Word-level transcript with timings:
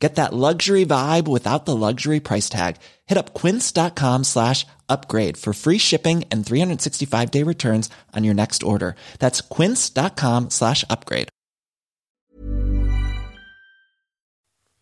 Get 0.00 0.14
that 0.14 0.32
luxury 0.32 0.86
vibe 0.86 1.28
without 1.28 1.66
the 1.66 1.76
luxury 1.76 2.20
price 2.20 2.48
tag. 2.48 2.76
Hit 3.06 3.18
up 3.18 3.34
quince.com 3.34 4.24
slash 4.24 4.66
upgrade 4.88 5.36
for 5.36 5.52
free 5.52 5.78
shipping 5.78 6.24
and 6.30 6.44
365 6.44 7.30
day 7.30 7.44
returns 7.44 7.90
on 8.16 8.24
your 8.24 8.34
next 8.34 8.62
order. 8.62 8.94
That's 9.18 9.40
quince.com 9.42 10.50
slash 10.50 10.84
upgrade. 10.88 11.28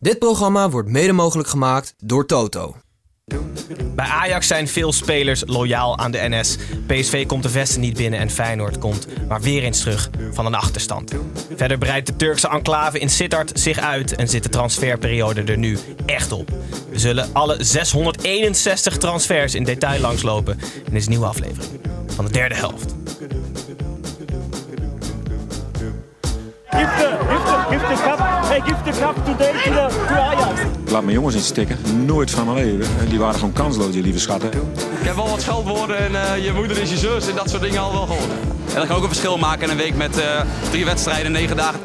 Dit 0.01 0.19
programma 0.19 0.69
wordt 0.69 0.89
mede 0.89 1.13
mogelijk 1.13 1.49
gemaakt 1.49 1.93
door 1.97 2.25
Toto. 2.25 2.75
Bij 3.95 4.05
Ajax 4.05 4.47
zijn 4.47 4.67
veel 4.67 4.93
spelers 4.93 5.43
loyaal 5.45 5.97
aan 5.97 6.11
de 6.11 6.29
NS. 6.29 6.57
PSV 6.87 7.25
komt 7.25 7.43
de 7.43 7.49
vesten 7.49 7.81
niet 7.81 7.97
binnen 7.97 8.19
en 8.19 8.29
Feyenoord 8.29 8.77
komt 8.77 9.07
maar 9.27 9.41
weer 9.41 9.63
eens 9.63 9.79
terug 9.79 10.09
van 10.31 10.45
een 10.45 10.55
achterstand. 10.55 11.13
Verder 11.55 11.77
breidt 11.77 12.07
de 12.07 12.15
Turkse 12.15 12.47
enclave 12.47 12.99
in 12.99 13.09
Sittard 13.09 13.59
zich 13.59 13.79
uit 13.79 14.15
en 14.15 14.27
zit 14.27 14.43
de 14.43 14.49
transferperiode 14.49 15.43
er 15.43 15.57
nu 15.57 15.77
echt 16.05 16.31
op. 16.31 16.49
We 16.89 16.99
zullen 16.99 17.29
alle 17.33 17.63
661 17.63 18.97
transfers 18.97 19.55
in 19.55 19.63
detail 19.63 20.01
langslopen 20.01 20.59
in 20.85 20.93
deze 20.93 21.09
nieuwe 21.09 21.25
aflevering 21.25 21.79
van 22.07 22.25
de 22.25 22.31
derde 22.31 22.55
helft. 22.55 22.95
Give 26.71 26.81
the, 26.81 27.17
give 27.29 27.45
the, 27.45 27.65
give 27.69 27.81
the 27.81 27.95
cup. 28.03 28.19
Hey, 28.45 28.61
give 28.61 28.83
the 28.83 28.91
cup 28.91 29.15
today 29.25 29.51
to, 29.51 29.69
the, 29.69 30.05
to 30.07 30.13
Ajax. 30.13 30.61
Laat 30.91 31.03
mijn 31.03 31.15
jongens 31.15 31.35
in 31.35 31.41
stikken. 31.41 31.77
Nooit 32.05 32.31
van 32.31 32.53
mijn 32.53 32.65
leven. 32.65 33.09
Die 33.09 33.19
waren 33.19 33.35
gewoon 33.35 33.53
kansloos, 33.53 33.91
die 33.91 34.03
lieve 34.03 34.19
schatten. 34.19 34.49
Ik 34.99 35.05
heb 35.05 35.15
wel 35.15 35.29
wat 35.29 35.41
scheldwoorden 35.41 35.97
en 35.97 36.15
eh, 36.15 36.45
je 36.45 36.53
moeder 36.53 36.77
is 36.77 36.89
je 36.89 36.97
zus 36.97 37.27
en 37.27 37.35
dat 37.35 37.49
soort 37.49 37.61
dingen 37.61 37.81
al 37.81 37.91
wel 37.91 38.05
gehoord. 38.05 38.31
En 38.69 38.75
dat 38.75 38.87
kan 38.87 38.95
ook 38.95 39.01
een 39.01 39.07
verschil 39.07 39.37
maken 39.37 39.63
in 39.63 39.69
een 39.69 39.77
week 39.77 39.95
met 39.95 40.19
eh, 40.19 40.41
drie 40.69 40.85
wedstrijden, 40.85 41.31
negen 41.31 41.55
dagen. 41.55 41.79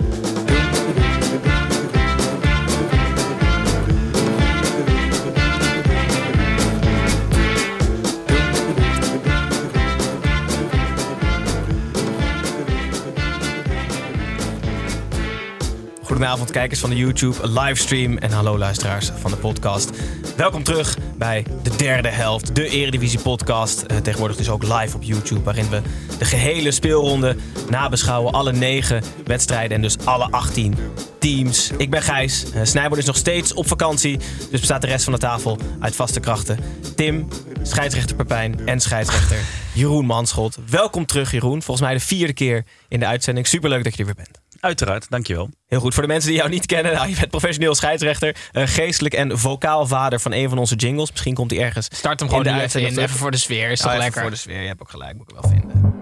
Goedenavond 16.14 16.50
kijkers 16.50 16.80
van 16.80 16.90
de 16.90 16.96
YouTube 16.96 17.48
livestream 17.48 18.18
en 18.18 18.30
hallo 18.30 18.58
luisteraars 18.58 19.10
van 19.18 19.30
de 19.30 19.36
podcast. 19.36 19.90
Welkom 20.36 20.62
terug 20.62 20.98
bij 21.16 21.46
de 21.62 21.76
derde 21.76 22.08
helft, 22.08 22.54
de 22.54 22.68
Eredivisie 22.68 23.18
podcast. 23.18 23.82
Eh, 23.82 23.96
tegenwoordig 23.96 24.36
dus 24.36 24.48
ook 24.48 24.62
live 24.62 24.96
op 24.96 25.02
YouTube, 25.02 25.42
waarin 25.42 25.68
we 25.68 25.80
de 26.18 26.24
gehele 26.24 26.70
speelronde 26.70 27.36
nabeschouwen. 27.70 28.32
Alle 28.32 28.52
negen 28.52 29.02
wedstrijden 29.24 29.76
en 29.76 29.82
dus 29.82 29.96
alle 30.04 30.30
18 30.30 30.76
teams. 31.18 31.70
Ik 31.76 31.90
ben 31.90 32.02
Gijs. 32.02 32.44
Uh, 32.54 32.60
Snijboord 32.64 33.00
is 33.00 33.06
nog 33.06 33.16
steeds 33.16 33.54
op 33.54 33.66
vakantie, 33.66 34.18
dus 34.50 34.60
bestaat 34.60 34.80
de 34.80 34.86
rest 34.86 35.04
van 35.04 35.12
de 35.12 35.18
tafel 35.18 35.58
uit 35.80 35.96
vaste 35.96 36.20
krachten. 36.20 36.58
Tim, 36.94 37.28
scheidsrechter 37.62 38.16
Pepijn 38.16 38.66
en 38.66 38.80
scheidsrechter 38.80 39.38
Jeroen 39.74 40.06
Manschot. 40.06 40.58
Welkom 40.70 41.06
terug 41.06 41.30
Jeroen, 41.30 41.62
volgens 41.62 41.86
mij 41.86 41.94
de 41.94 42.04
vierde 42.04 42.32
keer 42.32 42.64
in 42.88 43.00
de 43.00 43.06
uitzending. 43.06 43.46
Superleuk 43.46 43.84
dat 43.84 43.92
je 43.92 43.98
er 43.98 44.04
weer 44.04 44.24
bent. 44.24 44.43
Uiteraard, 44.64 45.06
dankjewel. 45.10 45.50
Heel 45.66 45.80
goed. 45.80 45.94
Voor 45.94 46.02
de 46.02 46.08
mensen 46.08 46.28
die 46.30 46.38
jou 46.38 46.50
niet 46.50 46.66
kennen, 46.66 46.92
nou, 46.92 47.08
je 47.08 47.14
bent 47.18 47.30
professioneel 47.30 47.74
scheidsrechter, 47.74 48.36
uh, 48.52 48.62
geestelijk 48.66 49.14
en 49.14 49.38
vocaal 49.38 49.86
vader 49.86 50.20
van 50.20 50.32
een 50.32 50.48
van 50.48 50.58
onze 50.58 50.74
jingles. 50.74 51.10
Misschien 51.10 51.34
komt 51.34 51.50
hij 51.50 51.60
ergens. 51.60 51.88
Start 51.92 52.20
hem 52.20 52.28
gewoon 52.28 52.44
in 52.44 52.50
in 52.50 52.56
de 52.56 52.60
uitzending 52.62 52.92
even 52.92 53.04
terug. 53.04 53.20
voor 53.20 53.30
de 53.30 53.36
sfeer. 53.36 53.70
Is 53.70 53.78
Oh, 53.78 53.84
toch 53.84 53.92
even 53.92 54.02
lekker? 54.04 54.20
voor 54.22 54.30
de 54.30 54.36
sfeer. 54.36 54.60
Je 54.60 54.66
hebt 54.66 54.80
ook 54.80 54.90
gelijk, 54.90 55.16
moet 55.16 55.30
ik 55.32 55.36
wel 55.40 55.50
vinden. 55.50 55.92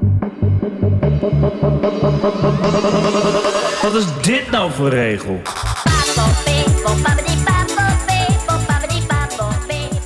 Wat 3.83 3.95
is 3.95 4.05
dit 4.23 4.51
nou 4.51 4.73
voor 4.73 4.89
regel? 4.89 5.41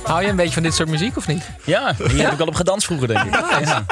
Hou 0.07 0.21
je 0.23 0.27
een 0.29 0.35
beetje 0.35 0.53
van 0.53 0.63
dit 0.63 0.73
soort 0.73 0.89
muziek 0.89 1.17
of 1.17 1.27
niet? 1.27 1.49
Ja, 1.63 1.95
hier 1.97 2.21
heb 2.23 2.31
ik 2.31 2.37
wel 2.37 2.47
op 2.47 2.55
gedanst 2.55 2.85
vroeger, 2.85 3.07
denk 3.07 3.23
ik. 3.25 3.65
Ja. 3.65 3.85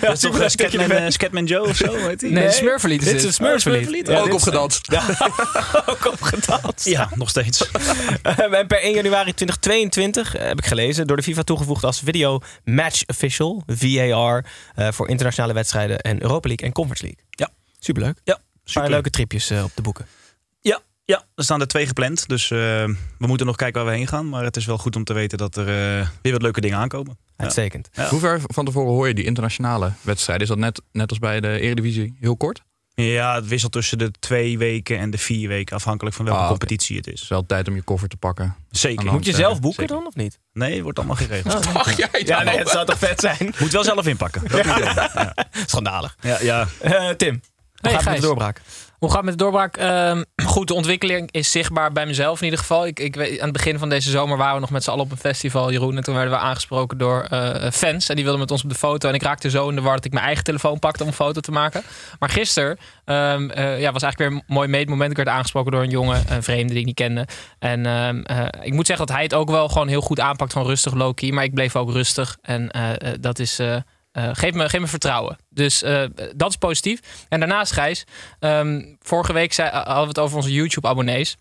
Dat 0.00 0.12
is 0.12 0.20
toch 0.20 0.50
Scatman, 0.50 1.12
Scatman 1.12 1.44
Joe 1.44 1.68
of 1.68 1.76
zo, 1.76 1.96
heet 1.96 2.20
die? 2.20 2.30
Nee, 2.30 2.44
het 2.44 2.54
Smurfenlied 2.54 2.98
is 3.00 3.04
Dit 3.04 3.14
dit. 3.14 3.22
is 3.22 3.26
het 3.26 3.34
Smurfenlied. 3.34 4.06
Ja, 4.06 4.18
ook 4.18 4.32
op 4.32 4.40
gedanst. 4.40 4.92
ook 5.86 6.06
op 6.12 6.20
gedanst. 6.22 6.84
Ja, 6.84 7.08
nog 7.14 7.28
steeds. 7.28 7.66
Eh, 8.22 8.38
en 8.52 8.66
per 8.66 8.82
1 8.82 8.94
januari 8.94 9.34
2022 9.34 10.34
eh, 10.36 10.46
heb 10.48 10.58
ik 10.58 10.66
gelezen 10.66 11.06
door 11.06 11.16
de 11.16 11.22
FIFA 11.22 11.42
toegevoegd 11.42 11.84
als 11.84 12.00
video 12.00 12.40
match 12.64 13.02
official, 13.06 13.62
VAR, 13.66 14.44
eh, 14.74 14.88
voor 14.90 15.08
internationale 15.08 15.52
wedstrijden 15.52 15.98
en 16.00 16.22
Europa 16.22 16.48
League 16.48 16.66
en 16.66 16.72
Conference 16.72 17.04
League. 17.04 17.22
Ja. 17.30 17.48
Superleuk. 17.78 18.16
Ja, 18.24 18.34
Een 18.34 18.40
paar 18.40 18.60
super. 18.64 18.90
leuke 18.90 19.10
tripjes 19.10 19.50
op 19.50 19.70
de 19.74 19.82
boeken. 19.82 20.06
Ja, 21.08 21.16
ja, 21.16 21.24
er 21.34 21.44
staan 21.44 21.60
er 21.60 21.66
twee 21.66 21.86
gepland. 21.86 22.28
Dus 22.28 22.50
eh, 22.50 22.58
we 23.18 23.26
moeten 23.26 23.46
nog 23.46 23.56
kijken 23.56 23.82
waar 23.82 23.90
we 23.92 23.96
heen 23.98 24.06
gaan. 24.06 24.28
Maar 24.28 24.44
het 24.44 24.56
is 24.56 24.66
wel 24.66 24.78
goed 24.78 24.96
om 24.96 25.04
te 25.04 25.12
weten 25.12 25.38
dat 25.38 25.56
er 25.56 25.68
eh, 26.00 26.08
weer 26.22 26.32
wat 26.32 26.42
leuke 26.42 26.60
dingen 26.60 26.78
aankomen. 26.78 27.18
Ja. 27.26 27.32
Uitstekend. 27.36 27.88
Ja. 27.92 28.08
Hoe 28.08 28.20
ver 28.20 28.40
van 28.44 28.64
tevoren 28.64 28.92
hoor 28.92 29.08
je 29.08 29.14
die 29.14 29.24
internationale 29.24 29.92
wedstrijden? 30.00 30.42
Is 30.44 30.48
dat 30.52 30.58
net, 30.58 30.82
net 30.92 31.10
als 31.10 31.18
bij 31.18 31.40
de 31.40 31.60
Eredivisie 31.60 32.16
heel 32.20 32.36
kort? 32.36 32.62
Ja, 32.94 33.34
het 33.34 33.46
wisselt 33.48 33.72
tussen 33.72 33.98
de 33.98 34.10
twee 34.10 34.58
weken 34.58 34.98
en 34.98 35.10
de 35.10 35.18
vier 35.18 35.48
weken. 35.48 35.76
Afhankelijk 35.76 36.16
van 36.16 36.24
welke 36.24 36.40
Ah, 36.40 36.48
competitie 36.48 36.96
het 36.96 37.04
Het 37.04 37.14
is. 37.14 37.22
is 37.22 37.28
wel 37.28 37.46
tijd 37.46 37.68
om 37.68 37.74
je 37.74 37.82
koffer 37.82 38.08
te 38.08 38.16
pakken. 38.16 38.56
Zeker. 38.70 39.12
Moet 39.12 39.24
je 39.24 39.30
eh, 39.30 39.36
zelf 39.36 39.60
boeken 39.60 39.80
zeker. 39.80 39.96
dan 39.96 40.06
of 40.06 40.14
niet? 40.14 40.38
Nee, 40.52 40.82
wordt 40.82 40.98
allemaal 40.98 41.16
geregeld. 41.16 41.66
Ach, 41.74 41.96
jij 41.96 42.22
Ja, 42.24 42.42
nee, 42.42 42.58
het 42.58 42.68
zou 42.68 42.86
toch 42.86 42.98
vet 42.98 43.20
zijn? 43.20 43.54
Moet 43.58 43.72
wel 43.72 43.84
zelf 43.84 44.06
inpakken. 44.06 44.42
Dat 44.48 44.64
wel. 44.66 44.78
Ja. 44.78 45.34
Schandalig. 45.66 46.16
Ja, 46.20 46.38
ja. 46.40 46.66
Eh, 46.80 47.08
Tim, 47.10 47.42
het 47.74 47.92
met 47.92 48.02
Gijs. 48.02 48.20
de 48.20 48.26
doorbraak? 48.26 48.60
Hoe 48.98 49.08
gaat 49.08 49.16
het 49.16 49.24
met 49.24 49.38
de 49.38 49.44
doorbraak? 49.44 49.76
Ehm, 49.76 50.22
goed, 50.52 50.68
de 50.68 50.74
ontwikkeling 50.74 51.28
is 51.30 51.50
zichtbaar 51.50 51.92
bij 51.92 52.06
mezelf 52.06 52.38
in 52.38 52.44
ieder 52.44 52.58
geval. 52.60 52.86
Ik, 52.86 53.00
ik 53.00 53.16
weet, 53.16 53.38
aan 53.38 53.48
het 53.48 53.56
begin 53.56 53.78
van 53.78 53.88
deze 53.88 54.10
zomer 54.10 54.36
waren 54.36 54.54
we 54.54 54.60
nog 54.60 54.70
met 54.70 54.82
z'n 54.82 54.90
allen 54.90 55.04
op 55.04 55.10
een 55.10 55.16
festival, 55.16 55.72
Jeroen. 55.72 55.96
En 55.96 56.02
toen 56.02 56.14
werden 56.14 56.32
we 56.32 56.38
aangesproken 56.38 56.98
door 56.98 57.22
eh, 57.22 57.70
fans. 57.70 58.08
En 58.08 58.14
die 58.14 58.24
wilden 58.24 58.40
met 58.40 58.50
ons 58.50 58.62
op 58.62 58.68
de 58.68 58.74
foto. 58.74 59.08
En 59.08 59.14
ik 59.14 59.22
raakte 59.22 59.50
zo 59.50 59.68
in 59.68 59.74
de 59.74 59.80
war 59.80 59.94
dat 59.94 60.04
ik 60.04 60.12
mijn 60.12 60.24
eigen 60.24 60.44
telefoon 60.44 60.78
pakte 60.78 61.02
om 61.02 61.08
een 61.08 61.14
foto 61.14 61.40
te 61.40 61.50
maken. 61.50 61.82
Maar 62.18 62.28
gisteren 62.28 62.78
ehm, 63.04 63.50
eh, 63.50 63.80
ja, 63.80 63.92
was 63.92 64.02
eigenlijk 64.02 64.18
weer 64.18 64.26
een 64.28 64.54
mooi 64.54 64.68
meetmoment. 64.68 65.10
Ik 65.10 65.16
werd 65.16 65.28
aangesproken 65.28 65.72
door 65.72 65.82
een 65.82 65.90
jongen, 65.90 66.24
een 66.28 66.42
vreemde 66.42 66.68
die 66.68 66.80
ik 66.80 66.86
niet 66.86 66.94
kende. 66.94 67.26
En 67.58 67.86
ehm, 67.86 68.20
eh, 68.22 68.46
ik 68.60 68.72
moet 68.72 68.86
zeggen 68.86 69.06
dat 69.06 69.14
hij 69.14 69.24
het 69.24 69.34
ook 69.34 69.50
wel 69.50 69.68
gewoon 69.68 69.88
heel 69.88 70.00
goed 70.00 70.20
aanpakt. 70.20 70.52
Gewoon 70.52 70.68
rustig, 70.68 70.94
low-key. 70.94 71.30
Maar 71.30 71.44
ik 71.44 71.54
bleef 71.54 71.76
ook 71.76 71.90
rustig. 71.90 72.36
En 72.42 72.70
eh, 72.70 72.90
eh, 72.90 73.18
dat 73.20 73.38
is... 73.38 73.60
eh, 74.18 74.28
eh, 74.28 74.30
geef, 74.36 74.52
me, 74.52 74.68
geef 74.68 74.80
me 74.80 74.86
vertrouwen. 74.86 75.38
Dus 75.50 75.82
eh, 75.82 76.02
dat 76.36 76.50
is 76.50 76.56
positief. 76.56 77.00
En 77.28 77.38
daarnaast, 77.40 77.72
Gijs, 77.72 78.04
ehm, 78.40 78.82
vorige 79.00 79.32
week 79.32 79.52
zei, 79.52 79.70
hadden 79.70 80.02
we 80.02 80.08
het 80.08 80.18
over 80.18 80.36
onze 80.36 80.52
YouTube-abonnees. 80.52 81.36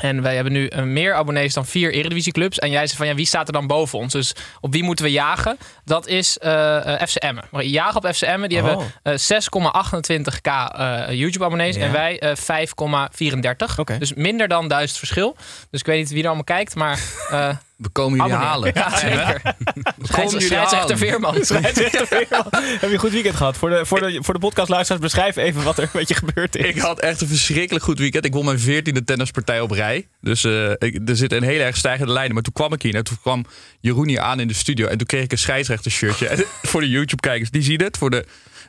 En 0.00 0.22
wij 0.22 0.34
hebben 0.34 0.52
nu 0.52 0.66
eh, 0.66 0.82
meer 0.82 1.14
abonnees 1.14 1.54
dan 1.54 1.66
vier 1.66 1.92
Eredivisieclubs. 1.92 2.58
En 2.58 2.70
jij 2.70 2.86
zei 2.86 2.96
van 2.98 3.06
ja, 3.06 3.14
wie 3.14 3.26
staat 3.26 3.46
er 3.46 3.52
dan 3.52 3.66
boven 3.66 3.98
ons? 3.98 4.12
Dus 4.12 4.34
op 4.60 4.72
wie 4.72 4.82
moeten 4.82 5.04
we 5.04 5.10
jagen? 5.10 5.58
Dat 5.84 6.06
is 6.06 6.38
eh 6.38 6.94
eh, 7.00 7.08
FC 7.08 7.14
Emmen. 7.16 7.44
Maar 7.50 7.64
jagen 7.64 7.96
op 8.04 8.14
FC 8.14 8.22
Emmen, 8.22 8.48
die 8.48 8.58
Oh. 8.62 8.66
hebben 8.66 8.92
eh, 9.02 9.14
6,28k 9.18 10.74
eh, 10.78 11.04
YouTube-abonnees. 11.10 11.76
Ja. 11.76 11.82
En 11.82 11.92
wij 11.92 12.18
eh 12.18 12.36
5,34. 12.36 13.78
Oké. 13.78 13.98
Dus 13.98 14.14
minder 14.14 14.48
dan 14.48 14.68
duizend 14.68 14.98
verschil. 14.98 15.36
Dus 15.70 15.80
ik 15.80 15.86
weet 15.86 15.98
niet 15.98 16.10
wie 16.10 16.20
er 16.20 16.26
allemaal 16.26 16.44
kijkt, 16.44 16.74
maar 16.74 17.00
eh 17.30 17.48
We 17.80 17.88
komen 17.88 18.18
jullie 18.18 18.34
abonneer. 18.34 18.48
halen. 18.48 18.70
Ja, 18.74 18.96
zeker. 19.08 19.54
Scheidsrechter. 20.02 20.98
Veerman. 20.98 21.34
Scheidsrechter 21.44 22.06
Veerman. 22.06 22.46
Heb 22.80 22.80
je 22.80 22.92
een 22.92 22.98
goed 22.98 23.10
weekend 23.10 23.34
gehad? 23.34 23.56
Voor 23.56 23.70
de, 23.70 23.86
voor 23.86 24.00
de, 24.00 24.18
voor 24.22 24.34
de 24.34 24.40
podcastluisteraars, 24.40 25.02
beschrijf 25.04 25.36
even 25.36 25.62
wat 25.62 25.78
er 25.78 25.90
met 25.92 26.08
je 26.08 26.14
gebeurd 26.14 26.56
is. 26.56 26.64
Ik 26.64 26.78
had 26.78 27.00
echt 27.00 27.20
een 27.20 27.28
verschrikkelijk 27.28 27.84
goed 27.84 27.98
weekend. 27.98 28.24
Ik 28.24 28.32
won 28.32 28.44
mijn 28.44 28.58
veertiende 28.58 29.04
tennispartij 29.04 29.60
op 29.60 29.70
rij. 29.70 30.08
Dus 30.20 30.44
eh, 30.44 30.70
ik, 30.70 31.08
er 31.08 31.16
zit 31.16 31.32
een 31.32 31.42
hele 31.42 31.62
erg 31.62 31.76
stijgende 31.76 32.12
lijn. 32.12 32.34
Maar 32.34 32.42
toen 32.42 32.52
kwam 32.52 32.72
ik 32.72 32.82
hier 32.82 32.94
en 32.94 33.04
toen 33.04 33.18
kwam 33.20 33.44
Jeroen 33.80 34.08
hier 34.08 34.20
aan 34.20 34.40
in 34.40 34.48
de 34.48 34.54
studio. 34.54 34.86
En 34.86 34.98
toen 34.98 35.06
kreeg 35.06 35.24
ik 35.24 35.32
een 35.32 35.38
scheidsrechter 35.38 35.90
shirtje. 35.90 36.28
En 36.28 36.44
voor 36.62 36.80
de 36.80 36.88
YouTube-kijkers, 36.88 37.50
die 37.50 37.62
zien 37.62 37.82
het. 37.82 37.96
Voor 37.96 38.10
de, 38.10 38.24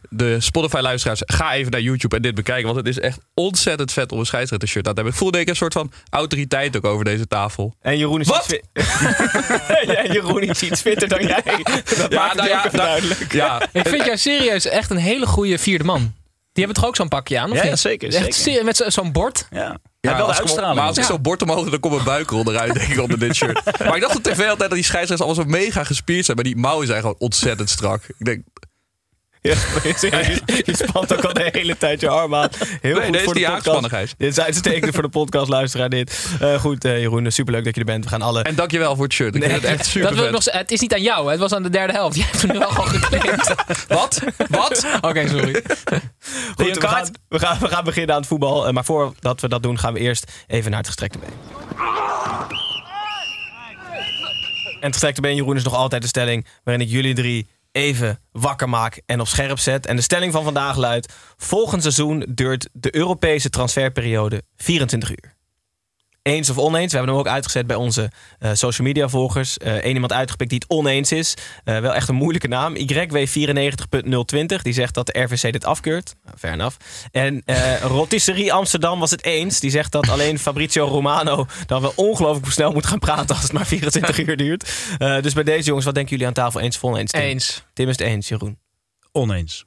de 0.09 0.39
Spotify-luisteraars, 0.39 1.21
ga 1.25 1.53
even 1.53 1.71
naar 1.71 1.81
YouTube 1.81 2.15
en 2.15 2.21
dit 2.21 2.35
bekijken. 2.35 2.63
Want 2.65 2.77
het 2.77 2.87
is 2.87 2.99
echt 2.99 3.19
ontzettend 3.33 3.91
vet 3.91 4.11
om 4.11 4.19
een 4.19 4.25
scheidsrechter 4.25 4.67
shirt 4.69 4.87
aan 4.87 4.93
te 4.93 5.01
hebben. 5.01 5.13
Ik 5.13 5.19
voelde 5.23 5.39
ik 5.39 5.49
een 5.49 5.55
soort 5.55 5.73
van 5.73 5.91
autoriteit 6.09 6.77
ook 6.77 6.85
over 6.85 7.05
deze 7.05 7.27
tafel. 7.27 7.73
En 7.81 7.97
Jeroen 7.97 8.19
is 8.21 8.27
Wat? 8.27 8.51
iets 8.51 8.59
ja, 9.93 10.05
Jeroen 10.05 10.41
is 10.41 10.61
iets 10.63 10.81
fitter 10.81 11.07
dan 11.07 11.21
jij. 11.21 11.43
Dat 11.97 12.11
maakt 12.13 12.33
het 12.33 12.35
nou 12.35 12.39
ook 12.39 12.45
ja, 12.47 12.65
even 12.65 12.77
nou- 12.77 12.89
duidelijk. 12.89 13.33
Ja, 13.33 13.61
Ik 13.71 13.87
vind 13.87 14.05
jou 14.05 14.17
serieus 14.17 14.65
echt 14.65 14.89
een 14.89 14.97
hele 14.97 15.25
goede 15.25 15.57
vierde 15.57 15.83
man. 15.83 16.13
Die 16.53 16.63
hebben 16.63 16.81
toch 16.81 16.85
ook 16.91 16.95
zo'n 16.95 17.07
pakje 17.07 17.39
aan, 17.39 17.49
of 17.51 17.55
Ja, 17.55 17.61
niet? 17.61 17.71
ja, 17.71 17.75
zeker, 17.77 18.13
Echt 18.15 18.33
zeker. 18.35 18.65
met 18.65 18.77
zo- 18.77 18.89
zo'n 18.89 19.11
bord. 19.11 19.47
Ja. 19.51 19.59
Ja, 19.59 19.77
Ja, 19.99 20.09
wel 20.09 20.15
de 20.17 20.23
als 20.23 20.35
ik- 20.35 20.41
uitstraling. 20.41 20.75
Maar 20.75 20.87
als 20.87 20.97
ik 20.97 21.03
Ja. 21.03 21.09
zo'n 21.09 21.21
bord 21.21 21.41
omhoog, 21.41 21.69
dan 21.69 21.79
komt 21.79 21.93
mijn 21.93 22.05
buikrol 22.05 22.51
eruit, 22.51 22.73
denk 22.73 22.91
ik, 22.91 22.99
onder 23.01 23.19
dit 23.19 23.35
shirt. 23.35 23.61
Maar 23.85 23.95
ik 23.95 24.01
dacht 24.01 24.15
op 24.15 24.23
tv 24.23 24.39
altijd 24.39 24.59
dat 24.59 24.71
die 24.71 24.83
scheidsrechters 24.83 25.21
allemaal 25.21 25.43
zo 25.43 25.49
mega 25.65 25.83
gespierd 25.83 26.25
zijn. 26.25 26.37
Maar 26.37 26.45
die 26.45 26.55
mouwen 26.55 26.87
zijn 26.87 26.99
gewoon 26.99 27.15
ontzettend 27.17 27.69
strak. 27.69 28.03
Ik 28.17 28.25
denk, 28.25 28.43
Ja, 29.41 29.53
je, 30.01 30.41
je 30.65 30.75
spant 30.75 31.13
ook 31.17 31.25
al 31.25 31.33
de 31.33 31.49
hele 31.51 31.77
tijd 31.77 32.01
je 32.01 32.09
arm 32.09 32.35
aan. 32.35 32.49
Heel 32.81 32.95
Nee, 32.95 33.03
goed 33.03 33.11
dit 33.13 33.15
is 33.15 33.21
voor 33.23 33.33
de 33.33 33.39
die 33.39 33.47
podcast. 33.47 33.67
aanspannigheid. 33.67 34.13
Dit 34.17 34.31
is 34.31 34.39
uitstekend 34.39 34.93
voor 34.93 35.03
de 35.03 35.09
podcastluisteraar 35.09 35.89
dit. 35.89 36.25
Eh, 36.39 36.59
goed, 36.59 36.85
eh, 36.85 36.99
Jeroen, 36.99 37.31
superleuk 37.31 37.63
dat 37.63 37.73
je 37.75 37.79
er 37.79 37.85
bent. 37.87 38.03
We 38.03 38.09
gaan 38.09 38.21
alle... 38.21 38.41
En 38.43 38.55
dankjewel 38.55 38.95
voor 38.95 39.03
het 39.03 39.13
shirt. 39.13 39.35
Ik 39.35 39.41
Nee, 39.41 39.49
vind 39.49 39.61
het 39.61 39.71
echt 39.71 39.85
super 39.85 40.01
Dat 40.01 40.17
wil 40.17 40.27
ik 40.27 40.33
vet. 40.33 40.45
nog, 40.45 40.53
het 40.61 40.71
is 40.71 40.79
niet 40.79 40.93
aan 40.93 41.01
jou, 41.01 41.25
hè. 41.25 41.31
het 41.31 41.39
was 41.39 41.53
aan 41.53 41.63
de 41.63 41.69
derde 41.69 41.93
helft. 41.93 42.15
Jij 42.15 42.25
hebt 42.25 42.41
hem 42.41 42.51
nu 42.51 42.57
wel 42.59 42.69
gewoon 42.69 42.87
geclaimd. 42.89 43.53
Wat? 43.87 44.21
Wat? 44.49 44.85
Oké, 45.01 45.27
sorry. 45.27 45.53
Goed, 46.55 46.77
we 46.77 46.87
gaan, 46.87 47.07
we, 47.29 47.39
gaan, 47.39 47.57
we 47.59 47.67
gaan 47.67 47.83
beginnen 47.83 48.11
aan 48.15 48.19
het 48.21 48.29
voetbal. 48.29 48.67
Eh, 48.67 48.73
maar 48.73 48.85
voordat 48.85 49.41
we 49.41 49.47
dat 49.47 49.63
doen, 49.63 49.79
gaan 49.79 49.93
we 49.93 49.99
eerst 49.99 50.31
even 50.47 50.69
naar 50.69 50.79
het 50.79 50.87
gestrekte 50.87 51.17
been. 51.17 51.33
En 54.79 54.87
het 54.87 54.91
gestrekte 54.93 55.21
been, 55.21 55.35
Jeroen, 55.35 55.55
is 55.55 55.63
nog 55.63 55.75
altijd 55.75 56.01
de 56.01 56.07
stelling 56.07 56.45
waarin 56.63 56.85
ik 56.85 56.91
jullie 56.91 57.13
drie 57.13 57.47
even 57.71 58.19
wakker 58.31 58.69
maak 58.69 59.01
en 59.05 59.19
op 59.19 59.27
scherp 59.27 59.59
zet. 59.59 59.85
En 59.85 59.95
de 59.95 60.01
stelling 60.01 60.33
van 60.33 60.43
vandaag 60.43 60.77
luidt: 60.77 61.13
volgend 61.37 61.81
seizoen 61.81 62.25
duurt 62.29 62.69
de 62.73 62.95
Europese 62.95 63.49
transferperiode 63.49 64.43
24 64.55 65.09
uur. 65.09 65.40
Eens 66.23 66.49
of 66.49 66.57
oneens. 66.57 66.91
We 66.91 66.97
hebben 66.97 67.15
hem 67.15 67.25
ook 67.25 67.31
uitgezet 67.31 67.67
bij 67.67 67.75
onze 67.75 68.11
eh, 68.39 68.51
social 68.53 68.87
media 68.87 69.09
volgers. 69.09 69.55
Eén 69.59 69.93
iemand 69.93 70.13
uitgepikt 70.13 70.49
die 70.49 70.59
het 70.59 70.69
oneens 70.77 71.11
is. 71.11 71.33
Eh, 71.63 71.79
wel 71.79 71.93
echt 71.93 72.07
een 72.07 72.15
moeilijke 72.15 72.47
naam. 72.47 72.75
YW94.020. 72.77 74.61
Die 74.61 74.73
zegt 74.73 74.93
dat 74.93 75.05
de 75.05 75.19
RVC 75.21 75.51
dit 75.51 75.65
afkeurt. 75.65 76.15
Nou, 76.23 76.37
fair 76.37 76.53
enough. 76.53 76.77
En 77.11 77.41
eh 77.45 77.81
Rotisserie 77.97 78.53
Amsterdam 78.53 78.99
was 78.99 79.11
het 79.11 79.23
eens. 79.23 79.59
Die 79.59 79.69
zegt 79.69 79.91
dat 79.91 80.09
alleen 80.09 80.39
Fabrizio 80.39 80.85
Romano 80.85 81.45
dan 81.65 81.81
wel 81.81 81.93
ongelooflijk 81.95 82.51
snel 82.51 82.71
moet 82.71 82.85
gaan 82.85 82.99
praten 82.99 83.35
als 83.35 83.43
het 83.43 83.53
maar 83.53 83.65
24 83.65 84.17
uur 84.27 84.37
duurt. 84.37 84.71
Eh, 84.97 85.21
dus 85.21 85.33
bij 85.33 85.43
deze 85.43 85.65
jongens, 85.65 85.85
wat 85.85 85.93
denken 85.95 86.11
jullie 86.11 86.27
aan 86.27 86.33
tafel? 86.33 86.59
Eens 86.59 86.75
of 86.75 86.83
oneens? 86.83 87.11
Tim? 87.11 87.21
Eens. 87.21 87.63
Tim 87.73 87.89
is 87.89 87.97
het 87.97 88.07
eens, 88.07 88.27
Jeroen. 88.27 88.59
Oneens. 89.11 89.65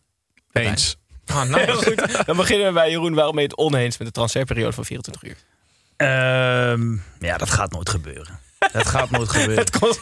Eens. 0.52 0.96
Ah, 1.26 1.54
Heel 1.64 1.76
goed. 1.76 2.26
Dan 2.26 2.36
beginnen 2.36 2.66
we 2.66 2.72
bij 2.72 2.90
Jeroen. 2.90 3.14
Waarom 3.14 3.34
ben 3.34 3.42
je 3.42 3.48
het 3.48 3.58
oneens 3.58 3.98
met 3.98 4.06
de 4.06 4.12
transferperiode 4.12 4.72
van 4.72 4.84
24 4.84 5.22
uur? 5.30 5.36
Ehm, 5.96 6.92
ja, 7.18 7.36
dat 7.36 7.50
gaat 7.50 7.72
nooit 7.72 7.88
gebeuren. 7.88 8.38
Dat 8.72 8.86
gaat 8.86 9.10
nooit 9.10 9.28
gebeuren. 9.36 9.64
Het, 9.64 10.00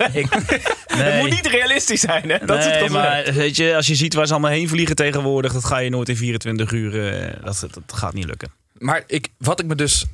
nee. 0.96 1.20
moet 1.20 1.30
niet 1.30 1.46
realistisch 1.46 2.00
zijn, 2.00 2.30
hè? 2.30 2.38
Dat 2.46 2.58
is 2.58 2.64
het 2.64 2.88
maar 2.88 3.32
weet 3.32 3.56
je, 3.56 3.76
als 3.76 3.86
je 3.86 3.94
ziet 3.94 4.14
waar 4.14 4.26
ze 4.26 4.32
allemaal 4.32 4.50
heen 4.50 4.68
vliegen 4.68 4.96
tegenwoordig, 4.96 5.52
dat 5.52 5.64
ga 5.64 5.78
je 5.78 5.90
nooit 5.90 6.08
in 6.08 6.16
24 6.16 6.72
uur. 6.72 7.12
eh, 7.22 7.44
dat, 7.44 7.60
dat 7.60 7.98
gaat 7.98 8.14
niet 8.14 8.24
lukken. 8.24 8.52
Maar 8.78 9.02
ik, 9.06 9.28
wat 9.38 9.60
ik 9.60 9.66
me 9.66 9.74
dus 9.74 10.04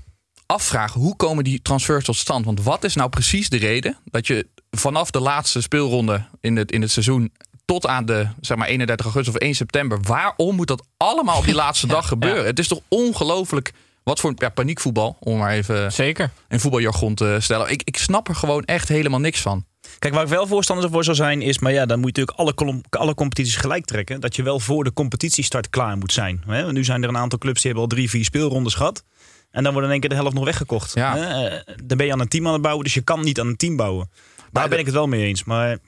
afvraag, 0.47 0.93
hoe 0.93 1.17
komen 1.17 1.45
die 1.45 1.63
transfers 1.63 2.05
tot 2.05 2.17
stand? 2.17 2.45
Want 2.45 2.63
wat 2.63 2.85
is 2.85 2.95
nou 2.95 3.09
precies 3.09 3.49
de 3.49 3.57
reden 3.57 3.99
dat 4.05 4.27
je 4.27 4.47
vanaf 4.71 5.11
de 5.11 5.21
laatste 5.21 5.61
speelronde 5.63 6.25
in 6.41 6.57
het, 6.57 6.73
in 6.73 6.81
het 6.83 6.91
seizoen 6.91 7.33
tot 7.65 7.87
aan 7.87 8.07
de 8.07 8.27
zeg 8.41 8.57
maar 8.57 8.69
31 8.69 9.07
augustus 9.07 9.35
of 9.35 9.41
1 9.41 9.55
september, 9.55 9.99
waarom 10.03 10.57
moet 10.57 10.67
dat 10.69 10.87
allemaal 10.97 11.39
op 11.39 11.45
die 11.45 11.55
laatste 11.55 11.87
dag 11.97 12.09
gebeuren? 12.09 12.45
Het 12.45 12.59
is 12.59 12.69
toch 12.69 12.81
ongelooflijk 12.89 13.73
wat 14.03 14.21
voor 14.21 14.33
ja, 14.37 14.49
paniekvoetbal, 14.49 15.17
om 15.21 15.39
maar 15.39 15.53
even 15.53 15.93
Zeker. 15.93 16.31
in 16.49 16.61
voetbaljargon 16.61 17.15
te 17.15 17.37
stellen. 17.41 17.71
Ik, 17.71 17.83
ik 17.85 17.97
snap 17.97 18.29
er 18.29 18.35
gewoon 18.35 18.65
echt 18.65 18.89
helemaal 18.89 19.21
niks 19.21 19.41
van. 19.41 19.67
Kijk, 19.99 20.15
waar 20.15 20.23
ik 20.23 20.29
wel 20.29 20.47
voorstander 20.47 20.91
voor 20.91 21.05
zou 21.05 21.17
zijn, 21.17 21.43
is, 21.43 21.59
maar 21.59 21.73
ja, 21.73 21.87
dan 21.87 22.01
moet 22.01 22.17
je 22.17 22.25
natuurlijk 22.25 22.61
alle, 22.61 22.81
alle 22.91 23.15
competities 23.15 23.57
gelijk 23.57 23.85
trekken. 23.85 24.21
Dat 24.21 24.37
je 24.37 24.43
wel 24.43 24.61
voor 24.61 24.85
de 24.85 24.93
competitiestart 24.93 25.71
klaar 25.71 25.97
moet 25.97 26.13
zijn. 26.13 26.43
Hè? 26.47 26.63
Want 26.63 26.73
nu 26.73 26.85
zijn 26.85 27.03
er 27.03 27.09
een 27.09 27.17
aantal 27.17 27.39
clubs 27.39 27.63
die 27.63 27.71
hebben 27.71 27.91
al 27.91 27.97
drie, 27.97 28.11
vier 28.11 28.25
speelrondes 28.25 28.75
gehad. 28.75 29.05
En 29.51 29.63
dan 29.63 29.73
wordt 29.73 29.87
in 29.87 29.93
één 29.93 30.01
keer 30.01 30.11
de 30.11 30.17
helft 30.17 30.35
nog 30.35 30.45
weggekocht. 30.45 30.95
Ja. 30.95 31.17
Hè? 31.17 31.49
Eh, 31.49 31.75
Dan 31.85 31.97
ben 31.97 32.07
je 32.07 32.13
aan 32.13 32.21
een 32.21 32.29
team 32.29 32.47
aan 32.47 32.53
het 32.53 32.63
bouwen, 32.63 32.85
dus 32.85 32.95
je 32.95 33.01
kan 33.01 33.21
niet 33.21 33.41
aan 33.41 33.47
een 33.47 33.57
team 33.57 33.77
bouwen. 33.77 34.11
Daar 34.53 34.69
ben 34.69 34.79
ik 34.79 34.85
het 34.85 34.95
wel 34.95 35.07
mee 35.07 35.25
eens. 35.25 35.45
Maar 35.45 35.79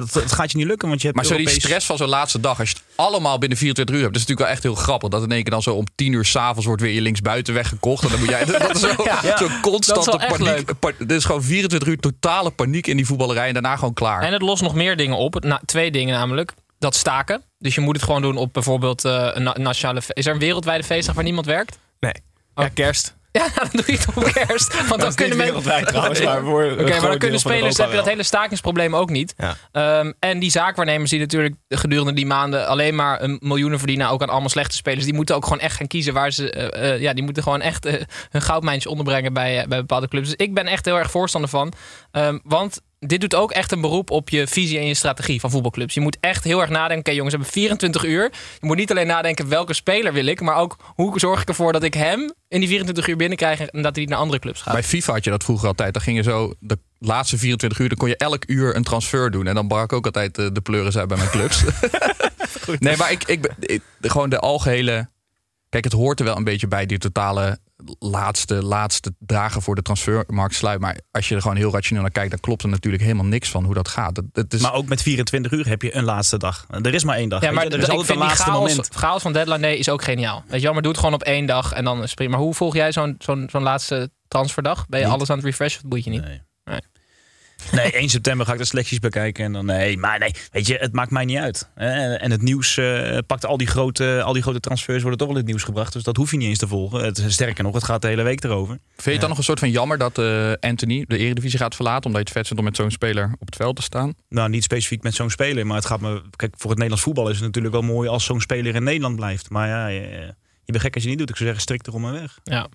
dat, 0.00 0.12
dat 0.12 0.32
gaat 0.32 0.50
je 0.50 0.56
niet 0.56 0.66
lukken, 0.66 0.88
want 0.88 1.00
je 1.00 1.06
hebt 1.06 1.18
Maar 1.18 1.28
zo 1.28 1.36
die 1.36 1.48
stress 1.48 1.86
van 1.86 1.96
zo'n 1.96 2.08
laatste 2.08 2.40
dag, 2.40 2.58
als 2.58 2.70
je 2.70 2.74
het 2.76 2.84
allemaal 2.96 3.38
binnen 3.38 3.58
24 3.58 3.94
uur 3.94 4.00
hebt, 4.02 4.12
dat 4.14 4.22
is 4.22 4.28
natuurlijk 4.28 4.56
wel 4.60 4.70
echt 4.70 4.76
heel 4.76 4.84
grappig. 4.84 5.08
Dat 5.08 5.22
in 5.22 5.32
één 5.32 5.42
keer 5.42 5.50
dan 5.50 5.62
zo 5.62 5.74
om 5.74 5.84
10 5.94 6.12
uur 6.12 6.24
s'avonds 6.24 6.66
wordt 6.66 6.82
weer 6.82 6.92
je 6.92 7.00
linksbuiten 7.00 7.54
weggekocht. 7.54 8.04
En 8.04 8.10
dan 8.10 8.18
moet 8.18 8.28
jij. 8.28 8.44
Dat 8.66 8.74
is 8.74 8.80
zo, 8.80 8.94
Ja. 9.04 9.36
zo 9.36 9.48
constante 9.62 10.10
Dat 10.10 10.20
is 10.30 10.36
wel 10.38 10.48
echt 10.48 10.64
paniek. 10.64 10.78
Pa- 10.78 11.04
Er 11.08 11.14
is 11.16 11.24
gewoon 11.24 11.42
24 11.42 11.88
uur 11.88 11.98
totale 11.98 12.50
paniek 12.50 12.86
in 12.86 12.96
die 12.96 13.06
voetballerij 13.06 13.46
en 13.46 13.52
daarna 13.52 13.76
gewoon 13.76 13.94
klaar. 13.94 14.22
En 14.22 14.32
het 14.32 14.42
lost 14.42 14.62
nog 14.62 14.74
meer 14.74 14.96
dingen 14.96 15.16
op. 15.16 15.44
Na, 15.44 15.60
twee 15.64 15.90
dingen 15.90 16.14
namelijk. 16.18 16.52
Dat 16.78 16.94
staken. 16.94 17.42
Dus 17.58 17.74
je 17.74 17.80
moet 17.80 17.96
het 17.96 18.04
gewoon 18.04 18.22
doen 18.22 18.36
op 18.36 18.52
bijvoorbeeld 18.52 19.04
eh, 19.04 19.28
een 19.32 19.42
na- 19.42 19.56
nationale... 19.58 20.02
Is 20.08 20.26
er 20.26 20.32
een 20.32 20.38
wereldwijde 20.38 20.84
feestdag 20.84 21.14
waar 21.14 21.24
niemand 21.24 21.46
werkt? 21.46 21.78
Nee. 22.00 22.12
Ja, 22.54 22.68
kerst. 22.68 23.15
Ja, 23.36 23.48
dan 23.60 23.68
doe 23.72 23.84
je 23.86 23.92
het 23.92 24.06
op 24.14 24.24
kerst. 24.46 24.88
Want 24.88 25.00
dan 25.00 25.14
kunnen 25.14 25.36
mensen... 25.36 25.86
trouwens, 25.86 26.20
maar 26.30 26.42
voor 26.42 26.64
Oké, 26.64 26.82
maar 26.82 26.92
groot 26.92 27.10
dan 27.10 27.18
kunnen 27.18 27.40
spelers, 27.40 27.76
heb 27.76 27.90
je 27.90 27.96
dat 27.96 28.06
hele 28.06 28.22
stakingsprobleem 28.22 28.96
ook 28.96 29.10
niet. 29.10 29.34
Ja. 29.36 29.56
Ehm, 29.72 30.12
en 30.18 30.38
die 30.38 30.50
zaakwaarnemers 30.50 31.10
die 31.10 31.18
natuurlijk 31.18 31.54
gedurende 31.68 32.12
die 32.12 32.26
maanden 32.26 32.66
alleen 32.66 32.94
maar 32.94 33.22
een 33.22 33.38
miljoenen 33.42 33.78
verdienen, 33.78 34.08
ook 34.08 34.22
aan 34.22 34.28
allemaal 34.28 34.48
slechte 34.48 34.76
spelers, 34.76 35.04
die 35.04 35.14
moeten 35.14 35.34
ook 35.34 35.44
gewoon 35.44 35.60
echt 35.60 35.76
gaan 35.76 35.86
kiezen 35.86 36.14
waar 36.14 36.30
ze, 36.30 36.50
eh, 36.50 36.94
eh, 36.94 37.00
ja, 37.00 37.12
die 37.12 37.24
moeten 37.24 37.42
gewoon 37.42 37.60
echt 37.60 37.86
eh, 37.86 38.02
hun 38.30 38.42
goudmijntje 38.42 38.88
onderbrengen 38.88 39.32
bij, 39.32 39.60
eh, 39.60 39.66
bij 39.66 39.78
bepaalde 39.78 40.08
clubs. 40.08 40.28
Dus 40.28 40.46
ik 40.46 40.54
ben 40.54 40.66
echt 40.66 40.84
heel 40.84 40.98
erg 40.98 41.10
voorstander 41.10 41.50
van. 41.50 41.72
Ehm, 42.10 42.38
want 42.42 42.80
dit 42.98 43.20
doet 43.20 43.34
ook 43.34 43.50
echt 43.52 43.72
een 43.72 43.80
beroep 43.80 44.10
op 44.10 44.28
je 44.28 44.46
visie 44.46 44.78
en 44.78 44.86
je 44.86 44.94
strategie 44.94 45.40
van 45.40 45.50
voetbalclubs. 45.50 45.94
Je 45.94 46.00
moet 46.00 46.16
echt 46.20 46.44
heel 46.44 46.60
erg 46.60 46.70
nadenken. 46.70 46.98
Oké, 46.98 47.10
jongens, 47.10 47.34
we 47.34 47.40
hebben 47.40 47.60
24 47.62 48.04
uur. 48.04 48.22
Je 48.60 48.66
moet 48.66 48.76
niet 48.76 48.90
alleen 48.90 49.06
nadenken 49.06 49.48
welke 49.48 49.74
speler 49.74 50.12
wil 50.12 50.26
ik, 50.26 50.40
maar 50.40 50.56
ook 50.56 50.76
hoe 50.94 51.18
zorg 51.18 51.40
ik 51.40 51.48
ervoor 51.48 51.72
dat 51.72 51.82
ik 51.82 51.94
hem 51.94 52.32
in 52.48 52.58
die 52.60 52.68
24 52.68 53.06
uur 53.08 53.16
binnenkrijg 53.16 53.60
en 53.60 53.82
dat 53.82 53.92
hij 53.94 54.00
niet 54.04 54.08
naar 54.08 54.18
andere 54.18 54.38
clubs 54.38 54.60
gaat. 54.62 54.72
Bij 54.74 54.82
FIFA 54.82 55.12
had 55.12 55.24
je 55.24 55.30
dat 55.30 55.44
vroeger 55.44 55.68
altijd. 55.68 55.92
Dan 55.92 56.02
ging 56.02 56.16
je 56.16 56.22
zo 56.22 56.54
de 56.60 56.78
laatste 56.98 57.38
24 57.38 57.78
uur, 57.78 57.88
dan 57.88 57.98
kon 57.98 58.08
je 58.08 58.16
elk 58.16 58.42
uur 58.46 58.76
een 58.76 58.82
transfer 58.84 59.30
doen. 59.30 59.46
En 59.46 59.54
dan 59.54 59.68
brak 59.68 59.92
ook 59.92 60.04
altijd 60.06 60.38
eh, 60.38 60.46
de 60.52 60.60
pleuris 60.60 60.96
uit 60.98 61.08
bij 61.08 61.16
mijn 61.16 61.30
clubs. 61.30 61.64
nee, 62.78 62.96
maar 62.96 63.10
ik, 63.10 63.24
ik, 63.24 63.40
ben- 63.40 63.56
ik- 63.60 63.82
gewoon 64.00 64.30
de 64.30 64.38
algehele. 64.38 65.08
Kijk, 65.68 65.84
het 65.84 65.92
hoort 65.92 66.18
er 66.18 66.24
wel 66.24 66.36
een 66.36 66.44
beetje 66.44 66.68
bij, 66.68 66.86
die 66.86 66.98
totale 66.98 67.58
laatste, 67.98 68.62
laatste 68.62 69.14
dagen 69.18 69.62
voor 69.62 69.74
de 69.74 69.82
transfermarkt 69.82 70.54
sluit. 70.54 70.80
Maar 70.80 71.00
als 71.10 71.28
je 71.28 71.34
er 71.34 71.40
gewoon 71.40 71.56
heel 71.56 71.72
rationeel 71.72 72.02
naar 72.02 72.10
kijkt, 72.12 72.30
dan 72.30 72.40
klopt 72.40 72.62
er 72.62 72.68
natuurlijk 72.68 73.02
helemaal 73.02 73.24
niks 73.24 73.50
van 73.50 73.64
hoe 73.64 73.74
dat 73.74 73.88
gaat. 73.88 74.22
Het 74.32 74.54
is, 74.54 74.60
Maar 74.60 74.74
ook 74.74 74.86
met 74.88 75.02
24 75.02 75.52
uur 75.52 75.68
heb 75.68 75.82
je 75.82 75.96
een 75.96 76.04
laatste 76.04 76.38
dag. 76.38 76.66
Er 76.82 76.94
is 76.94 77.04
maar 77.04 77.16
één 77.16 77.28
dag. 77.28 77.42
Ja, 77.42 77.50
maar 77.50 77.66
er 77.66 77.78
is 77.78 77.84
ik 77.84 77.90
altijd 77.90 78.06
vind 78.06 78.08
een 78.08 78.16
die 78.16 78.24
laatste 78.26 78.50
chaos, 78.50 78.68
moment. 78.68 78.94
chaos 78.94 79.22
van 79.22 79.32
Deadline 79.32 79.60
Day 79.60 79.74
is 79.74 79.88
ook 79.88 80.02
geniaal. 80.04 80.42
Weet 80.46 80.58
je 80.58 80.64
wel, 80.64 80.72
maar 80.72 80.82
doe 80.82 80.90
het 80.90 81.00
gewoon 81.00 81.14
op 81.14 81.22
één 81.22 81.46
dag 81.46 81.72
en 81.72 81.84
dan 81.84 82.02
is 82.02 82.14
prima. 82.14 82.30
Maar 82.30 82.40
hoe 82.40 82.54
volg 82.54 82.74
jij 82.74 82.92
zo'n 82.92 83.14
zo'n 83.18 83.48
zo'n 83.50 83.62
laatste 83.62 84.10
transferdag? 84.28 84.86
Ben 84.88 85.00
je 85.00 85.06
Niet. 85.06 85.14
alles 85.14 85.30
aan 85.30 85.36
het 85.36 85.46
refreshen 85.46 85.82
of 85.82 85.88
boeit 85.88 86.04
je 86.04 86.10
niet? 86.10 86.22
Nee. 86.24 86.40
Nee. 87.72 87.84
Nee, 87.84 87.92
1 87.92 88.08
september 88.08 88.46
ga 88.46 88.52
ik 88.52 88.58
de 88.58 88.64
selecties 88.64 88.98
bekijken. 88.98 89.44
En 89.44 89.52
dan, 89.52 89.66
nee, 89.66 89.98
maar 89.98 90.18
nee, 90.18 90.34
weet 90.52 90.66
je, 90.66 90.76
het 90.76 90.92
maakt 90.92 91.10
mij 91.10 91.24
niet 91.24 91.38
uit. 91.38 91.68
En 91.74 92.30
het 92.30 92.42
nieuws 92.42 92.76
eh, 92.76 93.18
pakt 93.26 93.46
al 93.46 93.56
die, 93.56 93.66
grote, 93.66 94.22
al 94.24 94.32
die 94.32 94.42
grote 94.42 94.60
transfers 94.60 95.00
worden 95.00 95.18
toch 95.18 95.28
wel 95.28 95.36
in 95.36 95.42
het 95.42 95.50
nieuws 95.50 95.62
gebracht. 95.64 95.92
Dus 95.92 96.02
dat 96.02 96.16
hoef 96.16 96.30
je 96.30 96.36
niet 96.36 96.48
eens 96.48 96.58
te 96.58 96.66
volgen. 96.66 97.04
Het, 97.04 97.24
sterker 97.26 97.64
nog, 97.64 97.74
het 97.74 97.84
gaat 97.84 98.02
de 98.02 98.08
hele 98.08 98.22
week 98.22 98.44
erover. 98.44 98.78
vind 98.94 99.04
je 99.04 99.10
het 99.10 99.20
dan 99.20 99.28
nog 99.28 99.38
een 99.38 99.44
soort 99.44 99.58
van 99.58 99.70
jammer 99.70 99.98
dat 99.98 100.18
eh, 100.18 100.52
Anthony 100.60 101.04
de 101.08 101.18
Eredivisie 101.18 101.58
gaat 101.58 101.74
verlaten? 101.74 102.04
Omdat 102.04 102.20
je 102.20 102.28
het 102.28 102.36
vet 102.36 102.46
vindt 102.46 102.58
om 102.58 102.68
met 102.68 102.76
zo'n 102.76 102.90
speler 102.90 103.34
op 103.38 103.46
het 103.46 103.56
veld 103.56 103.76
te 103.76 103.82
staan? 103.82 104.14
Nou, 104.28 104.48
niet 104.48 104.62
specifiek 104.62 105.02
met 105.02 105.14
zo'n 105.14 105.30
speler. 105.30 105.66
Maar 105.66 105.76
het 105.76 105.86
gaat 105.86 106.00
me. 106.00 106.22
Kijk, 106.36 106.54
voor 106.56 106.70
het 106.70 106.78
Nederlands 106.78 107.04
voetbal 107.04 107.28
is 107.28 107.36
het 107.36 107.44
natuurlijk 107.44 107.74
wel 107.74 107.82
mooi 107.82 108.08
als 108.08 108.24
zo'n 108.24 108.40
speler 108.40 108.74
in 108.74 108.82
Nederland 108.82 109.16
blijft. 109.16 109.50
Maar 109.50 109.68
ja, 109.68 109.86
je, 109.86 110.00
je 110.64 110.72
bent 110.72 110.80
gek 110.80 110.94
als 110.94 111.02
je 111.02 111.08
niet 111.08 111.18
doet. 111.18 111.30
Ik 111.30 111.36
zou 111.36 111.48
zeggen, 111.48 111.64
strikt 111.64 111.86
erom 111.86 112.04
en 112.04 112.12
weg. 112.12 112.38
Ja. 112.44 112.68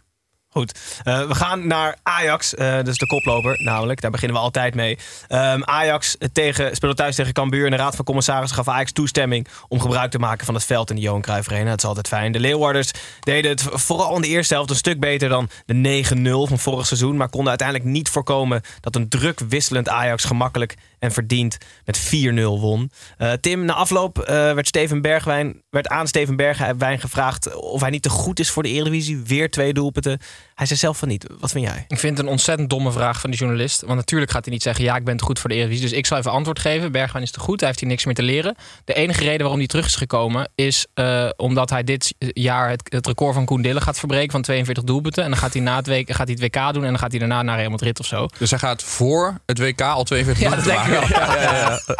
Goed, 0.53 0.79
Eh, 1.03 1.27
we 1.27 1.35
gaan 1.35 1.67
naar 1.67 1.97
Ajax, 2.03 2.55
eh 2.55 2.83
dus 2.83 2.97
de 2.97 3.07
koploper 3.07 3.63
namelijk. 3.63 4.01
Daar 4.01 4.11
beginnen 4.11 4.37
we 4.37 4.43
altijd 4.43 4.75
mee. 4.75 4.97
Ehm, 5.27 5.61
Ajax 5.63 6.17
tegen, 6.33 6.75
speelde 6.75 6.95
thuis 6.95 7.15
tegen 7.15 7.33
Cambuur. 7.33 7.65
En 7.65 7.71
de 7.71 7.77
Raad 7.77 7.95
van 7.95 8.05
Commissarissen 8.05 8.57
gaf 8.57 8.67
Ajax 8.67 8.91
toestemming 8.91 9.47
om 9.67 9.79
gebruik 9.79 10.11
te 10.11 10.19
maken 10.19 10.45
van 10.45 10.55
het 10.55 10.63
veld 10.63 10.89
in 10.89 10.95
de 10.95 11.01
Johan 11.01 11.21
Cruijff 11.21 11.49
Arena. 11.49 11.69
Dat 11.69 11.77
is 11.77 11.85
altijd 11.85 12.07
fijn. 12.07 12.31
De 12.31 12.39
Leeuwarders 12.39 12.91
deden 13.19 13.51
het 13.51 13.61
vooral 13.61 14.15
in 14.15 14.21
de 14.21 14.27
eerste 14.27 14.53
helft 14.53 14.69
een 14.69 14.75
stuk 14.75 14.99
beter 14.99 15.29
dan 15.29 15.49
de 15.65 15.73
9-0 15.73 16.47
van 16.47 16.59
vorig 16.59 16.87
seizoen. 16.87 17.17
Maar 17.17 17.29
konden 17.29 17.49
uiteindelijk 17.49 17.89
niet 17.89 18.09
voorkomen 18.09 18.61
dat 18.79 18.95
een 18.95 19.09
druk 19.09 19.39
wisselend 19.39 19.89
Ajax 19.89 20.23
gemakkelijk 20.23 20.75
en 20.99 21.11
verdiend 21.11 21.57
met 21.85 21.99
4-0 21.99 22.59
won. 22.59 22.91
Eh, 23.17 23.31
Tim, 23.31 23.65
na 23.65 23.73
afloop 23.73 24.17
werd, 24.27 24.67
Steven 24.67 25.01
Bergwijn, 25.01 25.60
werd 25.71 25.87
aan 25.87 26.07
Steven 26.07 26.35
Bergwijn 26.35 26.99
gevraagd 26.99 27.55
of 27.55 27.81
hij 27.81 27.89
niet 27.89 28.01
te 28.03 28.09
goed 28.09 28.39
is 28.39 28.49
voor 28.49 28.63
de 28.63 28.69
Eredivisie. 28.69 29.17
Weer 29.25 29.49
twee 29.49 29.73
doelpunten. 29.73 30.19
Hij 30.55 30.65
zei 30.65 30.79
zelf 30.79 30.97
van 30.97 31.07
niet. 31.07 31.27
Wat 31.39 31.51
vind 31.51 31.65
jij? 31.65 31.85
Ik 31.87 31.99
vind 31.99 32.17
het 32.17 32.25
een 32.25 32.31
ontzettend 32.31 32.69
domme 32.69 32.91
vraag 32.91 33.19
van 33.19 33.29
die 33.29 33.39
journalist. 33.39 33.81
Want 33.81 33.95
natuurlijk 33.95 34.31
gaat 34.31 34.43
hij 34.45 34.53
niet 34.53 34.63
zeggen: 34.63 34.83
ja, 34.83 34.95
ik 34.95 35.03
ben 35.03 35.17
te 35.17 35.23
goed 35.23 35.39
voor 35.39 35.49
de 35.49 35.55
Eredivisie. 35.55 35.87
Dus 35.89 35.97
ik 35.97 36.05
zal 36.05 36.17
even 36.17 36.31
antwoord 36.31 36.59
geven. 36.59 36.91
Bergwijn 36.91 37.23
is 37.23 37.31
te 37.31 37.39
goed. 37.39 37.59
Hij 37.59 37.67
heeft 37.69 37.79
hier 37.79 37.89
niks 37.89 38.05
meer 38.05 38.13
te 38.13 38.23
leren. 38.23 38.55
De 38.85 38.93
enige 38.93 39.23
reden 39.23 39.39
waarom 39.39 39.57
hij 39.57 39.67
terug 39.67 39.85
is 39.85 39.95
gekomen 39.95 40.49
is 40.55 40.85
eh, 40.93 41.29
omdat 41.35 41.69
hij 41.69 41.83
dit 41.83 42.13
jaar 42.17 42.69
het, 42.69 42.81
het 42.83 43.07
record 43.07 43.33
van 43.33 43.45
Koen 43.45 43.61
Dille 43.61 43.81
gaat 43.81 43.99
verbreken 43.99 44.31
van 44.31 44.41
42 44.41 44.83
doelpunten. 44.83 45.23
En 45.23 45.29
dan 45.29 45.39
gaat 45.39 45.53
hij 45.53 45.61
na 45.61 45.75
het, 45.75 45.87
week, 45.87 46.11
gaat 46.11 46.27
hij 46.27 46.37
het 46.39 46.55
WK 46.55 46.73
doen 46.73 46.83
en 46.83 46.89
dan 46.89 46.99
gaat 46.99 47.11
hij 47.11 47.19
daarna 47.19 47.41
naar 47.41 47.57
Real 47.57 47.69
Madrid 47.69 47.99
of 47.99 48.05
zo. 48.05 48.27
Dus 48.37 48.49
hij 48.49 48.59
gaat 48.59 48.83
voor 48.83 49.39
het 49.45 49.59
WK 49.59 49.81
al 49.81 50.03
42 50.03 50.43
Ja, 50.43 50.55
doelpunten 50.55 50.75
dat 50.77 50.85
denk 50.87 51.03
ik 51.03 51.09
maken. 51.09 51.25
wel. 51.25 51.35
Ja, 51.35 51.51
ja, 51.51 51.79
ja. 51.87 51.95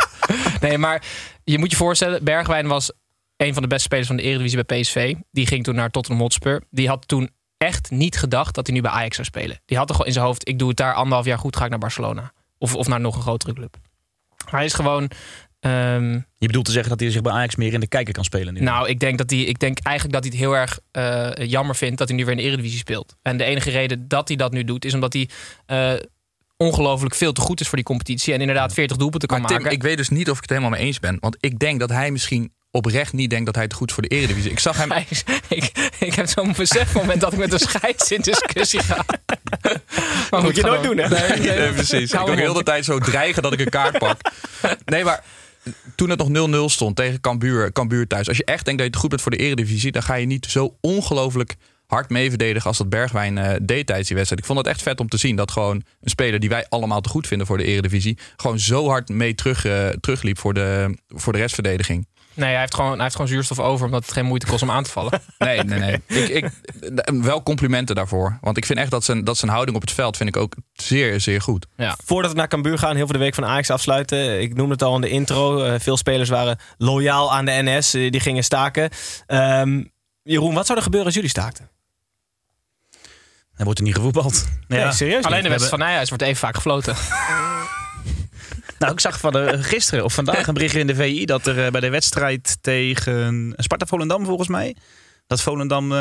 Nee, 0.61 0.77
maar 0.77 1.03
je 1.43 1.57
moet 1.59 1.71
je 1.71 1.77
voorstellen, 1.77 2.23
Bergwijn 2.23 2.67
was 2.67 2.91
een 3.41 3.53
van 3.53 3.61
de 3.61 3.67
beste 3.67 3.83
spelers 3.83 4.07
van 4.07 4.15
de 4.15 4.23
Eredivisie 4.23 4.63
bij 4.63 4.79
PSV. 4.79 5.15
Die 5.31 5.47
ging 5.47 5.63
toen 5.63 5.75
naar 5.75 5.89
Tottenham 5.89 6.21
Hotspur. 6.21 6.61
Die 6.69 6.87
had 6.87 7.07
toen 7.07 7.29
echt 7.57 7.91
niet 7.91 8.17
gedacht 8.17 8.55
dat 8.55 8.67
hij 8.67 8.75
nu 8.75 8.81
bij 8.81 8.91
Ajax 8.91 9.15
zou 9.15 9.27
spelen. 9.27 9.61
Die 9.65 9.77
had 9.77 9.91
gewoon 9.91 10.07
in 10.07 10.13
zijn 10.13 10.25
hoofd, 10.25 10.47
ik 10.47 10.59
doe 10.59 10.67
het 10.67 10.77
daar 10.77 10.93
anderhalf 10.93 11.25
jaar 11.25 11.37
goed, 11.37 11.55
ga 11.55 11.63
ik 11.63 11.69
naar 11.69 11.79
Barcelona. 11.79 12.31
Of, 12.57 12.75
of 12.75 12.87
naar 12.87 12.99
nog 12.99 13.15
een 13.15 13.21
grotere 13.21 13.53
club. 13.53 13.77
Hij 14.49 14.65
is 14.65 14.73
gewoon 14.73 15.11
Ehm, 15.61 16.13
Je 16.13 16.47
bedoelt 16.47 16.65
te 16.65 16.71
zeggen 16.71 16.89
dat 16.89 16.99
hij 16.99 17.11
zich 17.11 17.21
bij 17.21 17.31
Ajax 17.31 17.55
meer 17.55 17.73
in 17.73 17.79
de 17.79 17.87
kijker 17.87 18.13
kan 18.13 18.23
spelen 18.23 18.53
nu? 18.53 18.61
nou, 18.61 18.89
ik 18.89 18.99
denk, 18.99 19.17
dat 19.17 19.29
hij, 19.29 19.39
ik 19.39 19.59
denk 19.59 19.79
eigenlijk 19.79 20.15
dat 20.15 20.23
hij 20.23 20.33
het 20.33 20.41
heel 20.43 20.57
erg 20.57 20.79
eh, 20.91 21.47
jammer 21.49 21.75
vindt 21.75 21.97
dat 21.97 22.07
hij 22.07 22.17
nu 22.17 22.25
weer 22.25 22.33
in 22.33 22.39
de 22.39 22.43
Eredivisie 22.43 22.77
speelt. 22.77 23.15
En 23.21 23.37
de 23.37 23.43
enige 23.43 23.69
reden 23.69 24.07
dat 24.07 24.27
hij 24.27 24.37
dat 24.37 24.51
nu 24.51 24.63
doet, 24.63 24.85
is 24.85 24.93
omdat 24.93 25.13
hij 25.13 25.29
eh, 25.65 25.93
ongelooflijk 26.57 27.15
veel 27.15 27.31
te 27.33 27.41
goed 27.41 27.59
is 27.59 27.67
voor 27.67 27.75
die 27.75 27.85
competitie. 27.85 28.33
En 28.33 28.39
inderdaad 28.39 28.73
40 28.73 28.97
doelpunten 28.97 29.27
kan 29.27 29.39
Maar 29.39 29.47
Tim, 29.47 29.57
maken. 29.57 29.75
ik 29.75 29.83
weet 29.83 29.97
dus 29.97 30.09
niet 30.09 30.29
of 30.29 30.35
ik 30.35 30.41
het 30.41 30.49
helemaal 30.49 30.71
mee 30.71 30.81
eens 30.81 30.99
ben. 30.99 31.17
Want 31.19 31.37
ik 31.39 31.59
denk 31.59 31.79
dat 31.79 31.89
hij 31.89 32.11
misschien 32.11 32.53
oprecht 32.71 33.13
niet 33.13 33.29
denkt 33.29 33.45
dat 33.45 33.55
hij 33.55 33.67
te 33.67 33.75
goed 33.75 33.87
is 33.87 33.93
voor 33.93 34.03
de 34.03 34.09
Eredivisie. 34.09 34.51
Ik 34.51 34.59
zag 34.59 34.77
hem... 34.77 34.91
Ik, 35.49 35.71
ik 35.99 36.13
heb 36.13 36.27
zo'n 36.27 36.53
besefmoment 36.57 37.21
dat 37.21 37.33
ik 37.33 37.39
met 37.39 37.53
een 37.53 37.59
scheids 37.59 38.11
in 38.11 38.21
discussie 38.21 38.83
ga. 38.83 39.05
Maar 40.29 40.41
Moet 40.41 40.55
je 40.55 40.61
nooit 40.61 40.83
doen, 40.83 40.97
hè? 40.97 41.07
Nee, 41.07 41.39
nee. 41.39 41.57
Nee, 41.57 41.71
precies. 41.71 42.11
Ik 42.11 42.17
Hou 42.17 42.47
op. 42.49 42.55
de 42.55 42.63
tijd 42.63 42.85
zo 42.85 42.99
dreigen 42.99 43.43
dat 43.43 43.53
ik 43.53 43.59
een 43.59 43.69
kaart 43.69 43.97
pak. 43.97 44.17
Nee, 44.85 45.03
maar 45.03 45.23
toen 45.95 46.09
het 46.09 46.29
nog 46.29 46.69
0-0 46.69 46.73
stond 46.73 46.95
tegen 46.95 47.21
Cambuur, 47.21 47.71
Cambuur 47.71 48.07
thuis. 48.07 48.27
Als 48.27 48.37
je 48.37 48.45
echt 48.45 48.65
denkt 48.65 48.79
dat 48.79 48.87
je 48.87 48.93
het 48.93 49.01
goed 49.01 49.09
bent 49.09 49.21
voor 49.21 49.31
de 49.31 49.37
eredivisie... 49.37 49.91
dan 49.91 50.03
ga 50.03 50.13
je 50.13 50.25
niet 50.25 50.45
zo 50.45 50.77
ongelooflijk 50.81 51.55
hard 51.87 52.09
mee 52.09 52.29
verdedigen... 52.29 52.67
als 52.67 52.77
dat 52.77 52.89
Bergwijn 52.89 53.37
eh, 53.37 53.55
deed 53.61 53.85
tijdens 53.85 54.07
die 54.07 54.17
wedstrijd. 54.17 54.41
Ik 54.41 54.47
vond 54.47 54.59
het 54.59 54.67
echt 54.67 54.81
vet 54.81 54.99
om 54.99 55.07
te 55.07 55.17
zien 55.17 55.35
dat 55.35 55.51
gewoon 55.51 55.75
een 55.75 56.09
speler... 56.09 56.39
die 56.39 56.49
wij 56.49 56.65
allemaal 56.69 57.01
te 57.01 57.09
goed 57.09 57.27
vinden 57.27 57.47
voor 57.47 57.57
de 57.57 57.63
eredivisie... 57.63 58.17
gewoon 58.35 58.59
zo 58.59 58.87
hard 58.87 59.09
mee 59.09 59.35
terug, 59.35 59.65
eh, 59.65 59.87
terugliep 59.87 60.39
voor 60.39 60.53
de, 60.53 60.97
voor 61.07 61.33
de 61.33 61.39
restverdediging. 61.39 62.07
Nee, 62.33 62.49
hij 62.51 62.59
heeft, 62.59 62.75
gewoon, 62.75 62.91
hij 62.93 63.01
heeft 63.01 63.15
gewoon 63.15 63.29
zuurstof 63.29 63.59
over 63.59 63.85
omdat 63.85 64.03
het 64.03 64.13
geen 64.13 64.25
moeite 64.25 64.45
kost 64.45 64.61
om 64.61 64.71
aan 64.71 64.83
te 64.83 64.89
vallen. 64.89 65.21
Nee, 65.37 65.63
nee, 65.63 65.79
nee. 65.79 66.01
ik, 66.07 66.29
ik, 66.29 66.51
wel 67.21 67.43
complimenten 67.43 67.95
daarvoor. 67.95 68.37
Want 68.41 68.57
ik 68.57 68.65
vind 68.65 68.79
echt 68.79 68.91
dat 68.91 69.03
zijn, 69.03 69.23
dat 69.23 69.37
zijn 69.37 69.51
houding 69.51 69.75
op 69.75 69.81
het 69.81 69.91
veld... 69.91 70.17
vind 70.17 70.29
ik 70.29 70.37
ook 70.37 70.55
zeer, 70.73 71.19
zeer 71.21 71.41
goed. 71.41 71.67
Voordat 72.05 72.31
we 72.31 72.37
naar 72.37 72.47
Cambuur 72.47 72.77
gaan, 72.77 72.95
heel 72.95 73.05
veel 73.05 73.13
de 73.17 73.23
week 73.23 73.33
van 73.35 73.45
Ajax 73.45 73.69
afsluiten. 73.69 74.41
Ik 74.41 74.55
noemde 74.55 74.73
het 74.73 74.83
al 74.83 74.95
in 74.95 75.01
de 75.01 75.09
intro. 75.09 75.63
eh, 75.63 75.79
veel 75.79 75.97
spelers 75.97 76.29
waren 76.29 76.59
loyaal 76.77 77.33
aan 77.33 77.45
de 77.45 77.51
NS. 77.63 77.93
eh, 77.93 78.11
die 78.11 78.19
gingen 78.19 78.43
staken. 78.43 78.89
Ehm, 79.27 79.83
Jeroen, 80.23 80.53
wat 80.53 80.65
zou 80.65 80.77
er 80.77 80.83
gebeuren 80.83 81.07
als 81.07 81.15
jullie 81.15 81.29
staakten? 81.29 81.69
Dan 83.55 83.65
wordt 83.65 83.79
er 83.79 83.85
niet 83.85 83.95
gevoetbald. 83.95 84.45
Nee, 84.67 84.91
serieus 84.91 85.23
Alleen 85.23 85.35
niet? 85.35 85.43
de 85.43 85.49
wedstrijd 85.49 85.69
van 85.69 85.79
Nijhuis 85.79 86.09
wordt 86.09 86.23
even 86.23 86.37
vaak 86.37 86.55
gefloten. 86.55 86.95
Nou, 88.81 88.93
ik 88.93 88.99
zag 88.99 89.19
van 89.19 89.31
de, 89.31 89.63
gisteren 89.63 90.03
of 90.03 90.13
vandaag 90.13 90.47
een 90.47 90.53
bericht 90.53 90.75
in 90.75 90.87
de 90.87 90.95
VI 90.95 91.25
dat 91.25 91.47
er 91.47 91.65
eh, 91.65 91.71
bij 91.71 91.81
de 91.81 91.89
wedstrijd 91.89 92.57
tegen 92.61 93.53
Sparta 93.57 93.85
Volendam 93.85 94.25
volgens 94.25 94.47
mij. 94.47 94.75
Dat 95.27 95.41
Volendam 95.41 95.91
eh, 95.91 95.97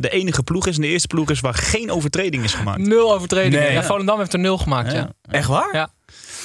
de 0.00 0.08
enige 0.10 0.42
ploeg 0.42 0.66
is 0.66 0.74
en 0.76 0.82
de 0.82 0.88
eerste 0.88 1.06
ploeg 1.08 1.30
is 1.30 1.40
waar 1.40 1.54
geen 1.54 1.90
overtreding 1.90 2.44
is 2.44 2.54
gemaakt. 2.54 2.78
Nul 2.78 3.14
overtredingen. 3.14 3.60
Nee. 3.60 3.72
ja, 3.72 3.82
Volendam 3.82 4.18
heeft 4.18 4.32
er 4.32 4.38
nul 4.38 4.58
gemaakt, 4.58 4.92
ja. 4.92 4.98
Ja. 4.98 5.10
Echt 5.30 5.48
waar? 5.48 5.68
Ja. 5.72 5.88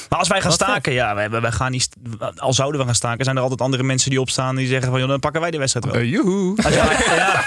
Maar 0.09 0.19
als 0.19 0.27
wij 0.27 0.41
gaan 0.41 0.49
Wat 0.49 0.59
vet. 0.59 0.67
staken, 0.67 0.93
ja, 0.93 1.15
wij, 1.15 1.29
wij 1.29 1.51
gaan 1.51 1.71
niet, 1.71 1.89
al 2.35 2.53
zouden 2.53 2.79
we 2.79 2.85
gaan 2.85 2.95
staken, 2.95 3.23
zijn 3.23 3.35
er 3.35 3.41
altijd 3.41 3.61
andere 3.61 3.83
mensen 3.83 4.09
die 4.09 4.21
opstaan 4.21 4.55
die 4.55 4.67
zeggen 4.67 4.89
van, 4.91 4.99
joh, 4.99 5.09
dan 5.09 5.19
pakken 5.19 5.41
wij 5.41 5.51
de 5.51 5.57
wedstrijd 5.57 5.85
wel. 5.85 5.95
Eh, 5.95 6.09
joehoe. 6.09 6.57
Als 6.63 6.73
je- 6.73 6.79
ja. 7.15 7.43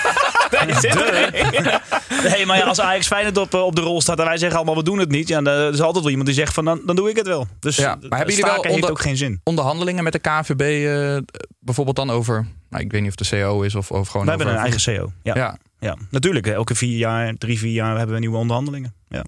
Nee, 2.37 2.47
maar 2.47 2.57
ja, 2.57 2.65
als 2.65 2.81
Ajax 2.81 3.07
Feyenoord 3.07 3.37
op, 3.39 3.55
eh, 3.55 3.63
op 3.65 3.75
de 3.77 3.81
rol 3.81 4.01
staat 4.01 4.19
en 4.19 4.25
wij 4.25 4.37
zeggen 4.39 4.57
allemaal, 4.59 4.77
we 4.77 4.83
doen 4.83 4.99
het 4.99 5.11
niet. 5.11 5.29
Ja, 5.29 5.41
dan 5.41 5.55
er 5.55 5.73
is 5.73 5.81
altijd 5.81 6.01
wel 6.03 6.11
iemand 6.11 6.29
die 6.29 6.37
zegt 6.39 6.55
van, 6.55 6.65
dan, 6.65 6.81
dan 6.87 6.97
doe 6.97 7.11
ik 7.11 7.17
het 7.17 7.27
wel. 7.27 7.47
Dus 7.61 7.77
Ja, 7.77 7.83
ja, 7.83 7.97
maar 8.09 8.19
hebben 8.19 8.37
jullie 8.37 8.51
wel 8.53 8.73
onder- 8.75 8.91
ook 8.91 9.01
geen 9.01 9.17
zin. 9.17 9.41
Onderhandelingen 9.45 10.05
met 10.05 10.13
de 10.13 10.19
KNVB 10.19 10.61
eh, 10.61 11.39
bijvoorbeeld 11.59 11.97
dan 11.97 12.11
over... 12.11 12.47
Nou, 12.71 12.85
ik 12.85 12.91
weet 12.93 13.01
niet 13.03 13.11
of 13.21 13.29
de 13.29 13.37
CO 13.37 13.63
is 13.63 13.75
of, 13.75 13.91
of 13.91 14.09
gewoon 14.09 14.25
We 14.27 14.33
hebben 14.33 14.49
een 14.49 14.57
eigen 14.57 14.97
CO. 14.97 15.13
Ja, 15.23 15.35
ja. 15.35 15.59
Ja, 15.81 15.97
natuurlijk. 16.11 16.47
Elke 16.47 16.75
vier 16.75 16.97
jaar, 16.97 17.35
drie, 17.39 17.59
vier 17.59 17.73
jaar 17.73 17.97
hebben 17.97 18.15
we 18.15 18.21
nieuwe 18.21 18.37
onderhandelingen. 18.37 18.95
Ja. 19.09 19.25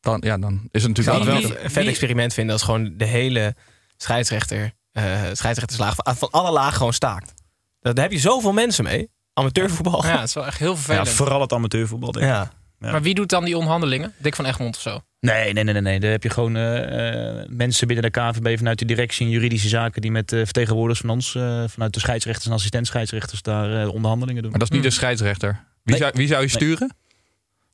dan, 0.00 0.20
ja, 0.24 0.38
dan 0.38 0.68
is 0.70 0.82
het 0.82 0.98
Ik 0.98 1.04
zou 1.04 1.18
natuurlijk 1.18 1.46
wel... 1.46 1.52
wel 1.56 1.64
een 1.64 1.70
vet 1.70 1.86
experiment 1.86 2.34
vinden 2.34 2.52
als 2.52 2.62
gewoon 2.62 2.94
de 2.96 3.04
hele 3.04 3.54
scheidsrechter, 3.96 4.72
eh 4.92 5.02
scheidsrechterslaag 5.32 5.94
van, 5.94 6.16
van 6.16 6.30
alle 6.30 6.50
lagen 6.50 6.76
gewoon 6.76 6.92
staakt. 6.92 7.32
Daar 7.80 7.94
heb 7.94 8.12
je 8.12 8.18
zoveel 8.18 8.52
mensen 8.52 8.84
mee. 8.84 9.08
Amateurvoetbal. 9.38 10.04
Ja, 10.06 10.18
het 10.18 10.28
is 10.28 10.34
wel 10.34 10.46
echt 10.46 10.58
heel 10.58 10.70
Ja, 10.70 10.76
vervelend. 10.76 11.08
vooral 11.08 11.40
het 11.40 11.52
amateurvoetbal. 11.52 12.12
Denk 12.12 12.24
ik. 12.24 12.30
Ja. 12.30 12.50
Ja. 12.80 12.90
Maar 12.90 13.02
wie 13.02 13.14
doet 13.14 13.28
dan 13.28 13.44
die 13.44 13.54
onderhandelingen? 13.56 14.12
Dick 14.18 14.34
van 14.36 14.44
Egmond 14.44 14.76
of 14.76 14.82
zo? 14.82 15.00
Nee, 15.20 15.52
nee, 15.52 15.64
nee, 15.64 15.72
nee, 15.72 15.82
nee. 15.82 16.00
Daar 16.00 16.10
heb 16.10 16.22
je 16.22 16.30
gewoon 16.30 16.56
eh, 16.56 17.38
eh, 17.40 17.46
mensen 17.48 17.86
binnen 17.86 18.12
de 18.12 18.20
KVB 18.20 18.56
vanuit 18.56 18.78
de 18.78 18.84
directie 18.84 19.26
en 19.26 19.32
juridische 19.32 19.68
zaken 19.68 20.00
die 20.00 20.10
met 20.10 20.32
eh, 20.32 20.38
vertegenwoordigers 20.44 21.00
van 21.00 21.10
ons, 21.10 21.34
eh, 21.34 21.64
vanuit 21.68 21.94
de 21.94 22.00
scheidsrechters 22.00 22.46
en 22.46 22.52
assistent 22.52 22.86
scheidsrechters 22.86 23.42
daar 23.42 23.82
eh, 23.82 23.92
onderhandelingen 23.94 24.42
doen. 24.42 24.50
Maar 24.50 24.60
dat 24.60 24.68
is 24.70 24.74
niet 24.74 24.84
de 24.84 24.90
scheidsrechter. 24.90 25.50
Wie, 25.82 25.94
Nee. 25.94 25.98
zou, 25.98 26.12
wie 26.14 26.26
zou 26.28 26.42
je 26.42 26.48
sturen? 26.48 26.94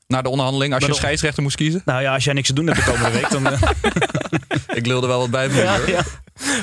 Naar 0.07 0.23
de 0.23 0.29
onderhandeling 0.29 0.75
als 0.75 0.83
je 0.83 0.89
een 0.89 0.95
scheidsrechter 0.95 1.43
moest 1.43 1.57
kiezen? 1.57 1.83
Nou 1.85 2.03
ja, 2.03 2.15
als 2.15 2.25
jij 2.25 2.33
niks 2.35 2.47
te 2.49 2.55
doen 2.55 2.67
hebt 2.67 2.79
de 2.79 2.85
komende 2.91 3.11
week, 3.11 3.31
dan. 3.31 3.47
eh, 3.47 3.63
Ik 4.79 4.87
lulde 4.87 5.07
wel 5.07 5.19
wat 5.21 5.31
bij 5.31 5.49
me. 5.49 5.63
hoor. 5.67 6.05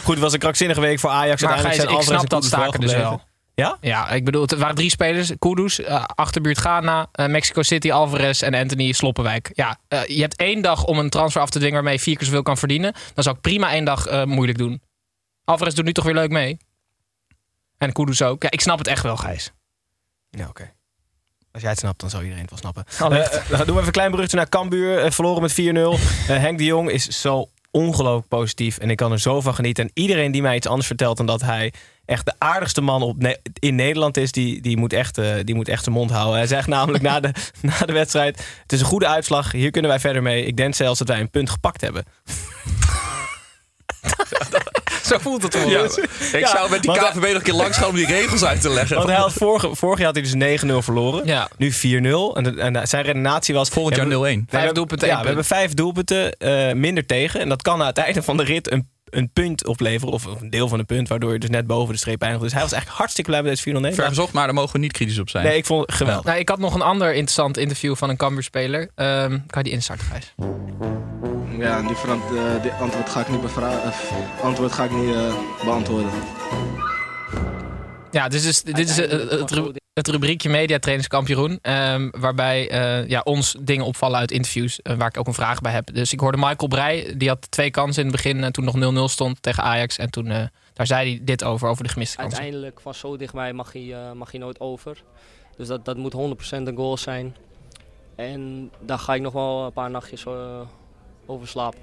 Goed, 0.03 0.13
het 0.13 0.19
was 0.23 0.33
een 0.33 0.39
krankzinnige 0.39 0.81
week 0.81 0.99
voor 0.99 1.09
Ajax. 1.09 1.41
Maar 1.41 1.57
Gijs, 1.57 1.75
zijn 1.75 1.89
ik 1.89 2.01
snap 2.01 2.21
en 2.21 2.25
dat 2.27 2.45
staken 2.45 2.79
dus 2.79 2.93
wel. 2.93 3.21
Ja? 3.55 3.77
Ja, 3.81 4.09
ik 4.09 4.25
bedoel, 4.25 4.41
het 4.41 4.57
waren 4.57 4.75
drie 4.75 4.89
spelers. 4.89 5.31
Kudus, 5.39 5.79
eh, 5.79 6.03
achterbuurt 6.05 6.57
Ghana, 6.57 7.07
eh, 7.11 7.27
Mexico 7.27 7.61
City, 7.61 7.91
Alvarez 7.91 8.41
en 8.41 8.53
Anthony 8.53 8.91
Sloppenwijk. 8.91 9.51
Ja, 9.53 9.77
eh, 9.87 10.05
je 10.05 10.21
hebt 10.21 10.35
één 10.35 10.61
dag 10.61 10.85
om 10.85 10.99
een 10.99 11.09
transfer 11.09 11.41
af 11.41 11.49
te 11.49 11.57
dwingen 11.57 11.75
waarmee 11.75 11.93
je 11.93 11.99
vier 11.99 12.17
keer 12.17 12.25
zoveel 12.25 12.41
kan 12.41 12.57
verdienen. 12.57 12.93
Dan 13.13 13.23
zou 13.23 13.35
ik 13.35 13.41
prima 13.41 13.71
één 13.71 13.85
dag 13.85 14.25
moeilijk 14.25 14.57
doen. 14.57 14.81
Alvarez 15.43 15.73
doet 15.73 15.85
nu 15.85 15.93
toch 15.93 16.05
weer 16.05 16.13
leuk 16.13 16.31
mee. 16.31 16.57
En 17.77 17.91
Kudus 17.91 18.21
ook. 18.21 18.43
Ja, 18.43 18.51
ik 18.51 18.61
snap 18.61 18.77
het 18.77 18.87
echt 18.87 19.03
wel, 19.03 19.17
Gijs. 19.17 19.51
Ja, 20.29 20.47
oké. 20.47 20.73
Als 21.51 21.61
jij 21.61 21.71
het 21.71 21.79
snapt, 21.79 21.99
dan 21.99 22.09
zou 22.09 22.23
iedereen 22.23 22.43
het 22.43 22.51
wel 22.51 22.59
snappen. 22.59 22.85
Eh, 22.87 23.49
dan 23.49 23.57
doen 23.57 23.65
we 23.65 23.71
even 23.71 23.85
een 23.85 23.91
klein 23.91 24.11
brugje 24.11 24.37
naar 24.37 24.49
Cambuur. 24.49 25.11
Verloren 25.11 25.41
met 25.41 25.53
4-0. 25.53 25.55
Eh, 26.27 26.37
Henk 26.37 26.57
de 26.57 26.65
Jong 26.65 26.89
is 26.89 27.07
zo 27.07 27.49
ongelooflijk 27.71 28.27
positief. 28.27 28.77
En 28.77 28.89
ik 28.89 28.97
kan 28.97 29.11
er 29.11 29.19
zo 29.19 29.41
van 29.41 29.53
genieten. 29.53 29.83
En 29.83 29.91
iedereen 29.93 30.31
die 30.31 30.41
mij 30.41 30.55
iets 30.55 30.67
anders 30.67 30.87
vertelt 30.87 31.17
dan 31.17 31.25
dat 31.25 31.41
hij 31.41 31.73
echt 32.11 32.25
de 32.25 32.33
aardigste 32.37 32.81
man 32.81 33.01
op 33.01 33.17
Ne- 33.21 33.37
in 33.59 33.75
Nederland 33.75 34.17
is, 34.17 34.31
die, 34.31 34.61
die, 34.61 34.77
moet 34.77 34.93
echt, 34.93 35.17
eh, 35.17 35.33
die 35.43 35.55
moet 35.55 35.67
echt 35.67 35.83
zijn 35.83 35.95
mond 35.95 36.11
houden. 36.11 36.35
Hij 36.35 36.47
zegt 36.47 36.67
namelijk 36.67 37.03
na 37.03 37.19
de, 37.19 37.31
na 37.61 37.85
de 37.85 37.93
wedstrijd: 37.93 38.37
Het 38.61 38.71
is 38.73 38.79
een 38.79 38.85
goede 38.85 39.07
uitslag. 39.07 39.51
Hier 39.51 39.71
kunnen 39.71 39.89
wij 39.91 39.99
verder 39.99 40.21
mee. 40.21 40.45
Ik 40.45 40.57
denk 40.57 40.75
zelfs 40.75 40.99
dat 40.99 41.07
wij 41.07 41.19
een 41.19 41.29
punt 41.29 41.49
gepakt 41.49 41.81
hebben. 41.81 42.03
Zo 45.05 45.17
voelt 45.17 45.43
het 45.43 45.57
voor 45.57 45.71
Ja, 45.71 45.83
ik 46.39 46.45
zou 46.47 46.69
met 46.69 46.81
die 46.81 46.91
KVB 46.91 47.15
nog 47.21 47.33
een 47.33 47.41
keer 47.41 47.53
langs 47.53 47.77
gaan 47.77 47.89
om 47.89 47.95
die 47.95 48.05
regels 48.05 48.43
uit 48.43 48.61
te 48.61 48.69
leggen. 48.69 48.95
Want 48.95 49.09
hij 49.09 49.17
had 49.17 49.33
vorige, 49.33 49.75
vorig 49.75 49.97
jaar 49.99 50.13
had 50.13 50.15
hij 50.15 50.55
dus 50.57 50.61
9-0 50.63 50.77
verloren. 50.77 51.25
Ja. 51.25 51.49
Nu 51.57 51.71
4-0. 51.71 51.77
En, 52.37 52.59
en 52.59 52.87
zijn 52.87 53.03
redenatie 53.03 53.53
was... 53.55 53.69
Volgend 53.69 53.95
ja, 53.95 54.01
jaar 54.05 54.11
we- 54.11 54.17
0-1. 54.17 54.21
Nee, 54.21 54.33
Vijf 54.35 54.45
we 54.49 54.57
hebben- 54.57 54.73
doelpunten, 54.75 55.07
Ja, 55.07 55.19
we 55.19 55.25
hebben 55.25 55.45
vijf 55.45 55.73
doelpunten 55.73 56.31
eh, 56.37 56.73
minder 56.73 57.05
tegen. 57.05 57.39
En 57.39 57.49
dat 57.49 57.61
kan 57.61 57.81
aan 57.81 57.87
het 57.87 57.97
einde 57.97 58.23
van 58.23 58.37
de 58.37 58.43
rit 58.43 58.71
een, 58.71 58.89
een 59.11 59.31
punt 59.33 59.67
opleveren. 59.67 60.13
Of 60.13 60.25
een 60.25 60.49
deel 60.49 60.67
van 60.67 60.79
een 60.79 60.85
punt, 60.85 61.07
waardoor 61.07 61.33
je 61.33 61.39
dus 61.39 61.49
net 61.49 61.67
boven 61.67 61.93
de 61.93 61.99
streep 61.99 62.21
eindigt. 62.21 62.43
Dus 62.43 62.53
hij 62.53 62.61
was 62.61 62.71
eigenlijk 62.71 63.01
hartstikke 63.01 63.29
blij 63.29 63.43
met 63.43 63.51
deze 63.51 63.69
4-0 63.69 63.73
nederlaag. 63.73 63.95
Vergezocht, 63.95 64.33
maar 64.33 64.45
daar 64.45 64.53
mogen 64.53 64.71
we 64.73 64.79
niet 64.79 64.91
kritisch 64.91 65.19
op 65.19 65.29
zijn. 65.29 65.45
Nee, 65.45 65.57
ik 65.57 65.65
vond 65.65 65.85
het 65.85 65.95
geweldig. 65.95 66.25
Nou, 66.25 66.39
ik 66.39 66.49
had 66.49 66.59
nog 66.59 66.73
een 66.75 66.81
ander 66.81 67.07
interessant 67.13 67.57
interview 67.57 67.95
van 67.95 68.09
een 68.09 68.17
Cambuur-speler. 68.17 68.89
Ehm, 68.95 69.29
kan 69.29 69.39
je 69.57 69.63
die 69.63 69.71
instarten, 69.73 70.05
Gijs? 70.05 70.33
Ja, 71.57 71.81
die, 71.81 71.95
eh, 71.95 72.61
die 72.61 72.71
antwoord 72.71 73.09
ga 73.09 73.19
ik 73.19 73.29
niet, 73.29 73.41
bevra- 73.41 73.81
eh, 73.83 74.43
antwoord 74.43 74.71
ga 74.71 74.83
ik 74.83 74.91
niet 74.91 75.13
eh, 75.15 75.33
beantwoorden. 75.65 76.09
Ja, 78.11 78.27
dit 78.27 78.43
is, 78.43 78.61
dit 78.63 78.79
is 78.89 78.97
eh, 78.97 79.09
het, 79.39 79.51
ru- 79.51 79.71
het 79.93 80.07
rubriekje 80.07 80.49
Mediatrainingskampioen. 80.49 81.59
ehm 81.61 82.09
waarbij 82.19 82.69
eh, 82.69 83.07
ja, 83.09 83.21
ons 83.23 83.55
dingen 83.59 83.85
opvallen 83.85 84.19
uit 84.19 84.31
interviews. 84.31 84.81
eh, 84.81 84.95
waar 84.95 85.07
ik 85.07 85.17
ook 85.17 85.27
een 85.27 85.33
vraag 85.33 85.61
bij 85.61 85.71
heb. 85.71 85.93
Dus 85.93 86.13
ik 86.13 86.19
hoorde 86.19 86.37
Michael 86.37 86.67
Breij. 86.67 87.13
Die 87.17 87.27
had 87.27 87.51
twee 87.51 87.71
kansen 87.71 88.03
in 88.03 88.07
het 88.07 88.15
begin. 88.21 88.43
eh, 88.43 88.49
toen 88.49 88.65
nog 88.65 89.07
0-0 89.07 89.09
stond 89.11 89.41
tegen 89.41 89.63
Ajax. 89.63 89.97
En 89.97 90.09
toen 90.09 90.25
daar 90.73 90.87
zei 90.87 91.09
hij 91.09 91.19
dit 91.23 91.43
over. 91.43 91.69
Over 91.69 91.83
de 91.83 91.89
gemiste 91.89 92.17
kansen. 92.17 92.39
Uiteindelijk 92.39 92.79
van 92.81 92.93
zo 92.93 93.17
dichtbij 93.17 93.53
mag 93.53 93.73
hij, 93.73 93.95
mag 94.13 94.31
hij 94.31 94.39
nooit 94.39 94.59
over. 94.59 95.03
Dus 95.57 95.67
dat, 95.67 95.85
dat 95.85 95.97
moet 95.97 96.13
100% 96.13 96.17
een 96.51 96.75
goal 96.75 96.97
zijn. 96.97 97.35
En 98.15 98.71
daar 98.79 98.99
ga 98.99 99.13
ik 99.13 99.21
nog 99.21 99.33
wel 99.33 99.65
een 99.65 99.73
paar 99.73 99.89
nachtjes 99.89 100.25
over 101.25 101.47
slapen. 101.47 101.79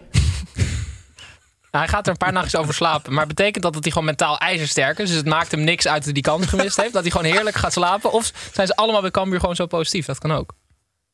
Hij 1.71 1.89
gaat 1.89 2.05
er 2.07 2.13
een 2.13 2.17
paar 2.19 2.33
nachtjes 2.33 2.57
over 2.61 2.75
slapen. 2.75 3.13
Maar 3.13 3.27
betekent 3.27 3.63
dat 3.63 3.73
dat 3.73 3.83
hij 3.83 3.93
gewoon 3.93 4.07
mentaal 4.07 4.39
ijzersterk 4.39 4.99
is? 4.99 5.09
Dus 5.09 5.17
het 5.17 5.27
maakt 5.27 5.51
hem 5.51 5.61
niks 5.61 5.87
uit 5.87 5.95
dat 5.97 6.05
hij 6.05 6.13
die 6.13 6.23
kans 6.23 6.47
gemist 6.47 6.77
heeft? 6.77 6.93
Dat 6.93 7.03
hij 7.03 7.11
gewoon 7.11 7.33
heerlijk 7.33 7.57
gaat 7.57 7.73
slapen? 7.73 8.13
Of 8.13 8.33
zijn 8.53 8.67
ze 8.67 8.77
allemaal 8.77 9.01
bij 9.01 9.11
Cambuur 9.11 9.41
gewoon 9.41 9.55
zo 9.57 9.67
positief? 9.67 10.07
Dat 10.07 10.19
kan 10.19 10.33
ook. 10.33 10.53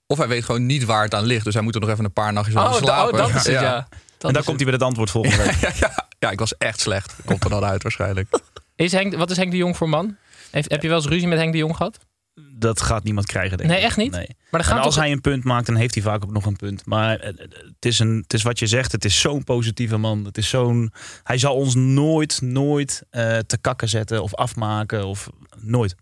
Of 0.07 0.19
hij 0.19 0.29
weet 0.29 0.45
gewoon 0.45 0.67
niet 0.67 0.85
waar 0.85 1.03
het 1.03 1.15
aan 1.15 1.25
ligt. 1.25 1.45
Dus 1.45 1.55
hij 1.55 1.63
moet 1.63 1.75
er 1.75 1.81
nog 1.81 1.91
even 1.91 2.05
een 2.05 2.13
paar 2.13 2.33
nachtjes 2.33 2.57
Oh, 2.57 2.69
over 2.69 2.81
da- 2.81 2.87
slapen. 2.87 3.13
oh, 3.13 3.19
dat 3.19 3.29
is 3.29 3.35
het, 3.35 3.45
ja. 3.47 3.89
Dat 4.19 4.31
en 4.31 4.33
daar 4.33 4.45
komt 4.45 4.57
hij 4.57 4.65
met 4.71 4.75
het 4.75 4.83
antwoord 4.89 5.11
volgende 5.11 5.37
week. 5.45 5.55
ja, 5.67 5.71
ja. 5.77 6.09
ja, 6.19 6.31
ik 6.31 6.39
was 6.39 6.57
echt 6.59 6.81
slecht. 6.81 7.15
Komt 7.25 7.45
er 7.45 7.51
dan 7.51 7.65
uit 7.65 7.83
waarschijnlijk. 7.83 8.39
Is 8.77 8.93
Henk, 8.93 9.15
wat 9.17 9.31
is 9.31 9.37
Henk 9.37 9.51
de 9.51 9.57
Jong 9.57 9.77
voor 9.77 9.89
man? 9.89 10.17
Heeft, 10.51 10.71
heb 10.71 10.83
je 10.83 10.89
wel 10.89 10.97
eens 10.97 11.07
ruzie 11.07 11.29
met 11.29 11.39
Henk 11.39 11.53
de 11.53 11.59
Jong 11.59 11.77
gehad? 11.77 11.99
Dat 12.57 12.81
gaat 12.81 13.05
niemand 13.05 13.27
krijgen, 13.27 13.57
denk 13.59 13.71
Nee, 13.71 13.81
echt 13.81 13.97
niet? 13.97 14.11
Nee. 14.11 14.27
Maar 14.27 14.37
dan 14.51 14.61
En 14.61 14.67
gaat 14.67 14.85
als 14.85 14.97
hij 14.97 15.13
een 15.13 15.21
punt 15.21 15.45
maakt, 15.45 15.67
dan 15.67 15.77
heeft 15.77 15.95
hij 15.95 16.03
vaak 16.03 16.25
ook 16.25 16.33
nog 16.33 16.47
een 16.47 16.57
punt. 16.57 16.87
Maar 16.87 17.19
eh, 17.19 17.27
het 17.37 17.85
is, 17.85 17.99
een, 17.99 18.17
het 18.23 18.33
is 18.33 18.43
wat 18.43 18.59
je 18.59 18.67
zegt, 18.67 18.93
het 18.93 19.05
is 19.05 19.21
zo'n 19.21 19.45
positieve 19.45 19.97
man. 19.97 20.25
Het 20.25 20.39
is 20.39 20.49
zo'n, 20.49 20.93
hij 21.23 21.39
zal 21.39 21.55
ons 21.55 21.75
nooit, 21.75 22.41
nooit 22.41 23.03
eh, 23.11 23.39
te 23.39 23.59
kakken 23.59 23.89
zetten 23.89 24.23
of 24.23 24.35
afmaken. 24.35 25.07
Of, 25.07 25.29
nooit. 25.61 25.95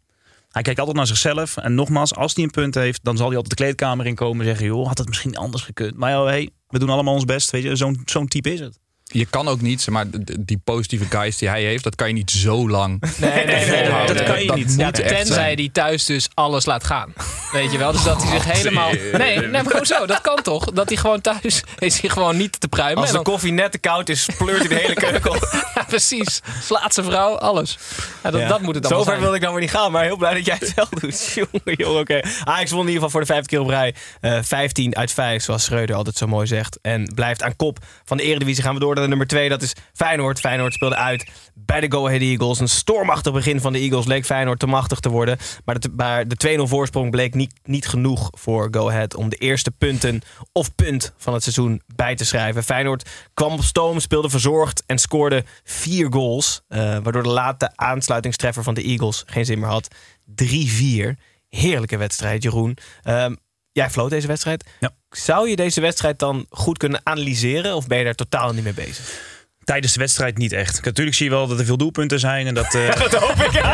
Hij 0.49 0.63
kijkt 0.63 0.79
altijd 0.79 0.97
naar 0.97 1.07
zichzelf. 1.07 1.57
En 1.57 1.75
nogmaals, 1.75 2.15
als 2.15 2.35
hij 2.35 2.45
een 2.45 2.51
punt 2.51 2.75
heeft, 2.75 3.05
dan 3.05 3.17
zal 3.17 3.27
hij 3.27 3.37
altijd 3.37 3.59
de 3.59 3.65
kleedkamer 3.65 4.07
inkomen 4.07 4.41
en 4.41 4.47
zeggen... 4.47 4.67
joh, 4.67 4.87
had 4.87 4.99
het 4.99 5.09
misschien 5.09 5.37
anders 5.37 5.63
gekund. 5.63 5.97
Maar 5.97 6.13
joh, 6.13 6.27
hey, 6.27 6.51
we 6.69 6.79
doen 6.79 6.91
allemaal 6.91 7.15
ons 7.15 7.25
best. 7.25 7.51
Weet 7.51 7.63
je, 7.63 7.77
zo'n 7.77 8.03
zo'n 8.05 8.29
type 8.29 8.53
is 8.53 8.61
het. 8.61 8.79
Je 9.13 9.27
kan 9.27 9.49
ook 9.49 9.61
niet, 9.61 9.83
zeg 9.83 9.95
maar 9.95 10.05
die 10.41 10.61
positieve 10.65 11.05
geist 11.09 11.39
die 11.39 11.49
hij 11.49 11.63
heeft, 11.63 11.85
dat 11.85 11.95
kan 11.95 12.07
je 12.09 12.13
niet 12.15 12.31
zo 12.31 12.69
lang 12.69 13.03
Nee, 13.19 13.45
nee, 13.45 13.67
nee, 13.67 14.07
dat 14.07 14.23
kan 14.23 14.45
je 14.45 14.53
niet. 14.53 14.75
Ja, 14.77 14.91
tenzij 14.91 15.55
die 15.55 15.73
thuis 15.73 16.05
dus 16.05 16.29
alles 16.35 16.65
laat 16.67 16.85
gaan. 16.85 17.13
Weet 17.53 17.73
je 17.73 17.79
wel? 17.79 17.93
Dus 17.93 18.03
dat 18.03 18.23
hij 18.23 18.31
zich 18.41 18.53
helemaal. 18.57 18.91
Nee, 19.13 19.39
nee, 19.39 19.63
maar 19.63 19.77
hoezo? 19.77 20.07
Dat 20.07 20.21
kan 20.21 20.43
toch? 20.43 20.65
Dat 20.65 20.89
hij 20.89 20.97
gewoon 20.99 21.21
thuis 21.21 21.63
is 21.79 22.01
hij 22.01 22.11
gewoon 22.11 22.37
niet 22.37 22.61
te 22.61 22.69
pruimen. 22.69 22.97
Als 22.99 23.07
de 23.07 23.15
dan- 23.15 23.25
koffie 23.25 23.53
net 23.53 23.73
te 23.73 23.79
koud 23.79 24.09
is, 24.09 24.29
pleurt 24.39 24.59
hij 24.59 24.69
de 24.69 24.75
hele 24.75 24.95
keuken 24.95 25.31
op. 25.31 25.49
ja, 25.75 25.83
precies. 25.89 26.41
Slaat 26.63 26.95
zijn 26.95 27.07
vrouw, 27.07 27.37
alles. 27.39 27.79
Ja, 28.23 28.31
dat, 28.31 28.41
Ja. 28.41 28.49
dat 28.49 28.61
moet 28.61 28.75
het 28.75 28.83
dan 28.83 28.93
Zover 28.93 29.07
zijn. 29.13 29.21
wil 29.21 29.35
ik 29.35 29.41
nou 29.41 29.53
weer 29.53 29.63
niet 29.63 29.71
gaan, 29.71 29.93
maar 29.93 30.05
heel 30.05 30.17
blij 30.17 30.35
dat 30.35 30.45
jij 30.47 30.57
het 30.61 30.73
zelf 30.75 30.89
doet. 30.89 31.33
jongen, 31.53 31.77
jongen, 31.77 32.01
oké. 32.01 32.21
Ajax 32.45 32.71
won 32.71 32.81
in 32.81 32.87
ieder 32.87 32.95
geval 32.95 33.11
voor 33.11 33.21
de 33.21 33.27
vijfde 33.27 33.49
keer 33.49 33.61
op 33.61 33.69
rij. 33.69 33.95
Eh 34.21 34.39
15 34.43 34.97
uit 34.97 35.13
5, 35.13 35.43
zoals 35.43 35.65
Schreuder 35.65 35.97
altijd 35.97 36.17
zo 36.17 36.27
mooi 36.27 36.47
zegt. 36.47 36.79
En 36.83 37.13
blijft 37.15 37.43
aan 37.43 37.57
kop 37.57 37.79
van 38.05 38.17
de 38.17 38.23
Eredivisie. 38.23 38.63
Gaan 38.63 38.75
we 38.75 38.81
door 38.81 38.95
nummer 39.09 39.27
2, 39.27 39.49
dat 39.49 39.63
is 39.63 39.75
Feyenoord. 39.93 40.41
Feyenoord 40.41 40.75
speelde 40.75 40.97
uit 40.97 41.31
bij 41.55 41.81
de 41.81 41.91
Go 41.91 42.07
Ahead 42.07 42.21
Eagles. 42.21 42.61
Een 42.61 42.69
stormachtig 42.69 43.33
begin 43.33 43.61
van 43.61 43.73
de 43.73 43.79
Eagles 43.79 44.07
leek 44.07 44.25
Feyenoord 44.25 44.59
te 44.59 44.67
machtig 44.67 45.01
te 45.01 45.09
worden. 45.09 45.39
Maar 45.65 45.81
de, 45.81 45.89
maar 45.97 46.29
de 46.29 46.59
2-0 46.59 46.63
voorsprong 46.63 47.11
bleek 47.11 47.35
niet, 47.35 47.53
niet 47.65 47.89
genoeg 47.89 48.31
voor 48.33 48.69
Go 48.71 48.89
Ahead... 48.89 49.15
om 49.15 49.29
de 49.29 49.37
eerste 49.37 49.71
punten 49.71 50.21
of 50.53 50.75
punt 50.75 51.13
van 51.17 51.35
het 51.35 51.43
seizoen 51.43 51.83
bij 51.95 52.15
te 52.15 52.25
schrijven. 52.25 52.65
Feyenoord 52.65 53.11
kwam 53.35 53.53
op 53.53 53.63
stoom, 53.63 54.01
speelde 54.01 54.31
verzorgd 54.31 54.83
en 54.87 54.99
scoorde 54.99 55.45
vier 55.65 56.13
goals. 56.13 56.63
eh, 56.69 56.79
waardoor 56.79 57.23
de 57.23 57.29
late 57.29 57.71
aansluitingstreffer 57.75 58.63
van 58.63 58.75
de 58.75 58.83
Eagles 58.83 59.23
geen 59.27 59.45
zin 59.45 59.59
meer 59.59 59.69
had. 59.69 59.89
3-4. 60.25 61.17
Heerlijke 61.49 61.97
wedstrijd, 61.97 62.43
Jeroen. 62.43 62.77
Ehm, 63.03 63.35
jij 63.73 63.91
floot 63.91 64.11
deze 64.11 64.27
wedstrijd. 64.27 64.65
Zou 65.11 65.49
je 65.49 65.57
deze 65.57 65.81
wedstrijd 65.81 66.19
dan 66.19 66.47
goed 66.51 66.79
kunnen 66.79 67.01
analyseren... 67.03 67.75
of 67.75 67.87
ben 67.87 67.99
je 67.99 68.05
daar 68.05 68.15
totaal 68.15 68.53
niet 68.53 68.65
mee 68.65 68.73
bezig? 68.73 69.21
Tijdens 69.65 69.93
de 69.93 69.99
wedstrijd 69.99 70.39
niet 70.39 70.53
echt. 70.53 70.85
Natuurlijk 70.85 71.17
zie 71.17 71.27
je 71.27 71.33
wel 71.33 71.47
dat 71.47 71.59
er 71.59 71.65
veel 71.65 71.77
doelpunten 71.77 72.21
zijn. 72.21 72.47
En 72.47 72.55
dat, 72.55 72.75
eh, 72.75 72.97
dat 73.11 73.15
hoop 73.15 73.37
ik. 73.37 73.61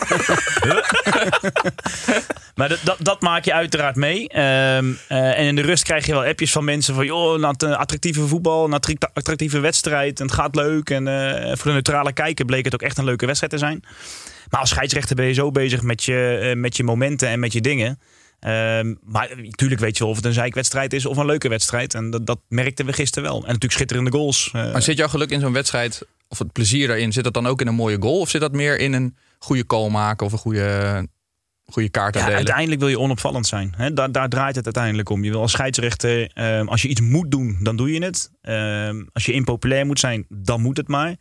Maar 2.55 2.69
dat, 2.69 2.79
dat, 2.83 2.97
dat 2.99 3.21
maak 3.21 3.45
je 3.45 3.53
uiteraard 3.53 3.95
mee. 3.95 4.27
Ehm, 4.27 4.91
eh, 5.07 5.39
en 5.39 5.45
in 5.45 5.55
de 5.55 5.61
rust 5.61 5.83
krijg 5.83 6.05
je 6.05 6.11
wel 6.11 6.23
appjes 6.23 6.51
van 6.51 6.63
mensen 6.63 6.95
van... 6.95 7.05
joh, 7.05 7.51
eh, 7.57 7.77
attractieve 7.77 8.27
voetbal, 8.27 8.71
het 8.71 8.97
attractieve 9.13 9.59
wedstrijd... 9.59 10.19
en 10.19 10.25
het 10.25 10.35
gaat 10.35 10.55
leuk. 10.55 10.89
En 10.89 11.07
eh, 11.07 11.47
voor 11.55 11.65
de 11.65 11.71
neutrale 11.71 12.13
kijker 12.13 12.45
bleek 12.45 12.65
het 12.65 12.73
ook 12.73 12.81
echt 12.81 12.97
een 12.97 13.03
leuke 13.03 13.25
wedstrijd 13.25 13.53
te 13.53 13.59
zijn. 13.59 13.83
Maar 14.51 14.59
als 14.59 14.69
scheidsrechter 14.69 15.15
ben 15.15 15.25
je 15.25 15.33
zo 15.33 15.51
bezig 15.51 15.81
met 15.81 16.03
je, 16.03 16.39
eh, 16.41 16.55
met 16.55 16.77
je 16.77 16.83
momenten 16.83 17.27
en 17.27 17.39
met 17.39 17.53
je 17.53 17.61
dingen... 17.61 17.99
Ehm, 18.39 18.93
maar 19.03 19.29
natuurlijk 19.37 19.81
weet 19.81 19.97
je 19.97 20.03
wel 20.03 20.11
of 20.11 20.15
het 20.15 20.25
een 20.25 20.33
zeikwedstrijd 20.33 20.93
is 20.93 21.05
of 21.05 21.17
een 21.17 21.25
leuke 21.25 21.49
wedstrijd. 21.49 21.93
En 21.93 22.09
dat, 22.09 22.25
dat 22.25 22.39
merkten 22.47 22.85
we 22.85 22.93
gisteren 22.93 23.29
wel. 23.29 23.35
En 23.37 23.45
natuurlijk 23.45 23.71
schitterende 23.71 24.11
goals. 24.11 24.49
Eh, 24.53 24.71
Maar 24.71 24.81
zit 24.81 24.97
jouw 24.97 25.07
geluk 25.07 25.29
in 25.29 25.39
zo'n 25.39 25.53
wedstrijd, 25.53 26.01
of 26.27 26.39
het 26.39 26.51
plezier 26.51 26.87
daarin, 26.87 27.13
zit 27.13 27.23
dat 27.23 27.33
dan 27.33 27.47
ook 27.47 27.61
in 27.61 27.67
een 27.67 27.75
mooie 27.75 27.97
goal? 27.99 28.19
Of 28.19 28.29
zit 28.29 28.41
dat 28.41 28.51
meer 28.51 28.79
in 28.79 28.93
een 28.93 29.15
goede 29.39 29.65
call 29.65 29.89
maken 29.89 30.25
of 30.25 30.31
een 30.31 30.37
goede, 30.37 31.07
goede 31.65 31.89
kaart 31.89 32.15
Ja, 32.15 32.31
uiteindelijk 32.31 32.79
wil 32.79 32.89
je 32.89 32.99
onopvallend 32.99 33.47
zijn. 33.47 33.75
Daar, 33.93 34.11
daar 34.11 34.29
draait 34.29 34.55
het 34.55 34.65
uiteindelijk 34.65 35.09
om. 35.09 35.23
Je 35.23 35.31
wil 35.31 35.41
als 35.41 35.51
scheidsrechter, 35.51 36.31
ehm, 36.33 36.67
als 36.67 36.81
je 36.81 36.87
iets 36.87 37.01
moet 37.01 37.31
doen, 37.31 37.57
dan 37.61 37.75
doe 37.75 37.91
je 37.93 38.03
het. 38.03 38.31
Ehm, 38.41 39.03
als 39.13 39.25
je 39.25 39.31
impopulair 39.31 39.85
moet 39.85 39.99
zijn, 39.99 40.25
dan 40.29 40.61
moet 40.61 40.77
het 40.77 40.87
maar. 40.87 41.15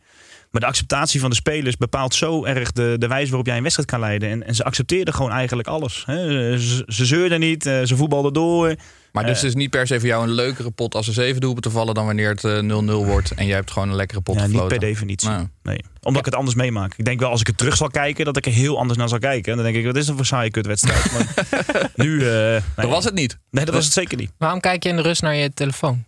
Maar 0.51 0.61
de 0.61 0.67
acceptatie 0.67 1.19
van 1.19 1.29
de 1.29 1.35
spelers 1.35 1.77
bepaalt 1.77 2.13
zo 2.15 2.45
erg 2.45 2.71
de, 2.71 2.95
de 2.99 3.07
wijze 3.07 3.27
waarop 3.27 3.45
jij 3.47 3.55
een 3.57 3.61
wedstrijd 3.61 3.89
kan 3.89 3.99
leiden. 3.99 4.29
En, 4.29 4.43
en 4.47 4.55
ze 4.55 4.63
accepteerden 4.63 5.13
gewoon 5.13 5.31
eigenlijk 5.31 5.67
alles. 5.67 6.03
Hè? 6.05 6.57
Ze, 6.59 6.83
ze 6.87 7.05
zeurden 7.05 7.39
niet, 7.39 7.65
eh, 7.65 7.81
ze 7.83 7.95
voetbalden 7.95 8.33
door. 8.33 8.75
Maar 9.11 9.23
dus 9.25 9.31
Eh, 9.35 9.39
het 9.41 9.49
is 9.49 9.55
niet 9.55 9.69
per 9.69 9.87
se 9.87 9.99
voor 9.99 10.07
jou 10.07 10.23
een 10.23 10.31
leukere 10.31 10.71
pot 10.71 10.95
als 10.95 11.07
er 11.07 11.13
zeven 11.13 11.41
doelpunten 11.41 11.71
vallen 11.71 11.93
dan 11.93 12.05
wanneer 12.05 12.29
het 12.29 12.43
eh, 12.43 12.59
0-0 12.59 13.05
wordt 13.05 13.31
en 13.31 13.45
jij 13.45 13.55
hebt 13.55 13.71
gewoon 13.71 13.89
een 13.89 13.95
lekkere 13.95 14.21
pot 14.21 14.35
Ja, 14.35 14.47
niet 14.47 14.67
per 14.67 14.79
definitie. 14.79 15.29
Nou. 15.29 15.47
Nee. 15.63 15.83
Omdat 16.01 16.19
ik 16.19 16.25
het 16.25 16.35
anders 16.35 16.55
meemaak. 16.55 16.93
Ik 16.97 17.05
denk 17.05 17.19
wel 17.19 17.29
als 17.29 17.41
ik 17.41 17.47
het 17.47 17.57
terug 17.57 17.77
zal 17.77 17.87
kijken, 17.89 18.25
dat 18.25 18.37
ik 18.37 18.45
er 18.45 18.51
heel 18.51 18.77
anders 18.77 18.97
naar 18.97 19.09
zal 19.09 19.19
kijken. 19.19 19.51
En 19.51 19.57
dan 19.57 19.65
denk 19.65 19.77
ik, 19.77 19.85
wat 19.85 19.95
is 19.95 20.05
dat 20.05 20.15
voor 20.15 20.25
saaie 20.25 20.51
kutwedstrijd. 20.51 21.11
Maar 21.11 21.89
nu... 22.05 22.29
eh, 22.29 22.61
Dat 22.75 22.89
was 22.89 23.03
het 23.03 23.13
niet. 23.13 23.37
Nee, 23.51 23.65
dat 23.65 23.73
was 23.73 23.83
het 23.85 23.93
zeker 23.93 24.17
niet. 24.17 24.31
Waarom 24.37 24.59
kijk 24.59 24.83
je 24.83 24.89
in 24.89 24.95
de 24.95 25.01
rust 25.01 25.21
naar 25.21 25.35
je 25.35 25.53
telefoon? 25.53 26.03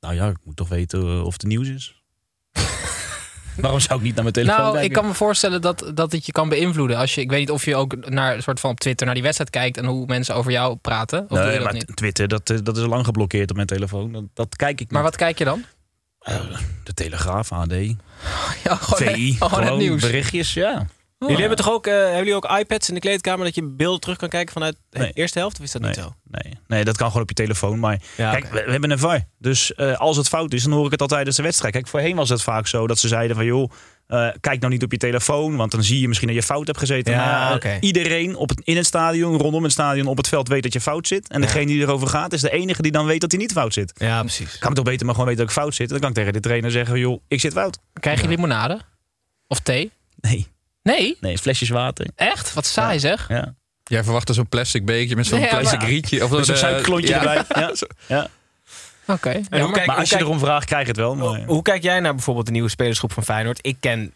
Nou 0.00 0.14
ja, 0.14 0.28
ik 0.28 0.36
moet 0.44 0.56
toch 0.56 0.68
weten 0.68 1.00
eh, 1.00 1.24
of 1.24 1.32
het 1.32 1.42
nieuws 1.42 1.68
is. 1.68 2.02
Waarom 3.56 3.80
zou 3.80 3.98
ik 3.98 4.04
niet 4.04 4.14
naar 4.14 4.22
mijn 4.22 4.34
telefoon 4.34 4.58
nou, 4.58 4.70
kijken? 4.72 4.90
ik 4.90 4.96
kan 4.96 5.06
me 5.06 5.14
voorstellen 5.14 5.60
dat, 5.60 5.90
dat 5.94 6.12
het 6.12 6.26
je 6.26 6.32
kan 6.32 6.48
beïnvloeden. 6.48 6.96
Als 6.96 7.14
je, 7.14 7.20
ik 7.20 7.30
weet 7.30 7.38
niet 7.38 7.50
of 7.50 7.64
je 7.64 7.76
ook 7.76 8.08
naar, 8.08 8.34
een 8.34 8.42
soort 8.42 8.60
van 8.60 8.70
op 8.70 8.80
Twitter 8.80 9.06
naar 9.06 9.14
die 9.14 9.24
wedstrijd 9.24 9.50
kijkt 9.50 9.76
en 9.76 9.84
hoe 9.84 10.06
mensen 10.06 10.34
over 10.34 10.50
jou 10.50 10.76
praten. 10.76 11.26
Of 11.28 11.38
Nee, 11.38 11.54
dat 11.54 11.64
maar 11.64 11.72
niet? 11.72 11.96
Twitter, 11.96 12.28
dat, 12.28 12.50
eh, 12.50 12.58
dat 12.62 12.76
is 12.76 12.82
al 12.82 12.88
lang 12.88 13.04
geblokkeerd 13.04 13.50
op 13.50 13.56
mijn 13.56 13.68
telefoon. 13.68 14.12
Dat, 14.12 14.24
dat 14.34 14.56
kijk 14.56 14.72
ik 14.72 14.78
niet. 14.78 14.90
Maar 14.90 15.02
wat 15.02 15.16
kijk 15.16 15.38
je 15.38 15.44
dan? 15.44 15.64
Eh, 16.20 16.36
de 16.84 16.94
Telegraaf, 16.94 17.52
AD, 17.52 17.72
Ja, 18.64 18.74
gewoon, 18.74 19.14
VI. 19.14 19.36
gewoon 19.38 19.64
het 19.64 19.76
nieuws. 19.76 20.00
berichtjes, 20.00 20.52
ja. 20.54 20.86
Jullie 21.28 21.46
hebben 21.46 21.64
toch 21.64 21.74
ook, 21.74 21.86
eh, 21.86 21.92
hebben 21.94 22.16
jullie 22.18 22.34
ook 22.34 22.58
iPads 22.58 22.88
in 22.88 22.94
de 22.94 23.00
kleedkamer 23.00 23.44
dat 23.44 23.54
je 23.54 23.62
beelden 23.62 24.00
terug 24.00 24.16
kan 24.16 24.28
kijken 24.28 24.52
vanuit 24.52 24.76
de 24.90 24.98
Nee. 24.98 25.10
eerste 25.12 25.38
helft? 25.38 25.58
Of 25.58 25.64
is 25.64 25.72
dat 25.72 25.82
niet 25.82 25.94
zo? 25.94 26.14
nee, 26.30 26.52
nee, 26.66 26.84
dat 26.84 26.96
kan 26.96 27.06
gewoon 27.06 27.22
op 27.22 27.28
je 27.28 27.34
telefoon. 27.34 27.78
Maar 27.78 28.00
Ja, 28.16 28.30
kijk, 28.30 28.44
we, 28.52 28.62
we 28.64 28.70
hebben 28.70 28.90
een 28.90 28.98
VAR. 28.98 29.24
Dus 29.38 29.74
eh, 29.74 29.98
als 29.98 30.16
het 30.16 30.28
fout 30.28 30.52
is, 30.52 30.62
dan 30.62 30.72
hoor 30.72 30.84
ik 30.84 30.90
het 30.90 31.00
al 31.00 31.06
tijdens 31.06 31.36
de 31.36 31.42
wedstrijd. 31.42 31.72
Kijk, 31.74 31.88
voorheen 31.88 32.16
was 32.16 32.28
het 32.28 32.42
vaak 32.42 32.66
zo 32.66 32.86
dat 32.86 32.98
ze 32.98 33.08
zeiden 33.08 33.36
van... 33.36 33.44
joh, 33.44 33.70
eh, 34.06 34.28
kijk 34.40 34.60
nou 34.60 34.72
niet 34.72 34.82
op 34.82 34.92
je 34.92 34.98
telefoon, 34.98 35.56
want 35.56 35.70
dan 35.70 35.82
zie 35.82 36.00
je 36.00 36.06
misschien 36.08 36.28
dat 36.28 36.36
je 36.36 36.42
fout 36.42 36.66
hebt 36.66 36.78
gezeten. 36.78 37.12
Ja, 37.12 37.24
maar 37.44 37.54
oké. 37.54 37.76
iedereen 37.80 38.36
op 38.36 38.48
het, 38.48 38.60
in 38.64 38.76
het 38.76 38.86
stadion, 38.86 39.36
rondom 39.38 39.62
het 39.62 39.72
stadion, 39.72 40.06
op 40.06 40.16
het 40.16 40.28
veld 40.28 40.48
weet 40.48 40.62
dat 40.62 40.72
je 40.72 40.80
fout 40.80 41.06
zit. 41.06 41.28
En 41.28 41.40
degene 41.40 41.66
die 41.66 41.80
erover 41.80 42.06
gaat, 42.08 42.32
is 42.32 42.40
de 42.40 42.50
enige 42.50 42.82
die 42.82 42.92
dan 42.92 43.06
weet 43.06 43.20
dat 43.20 43.30
hij 43.30 43.40
niet 43.40 43.52
fout 43.52 43.72
zit. 43.72 43.92
Ja, 43.96 44.20
precies. 44.20 44.58
Kan 44.58 44.68
ik 44.70 44.74
toch 44.76 44.84
beter 44.84 45.06
maar 45.06 45.14
gewoon 45.14 45.28
weten 45.30 45.46
dat 45.46 45.54
ik 45.56 45.60
fout 45.62 45.74
zit. 45.74 45.88
Dan 45.88 45.98
kan 46.00 46.08
ik 46.08 46.14
tegen 46.14 46.32
de 46.32 46.40
trainer 46.40 46.70
zeggen, 46.70 46.98
joh, 46.98 47.20
ik 47.28 47.40
zit 47.40 47.52
fout. 47.52 47.78
Krijg 48.00 48.20
je 48.20 48.28
limonade? 48.28 48.80
Of 49.46 49.60
thee? 49.60 49.90
Nee, 50.20 50.46
Nee? 50.84 51.16
nee, 51.20 51.38
flesjes 51.38 51.68
water. 51.68 52.06
Echt? 52.16 52.54
Wat 52.54 52.66
saai 52.66 52.98
zeg. 52.98 53.28
Ja. 53.28 53.54
Jij 53.84 54.02
verwachtte 54.04 54.32
zo'n 54.32 54.48
plastic 54.48 54.84
beekje 54.84 55.16
met 55.16 55.26
zo'n 55.26 55.48
plastic 55.48 55.80
maar- 55.80 55.88
rietje. 55.88 56.24
Of 56.24 56.30
Met 56.30 56.44
zo'n 56.46 56.54
eh, 56.54 56.60
suikerklontje 56.60 57.08
ja. 57.08 57.18
erbij. 57.18 57.44
Ja. 57.62 57.72
Ja. 58.06 58.28
Oké. 59.06 59.30
Ja, 59.30 59.66
maar- 59.66 59.96
als 59.96 60.08
je 60.08 60.16
kijk- 60.16 60.20
erom 60.26 60.38
vraagt, 60.38 60.66
krijg 60.66 60.82
je 60.82 60.88
het 60.88 60.96
wel. 60.96 61.14
Maar... 61.14 61.44
Hoe 61.44 61.62
kijk 61.62 61.82
jij 61.82 62.00
naar 62.00 62.14
bijvoorbeeld 62.14 62.46
de 62.46 62.52
nieuwe 62.52 62.68
spelersgroep 62.68 63.12
van 63.12 63.24
Feyenoord? 63.24 63.58
Ik 63.62 63.76
ken 63.80 64.12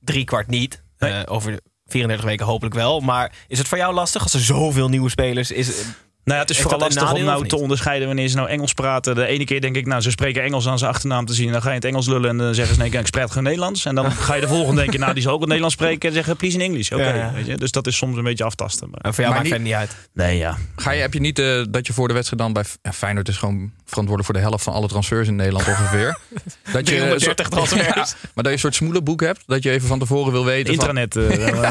drie 0.00 0.24
kwart 0.24 0.46
niet. 0.46 0.82
Nee. 0.98 1.12
Eh, 1.12 1.32
over 1.34 1.60
34 1.86 2.26
weken 2.26 2.46
hopelijk 2.46 2.74
wel. 2.74 3.00
Maar 3.00 3.32
is 3.48 3.58
het 3.58 3.68
voor 3.68 3.78
jou 3.78 3.94
lastig 3.94 4.22
als 4.22 4.34
er 4.34 4.40
zoveel 4.40 4.88
nieuwe 4.88 5.10
spelers 5.10 5.50
is? 5.50 5.82
Nou 6.28 6.40
ja, 6.40 6.46
het 6.46 6.50
is 6.50 6.56
Heeft 6.56 6.68
vooral 6.68 6.88
lastig 6.88 7.12
om 7.12 7.24
nou 7.24 7.46
te 7.48 7.56
onderscheiden 7.58 8.06
wanneer 8.06 8.28
ze 8.28 8.36
nou 8.36 8.48
Engels 8.48 8.72
praten. 8.72 9.14
De 9.14 9.26
ene 9.26 9.44
keer 9.44 9.60
denk 9.60 9.76
ik, 9.76 9.86
nou, 9.86 10.00
ze 10.00 10.10
spreken 10.10 10.42
Engels 10.42 10.68
aan 10.68 10.78
zijn 10.78 10.90
achternaam 10.90 11.26
te 11.26 11.34
zien. 11.34 11.46
En 11.46 11.52
dan 11.52 11.62
ga 11.62 11.68
je 11.68 11.74
in 11.74 11.80
het 11.80 11.90
Engels 11.90 12.06
lullen 12.06 12.30
en 12.30 12.36
dan 12.38 12.54
zeggen 12.54 12.74
ze, 12.74 12.80
nee, 12.80 12.90
ik 12.90 13.06
spreek 13.06 13.28
gewoon 13.28 13.42
Nederlands. 13.42 13.84
En 13.84 13.94
dan 13.94 14.12
ga 14.12 14.34
je 14.34 14.40
de 14.40 14.48
volgende 14.48 14.80
denken, 14.80 15.00
nou, 15.00 15.14
die 15.14 15.22
zal 15.22 15.30
ook 15.32 15.38
het 15.38 15.46
Nederlands 15.48 15.74
spreken. 15.76 16.08
En 16.08 16.14
zeggen, 16.14 16.36
please 16.36 16.56
in 16.56 16.62
English. 16.62 16.90
Oké, 16.92 17.02
Ja, 17.02 17.14
ja. 17.14 17.32
weet 17.34 17.46
je. 17.46 17.56
Dus 17.56 17.70
dat 17.70 17.86
is 17.86 17.96
soms 17.96 18.16
een 18.16 18.24
beetje 18.24 18.44
aftasten. 18.44 18.90
Maar... 18.90 19.00
En 19.00 19.14
voor 19.14 19.24
jou 19.24 19.34
Maar 19.34 19.44
maakt 19.48 19.62
niet- 19.64 19.72
het 19.72 19.80
niet 19.88 19.90
uit. 19.90 20.08
Nee, 20.14 20.38
ja. 20.38 20.56
Ga 20.76 20.90
je, 20.90 21.00
heb 21.00 21.12
je 21.12 21.20
niet 21.20 21.38
eh, 21.38 21.62
dat 21.70 21.86
je 21.86 21.92
voor 21.92 22.08
de 22.08 22.14
wedstrijd 22.14 22.42
dan 22.42 22.52
bij 22.52 22.64
ja, 22.82 22.92
Feyenoord 22.92 23.28
is 23.28 23.36
gewoon 23.36 23.72
verantwoordelijk 23.84 24.24
voor 24.24 24.34
de 24.34 24.40
helft 24.48 24.64
van 24.64 24.72
alle 24.72 24.88
transfers 24.88 25.28
in 25.28 25.36
Nederland 25.36 25.66
ongeveer. 25.68 26.18
dat 26.72 26.84
330 26.86 27.48
transfers. 27.48 27.86
Ja, 27.94 28.06
maar 28.22 28.30
dat 28.34 28.44
je 28.46 28.52
een 28.52 28.58
soort 28.58 28.74
smoelenboek 28.74 29.20
hebt, 29.20 29.42
dat 29.46 29.62
je 29.62 29.70
even 29.70 29.88
van 29.88 29.98
tevoren 29.98 30.32
wil 30.32 30.44
weten. 30.44 30.74
van- 30.74 30.98
Intranet. 30.98 31.16
eh, 31.16 31.70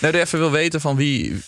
Nee, 0.00 0.12
dat 0.12 0.14
je 0.14 0.20
even 0.20 0.38
wil 0.38 0.50
weten 0.50 0.80
van 0.80 0.96
wie. 0.96 1.42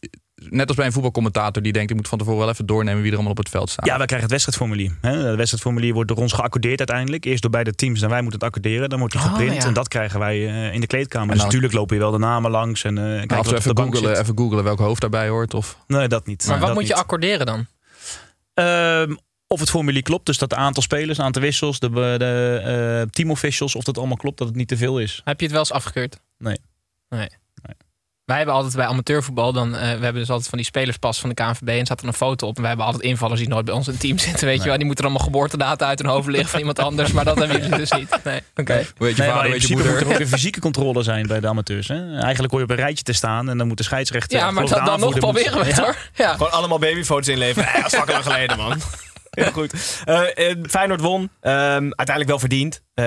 Net 0.51 0.69
als 0.69 0.77
bij 0.77 0.87
een 0.87 0.93
voetbalcommentator 0.93 1.63
die 1.63 1.73
denkt, 1.73 1.91
ik 1.91 1.97
moet 1.97 2.09
van 2.09 2.19
tevoren 2.19 2.39
wel 2.41 2.49
even 2.49 2.67
doornemen 2.67 3.01
wie 3.01 3.07
er 3.11 3.15
allemaal 3.15 3.33
op 3.33 3.39
het 3.39 3.49
veld 3.49 3.71
staat. 3.71 3.87
ja, 3.87 3.97
wij 3.97 4.07
krijgen 4.07 4.29
het 4.31 4.31
wedstrijdformulier. 4.31 4.97
Hè? 5.01 5.17
Het 5.17 5.37
wedstrijdformulier 5.37 5.95
wordt 5.95 6.09
door 6.09 6.19
ons 6.19 6.33
geaccordeerd 6.33 6.79
uiteindelijk. 6.79 7.25
Eerst 7.25 7.43
door 7.43 7.51
beide 7.51 7.75
teams 7.75 8.03
en 8.03 8.09
wij 8.09 8.21
moeten 8.23 8.39
het 8.41 8.49
accorderen. 8.49 8.89
Dan 8.89 8.99
wordt 8.99 9.15
die 9.15 9.23
Oh, 9.23 9.29
geprint 9.31 9.55
ja. 9.63 9.69
en 9.69 9.73
dat 9.75 9.89
krijgen 9.89 10.19
wij 10.19 10.49
eh, 10.49 10.75
in 10.75 10.81
de 10.81 10.87
kleedkamer. 10.87 11.29
En 11.29 11.35
dus 11.35 11.45
natuurlijk 11.45 11.73
lopen 11.73 11.97
je 11.97 12.03
wel 12.03 12.11
de 12.11 12.19
namen 12.19 12.51
langs 12.51 12.85
en 12.85 12.99
eh 12.99 13.05
kijken 13.05 13.27
Nou, 13.29 13.41
of 13.41 13.51
we 13.51 13.57
even 13.57 13.77
googelen, 13.79 14.19
even 14.21 14.39
googelen 14.39 14.65
welk 14.65 14.79
hoofd 14.79 15.01
daarbij 15.01 15.29
hoort. 15.29 15.55
Of... 15.55 15.79
Nee, 15.87 16.09
dat 16.09 16.27
niet. 16.27 16.47
Maar 16.47 16.59
wat 16.59 16.75
moet 16.75 16.87
je 16.87 16.95
accorderen 16.95 17.47
dan? 17.47 17.67
Ehm, 18.55 19.15
of 19.47 19.61
het 19.61 19.71
formulier 19.71 20.03
klopt, 20.03 20.27
dus 20.27 20.39
dat 20.39 20.51
de 20.51 20.57
aantal 20.57 20.83
spelers, 20.83 21.19
de 21.19 21.25
aantal 21.25 21.43
wissels, 21.43 21.79
de, 21.79 21.91
de 21.91 22.61
eh, 23.05 23.11
teamofficials, 23.11 23.75
of 23.75 23.85
dat 23.85 23.99
allemaal 23.99 24.17
klopt, 24.17 24.39
dat 24.39 24.47
het 24.49 24.57
niet 24.57 24.69
te 24.69 24.77
veel 24.77 24.99
is. 24.99 25.21
Heb 25.25 25.37
je 25.39 25.43
het 25.45 25.53
wel 25.53 25.61
eens 25.63 25.73
afgekeurd? 25.73 26.21
Nee. 26.39 26.57
Nee. 27.09 27.29
Wij 28.33 28.41
hebben 28.41 28.61
altijd 28.61 28.77
bij 28.77 28.87
amateurvoetbal, 28.87 29.53
dan, 29.53 29.75
eh, 29.75 29.81
we 29.81 29.87
hebben 29.87 30.15
dus 30.15 30.31
altijd 30.31 30.49
van 30.49 30.59
die 30.59 30.67
spelerspas 30.67 31.21
van 31.21 31.29
de 31.29 31.35
KNVB 31.35 31.69
en 31.69 31.85
staat 31.85 32.01
er 32.01 32.07
een 32.07 32.13
foto 32.13 32.47
op. 32.47 32.55
En 32.55 32.61
wij 32.61 32.69
hebben 32.69 32.87
altijd 32.87 33.05
invallers 33.05 33.41
die 33.41 33.49
nooit 33.49 33.65
bij 33.65 33.75
ons 33.75 33.87
in 33.87 33.93
het 33.93 34.01
team 34.03 34.19
zitten, 34.29 34.47
weet 34.47 34.63
je 34.63 34.69
wel. 34.69 34.77
Die 34.77 34.87
moeten 34.87 35.05
allemaal 35.05 35.23
geboortedata 35.25 35.87
uit 35.87 35.99
hun 35.99 36.09
hoofd 36.11 36.29
liggen 36.29 36.49
van 36.49 36.59
iemand 36.59 36.79
anders, 36.79 37.13
maar 37.13 37.25
dat 37.25 37.39
hebben 37.39 37.61
jullie 37.63 37.77
dus 37.77 37.91
niet. 37.93 38.19
Nee, 38.25 38.41
oké. 38.57 38.87
Hoe 38.97 39.07
heet 39.07 39.17
je 39.17 39.23
Nee, 39.23 39.31
vader, 39.31 39.51
weet 39.51 39.61
je 39.63 39.67
principe 39.67 39.75
moet 39.75 39.85
moeder? 39.85 40.07
er 40.09 40.15
ook 40.15 40.21
een 40.21 40.29
fysieke 40.29 40.61
controle 40.61 41.03
zijn 41.03 41.27
bij 41.27 41.41
de 41.41 41.47
amateurs. 41.49 41.89
Hè? 41.89 42.19
Eigenlijk 42.21 42.51
hoor 42.53 42.61
je 42.61 42.67
op 42.67 42.71
een 42.73 42.77
rijtje 42.85 43.05
te 43.05 43.13
staan 43.13 43.49
en 43.49 43.59
dan 43.59 43.67
moet 43.67 43.77
de 43.77 43.83
scheidsrechter... 43.83 44.39
Ja, 44.39 44.51
maar 44.51 44.67
geloof 44.69 44.85
dan, 44.85 45.01
nog 45.01 45.19
proberen 45.19 45.59
we 45.59 45.65
het 45.65 45.77
Ja. 45.77 45.83
hoor. 45.83 45.97
Ja. 46.15 46.33
Gewoon 46.33 46.53
allemaal 46.53 46.79
babyfoto's 46.79 47.29
inleveren. 47.29 47.69
Eh, 47.75 47.83
dat 47.83 47.93
is 47.93 47.99
lang 48.13 48.23
geleden, 48.25 48.57
man. 48.57 48.81
Heel 49.33 49.53
goed. 49.53 50.03
Eh, 50.05 50.51
eh, 50.51 50.57
Feyenoord 50.69 51.01
won. 51.01 51.31
Ehm, 51.41 51.57
uiteindelijk 51.83 52.29
wel 52.29 52.39
verdiend. 52.39 52.83
Eh, 52.95 53.05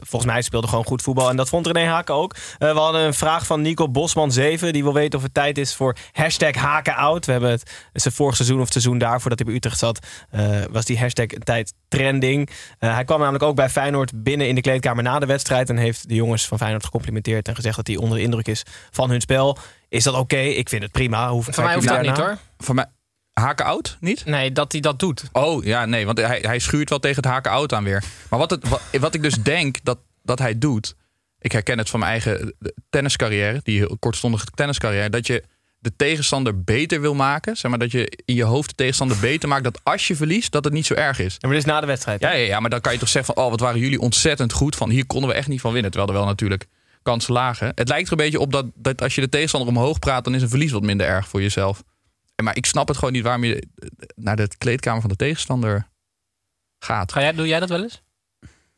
volgens 0.00 0.32
mij 0.32 0.42
speelde 0.42 0.66
gewoon 0.68 0.84
goed 0.84 1.02
voetbal. 1.02 1.28
En 1.30 1.36
dat 1.36 1.48
vond 1.48 1.66
René 1.66 1.84
Haken 1.86 2.14
ook. 2.14 2.34
Eh, 2.58 2.72
we 2.72 2.78
hadden 2.78 3.00
een 3.00 3.14
vraag 3.14 3.46
van 3.46 3.60
Nico 3.62 3.88
Bosman 3.88 4.32
7. 4.32 4.72
Die 4.72 4.82
wil 4.82 4.94
weten 4.94 5.18
of 5.18 5.24
het 5.24 5.34
tijd 5.34 5.58
is 5.58 5.74
voor 5.74 5.96
hashtag 6.12 6.54
Haken 6.54 6.94
out. 6.94 7.26
We 7.26 7.32
hebben 7.32 7.50
het, 7.50 7.70
het 7.92 8.14
vorig 8.14 8.36
seizoen 8.36 8.56
of 8.56 8.62
het 8.62 8.72
seizoen 8.72 8.98
daarvoor 8.98 9.30
dat 9.30 9.38
hij 9.38 9.46
bij 9.46 9.56
Utrecht 9.56 9.78
zat. 9.78 10.06
eh, 10.30 10.48
was 10.70 10.84
die 10.84 10.98
hashtag 10.98 11.26
een 11.26 11.42
tijd 11.42 11.74
trending. 11.88 12.50
Eh, 12.78 12.94
hij 12.94 13.04
kwam 13.04 13.18
namelijk 13.18 13.44
ook 13.44 13.56
bij 13.56 13.68
Feyenoord 13.70 14.22
binnen 14.22 14.48
in 14.48 14.54
de 14.54 14.60
kleedkamer 14.60 15.02
na 15.02 15.18
de 15.18 15.26
wedstrijd. 15.26 15.68
En 15.68 15.76
heeft 15.76 16.08
de 16.08 16.14
jongens 16.14 16.46
van 16.46 16.58
Feyenoord 16.58 16.84
gecomplimenteerd. 16.84 17.48
En 17.48 17.54
gezegd 17.54 17.76
dat 17.76 17.86
hij 17.86 17.96
onder 17.96 18.18
de 18.18 18.24
indruk 18.24 18.48
is 18.48 18.62
van 18.90 19.10
hun 19.10 19.20
spel. 19.20 19.58
Is 19.88 20.04
dat 20.04 20.14
oké? 20.14 20.36
Ik 20.36 20.68
vind 20.68 20.82
het 20.82 20.92
prima. 20.92 21.30
Hoe 21.30 21.42
Voor 21.42 21.64
mij 21.64 21.74
hoeft 21.74 21.88
dat 21.88 22.02
niet 22.02 22.16
hoor. 22.16 22.38
Voor 22.58 22.74
mij 22.74 22.86
haken 23.32 23.64
oud 23.64 23.96
niet? 24.00 24.24
Nee, 24.24 24.52
dat 24.52 24.72
hij 24.72 24.80
dat 24.80 24.98
doet. 24.98 25.22
Oh 25.32 25.64
ja, 25.64 25.84
nee, 25.86 26.06
want 26.06 26.18
hij, 26.18 26.38
hij 26.42 26.58
schuurt 26.58 26.88
wel 26.88 26.98
tegen 26.98 27.22
het 27.22 27.32
haken 27.32 27.50
oud 27.50 27.72
aan 27.72 27.84
weer. 27.84 28.04
Maar 28.30 28.38
wat, 28.38 28.50
het, 28.50 28.68
wat, 28.68 28.80
wat 29.00 29.14
ik 29.14 29.22
dus 29.22 29.34
denk 29.34 29.76
dat, 29.82 29.98
dat 30.22 30.38
hij 30.38 30.58
doet. 30.58 30.94
Ik 31.38 31.52
herken 31.52 31.78
het 31.78 31.90
van 31.90 32.00
mijn 32.00 32.10
eigen 32.10 32.54
tenniscarrière, 32.90 33.60
die 33.62 33.78
heel 33.78 33.96
kortstondige 33.98 34.46
tenniscarrière. 34.54 35.10
Dat 35.10 35.26
je 35.26 35.44
de 35.80 35.96
tegenstander 35.96 36.62
beter 36.62 37.00
wil 37.00 37.14
maken. 37.14 37.56
Zeg 37.56 37.70
maar 37.70 37.80
dat 37.80 37.90
je 37.90 38.18
in 38.24 38.34
je 38.34 38.44
hoofd 38.44 38.68
de 38.68 38.74
tegenstander 38.74 39.18
beter 39.18 39.48
maakt. 39.48 39.64
Dat 39.64 39.80
als 39.82 40.08
je 40.08 40.16
verliest, 40.16 40.52
dat 40.52 40.64
het 40.64 40.72
niet 40.72 40.86
zo 40.86 40.94
erg 40.94 41.18
is. 41.18 41.36
maar 41.40 41.50
dit 41.50 41.60
is 41.60 41.64
na 41.64 41.80
de 41.80 41.86
wedstrijd. 41.86 42.20
Ja, 42.20 42.32
ja, 42.32 42.46
ja, 42.46 42.60
maar 42.60 42.70
dan 42.70 42.80
kan 42.80 42.92
je 42.92 42.98
toch 42.98 43.08
zeggen 43.08 43.34
van... 43.34 43.44
oh, 43.44 43.50
wat 43.50 43.60
waren 43.60 43.80
jullie 43.80 44.00
ontzettend 44.00 44.52
goed. 44.52 44.76
Van 44.76 44.90
hier 44.90 45.06
konden 45.06 45.30
we 45.30 45.36
echt 45.36 45.48
niet 45.48 45.60
van 45.60 45.72
winnen. 45.72 45.90
Terwijl 45.90 46.12
er 46.12 46.18
wel 46.18 46.28
natuurlijk 46.28 46.66
kansen 47.02 47.32
lagen. 47.32 47.72
Het 47.74 47.88
lijkt 47.88 48.06
er 48.06 48.12
een 48.12 48.24
beetje 48.24 48.40
op 48.40 48.52
dat, 48.52 48.66
dat 48.74 49.02
als 49.02 49.14
je 49.14 49.20
de 49.20 49.28
tegenstander 49.28 49.68
omhoog 49.68 49.98
praat... 49.98 50.24
dan 50.24 50.34
is 50.34 50.42
een 50.42 50.48
verlies 50.48 50.72
wat 50.72 50.82
minder 50.82 51.06
erg 51.06 51.28
voor 51.28 51.42
jezelf. 51.42 51.82
Maar 52.42 52.56
ik 52.56 52.66
snap 52.66 52.88
het 52.88 52.96
gewoon 52.96 53.12
niet 53.12 53.22
waarom 53.22 53.44
je 53.44 53.66
naar 54.14 54.36
de 54.36 54.48
kleedkamer 54.58 55.00
van 55.00 55.10
de 55.10 55.16
tegenstander 55.16 55.88
gaat. 56.78 57.12
Ga 57.12 57.20
jij, 57.20 57.32
doe 57.32 57.46
jij 57.46 57.60
dat 57.60 57.68
wel 57.68 57.82
eens? 57.82 58.02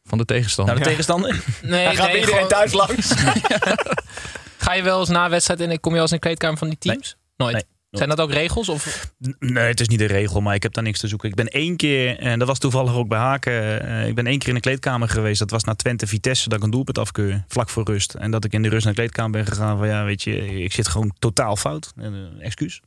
Van 0.05 0.19
de 0.19 0.25
tegenstander. 0.25 0.75
Naar 0.75 0.83
de 0.83 0.89
tegenstander? 0.91 1.45
Nee, 1.63 1.97
gaat 1.97 2.07
iedereen 2.07 2.35
gewoon- 2.35 2.49
thuis 2.49 2.73
langs. 2.73 3.13
Ga 4.59 4.73
je 4.75 4.83
wel 4.83 5.01
eens 5.01 5.09
na 5.09 5.29
wedstrijd 5.29 5.61
en 5.61 5.81
kom 5.81 5.91
je 5.91 5.93
wel 5.93 6.01
eens 6.03 6.11
in 6.13 6.17
de 6.17 6.23
kleedkamer 6.23 6.59
van 6.59 6.69
die 6.69 6.79
teams? 6.79 7.17
Nooit. 7.37 7.53
Nee. 7.53 7.63
Zijn 7.91 8.09
dat 8.09 8.21
ook 8.21 8.31
regels? 8.33 8.69
Of? 8.69 9.13
Nee, 9.39 9.65
het 9.67 9.81
is 9.81 9.89
niet 9.89 9.99
de 9.99 10.07
regel, 10.07 10.41
maar 10.41 10.55
ik 10.55 10.63
heb 10.63 10.73
daar 10.73 10.85
niks 10.85 11.01
te 11.01 11.09
zoeken. 11.09 11.29
Ik 11.29 11.35
ben 11.35 11.49
één 11.49 11.77
keer, 11.77 12.19
en 12.19 12.39
dat 12.39 12.49
was 12.49 12.59
toevallig 12.59 12.95
ook 12.95 13.09
bij 13.09 13.19
Haken, 13.19 13.87
eh, 13.87 14.09
ik 14.09 14.15
ben 14.15 14.27
één 14.27 14.39
keer 14.39 14.49
in 14.49 14.55
de 14.55 14.61
kleedkamer 14.61 15.09
geweest. 15.09 15.39
Dat 15.39 15.51
was 15.51 15.65
na 15.65 15.75
Twente 15.75 16.07
Vitesse, 16.07 16.49
dat 16.49 16.59
ik 16.59 16.65
een 16.65 16.71
doelpunt 16.71 16.99
afkeur, 16.99 17.45
vlak 17.49 17.69
voor 17.69 17.85
rust. 17.85 18.15
En 18.15 18.31
dat 18.31 18.45
ik 18.45 18.53
in 18.53 18.63
de 18.63 18.69
rust 18.69 18.85
naar 18.85 18.95
de 18.95 18.99
kleedkamer 19.01 19.31
ben 19.31 19.47
gegaan 19.47 19.79
van 19.79 19.87
ja, 19.89 20.05
weet 20.05 20.23
je, 20.23 20.63
ik 20.63 20.73
zit 20.73 20.89
gewoon 20.89 21.15
totaal 21.19 21.57
fout. 21.57 21.93
Eh, 21.97 22.07
excuus. 22.41 22.81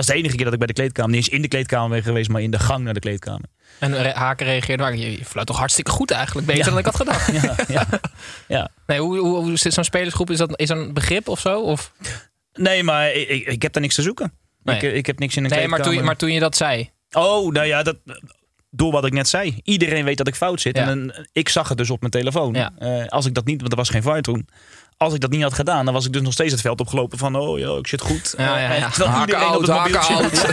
Dat 0.00 0.08
is 0.08 0.14
de 0.14 0.20
enige 0.20 0.36
keer 0.36 0.44
dat 0.44 0.52
ik 0.52 0.58
bij 0.58 0.68
de 0.68 0.74
kleedkamer, 0.74 1.10
niet 1.10 1.20
eens 1.24 1.34
in 1.34 1.42
de 1.42 1.48
kleedkamer 1.48 1.88
ben 1.88 2.02
geweest, 2.02 2.28
maar 2.28 2.42
in 2.42 2.50
de 2.50 2.58
gang 2.58 2.84
naar 2.84 2.94
de 2.94 3.00
kleedkamer. 3.00 3.48
En 3.78 4.14
Haken 4.16 4.46
reageerde, 4.46 4.82
maar 4.82 4.96
je, 4.96 5.18
je 5.18 5.24
fluit 5.24 5.46
toch 5.46 5.58
hartstikke 5.58 5.90
goed 5.90 6.10
eigenlijk. 6.10 6.46
Beter 6.46 6.64
dan 6.64 6.78
ik 6.78 6.84
had 6.84 6.96
gedacht. 6.96 7.32
Ja, 7.42 7.56
ja, 7.68 7.86
ja. 8.48 8.70
Nee, 8.86 9.00
hoe, 9.00 9.18
hoe, 9.18 9.36
hoe 9.36 9.56
zit 9.56 9.72
zo'n 9.72 9.84
spelersgroep? 9.84 10.30
Is 10.30 10.38
dat, 10.38 10.60
is 10.60 10.68
dat 10.68 10.78
een 10.78 10.94
begrip 10.94 11.28
of 11.28 11.40
zo? 11.40 11.60
Of? 11.60 11.92
Nee, 12.52 12.82
maar 12.82 13.12
ik, 13.12 13.28
ik, 13.28 13.46
ik 13.46 13.62
heb 13.62 13.72
daar 13.72 13.82
niks 13.82 13.94
te 13.94 14.02
zoeken. 14.02 14.32
Nee. 14.62 14.76
Ik, 14.76 14.82
ik 14.82 15.06
heb 15.06 15.18
niks 15.18 15.36
in 15.36 15.44
een 15.44 15.50
Nee, 15.50 15.58
maar 15.58 15.80
kleedkamer. 15.80 15.92
toen, 15.92 16.02
je, 16.02 16.06
maar 16.06 16.16
toen 16.16 16.32
je 16.32 16.40
dat 16.40 16.56
zei. 16.56 16.90
Oh, 17.10 17.52
nou 17.52 17.66
ja, 17.66 17.82
dat, 17.82 17.96
door 18.70 18.92
wat 18.92 19.04
ik 19.04 19.12
net 19.12 19.28
zei. 19.28 19.60
Iedereen 19.62 20.04
weet 20.04 20.16
dat 20.16 20.28
ik 20.28 20.34
fout 20.34 20.60
zit. 20.60 20.76
Ja. 20.76 20.86
En 20.88 21.28
ik 21.32 21.48
zag 21.48 21.68
het 21.68 21.78
dus 21.78 21.90
op 21.90 22.00
mijn 22.00 22.12
telefoon. 22.12 22.54
Ja. 22.54 22.72
Eh, 22.78 23.06
als 23.06 23.26
ik 23.26 23.34
dat 23.34 23.44
niet, 23.44 23.60
want 23.60 23.72
er 23.72 23.78
was 23.78 23.88
geen 23.88 24.02
VAR 24.02 24.20
toen. 24.20 24.48
Als 25.02 25.14
ik 25.14 25.20
dat 25.20 25.30
niet 25.30 25.42
had 25.42 25.54
gedaan, 25.54 25.84
dan 25.84 25.94
was 25.94 26.06
ik 26.06 26.12
dus 26.12 26.22
nog 26.22 26.32
steeds 26.32 26.52
het 26.52 26.60
veld 26.60 26.80
opgelopen 26.80 27.18
van... 27.18 27.36
oh, 27.36 27.58
joh, 27.58 27.78
ik 27.78 27.86
zit 27.86 28.00
goed. 28.00 28.34
Ja, 28.36 28.58
ja, 28.58 28.70
Eh, 28.70 28.78
ja. 28.78 28.88
terwijl 28.88 29.10
Haken 29.10 29.34
iedereen 29.34 29.54
op 29.54 29.60
het 29.62 29.70
mobieltje- 29.70 30.14
out. 30.14 30.46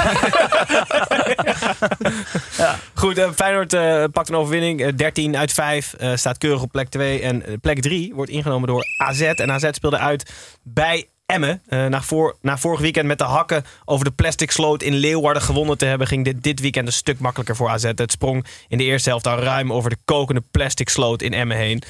Goed, 3.01 3.17
eh, 3.17 3.29
Feyenoord 3.35 3.73
eh, 3.73 4.03
pakt 4.11 4.29
een 4.29 4.35
overwinning. 4.35 4.81
Eh, 4.81 4.91
13 4.95 5.37
uit 5.37 5.51
5 5.53 5.93
eh, 5.93 6.15
staat 6.15 6.37
keurig 6.37 6.61
op 6.61 6.71
plek 6.71 6.89
2. 6.89 7.21
En 7.21 7.59
plek 7.61 7.81
3 7.81 8.13
wordt 8.15 8.31
ingenomen 8.31 8.67
door 8.67 8.83
AZ. 8.97 9.21
En 9.21 9.51
AZ 9.51 9.67
speelde 9.71 9.97
uit 9.97 10.31
bij 10.63 11.07
Emmen. 11.33 11.61
Eh, 11.67 11.85
na, 11.85 12.01
voor, 12.01 12.35
na 12.41 12.57
vorig 12.57 12.79
weekend 12.79 13.07
met 13.07 13.17
de 13.17 13.23
hakken 13.23 13.65
over 13.85 14.05
de 14.05 14.11
plastic 14.11 14.51
sloot 14.51 14.83
in 14.83 14.93
Leeuwarden 14.93 15.41
gewonnen 15.41 15.77
te 15.77 15.85
hebben... 15.85 16.07
ging 16.07 16.23
dit 16.23 16.43
dit 16.43 16.59
weekend 16.59 16.87
een 16.87 16.93
stuk 16.93 17.19
makkelijker 17.19 17.55
voor 17.55 17.69
AZ. 17.69 17.83
Het 17.83 18.11
sprong 18.11 18.45
in 18.67 18.77
de 18.77 18.83
eerste 18.83 19.09
helft 19.09 19.27
al 19.27 19.37
ruim 19.39 19.73
over 19.73 19.89
de 19.89 19.97
kokende 20.05 20.43
plastic 20.51 20.89
sloot 20.89 21.21
in 21.21 21.33
Emmen 21.33 21.57
heen. 21.57 21.83
0-3 21.83 21.87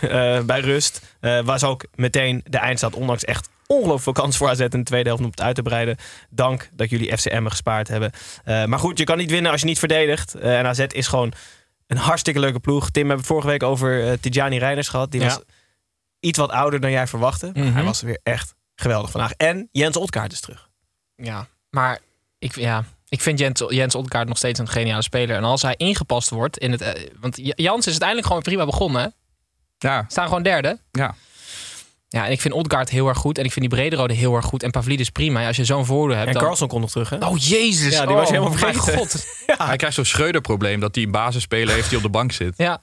eh, 0.00 0.40
bij 0.40 0.60
rust. 0.60 1.16
Eh, 1.20 1.40
was 1.40 1.64
ook 1.64 1.84
meteen 1.94 2.42
de 2.44 2.58
eindstand, 2.58 2.94
ondanks 2.94 3.24
echt 3.24 3.48
ongelooflijk 3.66 4.02
veel 4.02 4.12
kans 4.12 4.36
voor 4.36 4.48
AZ 4.48 4.60
in 4.60 4.68
de 4.70 4.82
tweede 4.82 5.08
helft 5.08 5.24
om 5.24 5.30
het 5.30 5.40
uit 5.40 5.54
te 5.54 5.62
breiden. 5.62 5.96
Dank 6.30 6.68
dat 6.72 6.90
jullie 6.90 7.16
FCM 7.16 7.46
gespaard 7.46 7.88
hebben. 7.88 8.12
Maar 8.44 8.78
goed, 8.78 8.98
je 8.98 9.04
kan 9.04 9.16
niet 9.18 9.30
winnen 9.30 9.50
als 9.52 9.60
je 9.60 9.66
niet 9.66 9.78
verdedigt. 9.78 10.34
En 10.34 10.66
AZ 10.66 10.84
is 10.88 11.06
gewoon 11.06 11.32
een 11.86 11.96
hartstikke 11.96 12.40
leuke 12.40 12.60
ploeg. 12.60 12.84
Tim, 12.90 12.92
we 12.92 12.98
hebben 12.98 13.16
het 13.16 13.26
vorige 13.26 13.48
week 13.48 13.62
over 13.62 14.20
Tijani 14.20 14.58
Reiners 14.58 14.88
gehad. 14.88 15.10
Die 15.10 15.20
Ja. 15.20 15.26
was 15.26 15.40
iets 16.20 16.38
wat 16.38 16.50
ouder 16.50 16.80
dan 16.80 16.90
jij 16.90 17.06
verwachtte. 17.06 17.50
Maar 17.54 17.64
Mhm. 17.64 17.74
hij 17.74 17.84
was 17.84 18.00
weer 18.02 18.18
echt 18.22 18.54
geweldig 18.74 19.10
vandaag. 19.10 19.32
En 19.32 19.68
Jens 19.72 19.96
Otkaart 19.96 20.32
is 20.32 20.40
terug. 20.40 20.68
Ja, 21.16 21.46
maar 21.70 21.98
ik, 22.38 22.54
ja, 22.56 22.84
ik 23.08 23.20
vind 23.20 23.38
Jens, 23.38 23.62
Jens 23.68 23.94
Odgaard 23.94 24.28
nog 24.28 24.36
steeds 24.36 24.58
een 24.58 24.68
geniale 24.68 25.02
speler. 25.02 25.36
En 25.36 25.44
als 25.44 25.62
hij 25.62 25.74
ingepast 25.76 26.30
wordt 26.30 26.58
in 26.58 26.70
het... 26.72 26.80
eh, 26.80 27.10
want 27.20 27.36
Jans 27.40 27.78
is 27.80 27.90
uiteindelijk 27.90 28.26
gewoon 28.26 28.42
prima 28.42 28.64
begonnen. 28.64 29.02
hè? 29.02 29.08
Ja, 29.88 30.04
Staan 30.08 30.26
gewoon 30.26 30.42
derde. 30.42 30.78
ja. 30.90 31.14
Ja, 32.08 32.26
en 32.26 32.32
ik 32.32 32.40
vind 32.40 32.54
Odgaard 32.54 32.90
heel 32.90 33.08
erg 33.08 33.18
goed. 33.18 33.38
En 33.38 33.44
ik 33.44 33.52
vind 33.52 33.68
die 33.70 33.78
Brederode 33.78 34.14
heel 34.14 34.34
erg 34.34 34.44
goed. 34.44 34.62
En 34.62 34.70
Pavlidis 34.70 35.10
prima. 35.10 35.40
Ja, 35.40 35.46
als 35.46 35.56
je 35.56 35.64
zo'n 35.64 35.86
voordeel 35.86 36.16
hebt, 36.16 36.28
En 36.28 36.32
dan... 36.34 36.42
Carlson 36.42 36.68
komt 36.68 36.80
nog 36.80 36.90
terug, 36.90 37.10
hè? 37.10 37.16
Oh, 37.26 37.36
jezus. 37.38 37.92
Ja, 37.94 38.06
die 38.06 38.14
was 38.14 38.24
Oh, 38.26 38.30
helemaal 38.32 38.52
vergeten. 38.58 38.96
god. 38.98 39.26
Hij 39.66 39.76
krijgt 39.76 39.96
zo'n 39.96 40.04
Schreuder-probleem 40.04 40.80
dat 40.80 40.94
hij 40.94 41.04
een 41.04 41.10
basisspeler 41.10 41.74
heeft 41.74 41.88
die 41.88 41.96
op 41.96 42.02
de 42.04 42.10
bank 42.10 42.32
zit. 42.32 42.54
Ja, 42.56 42.82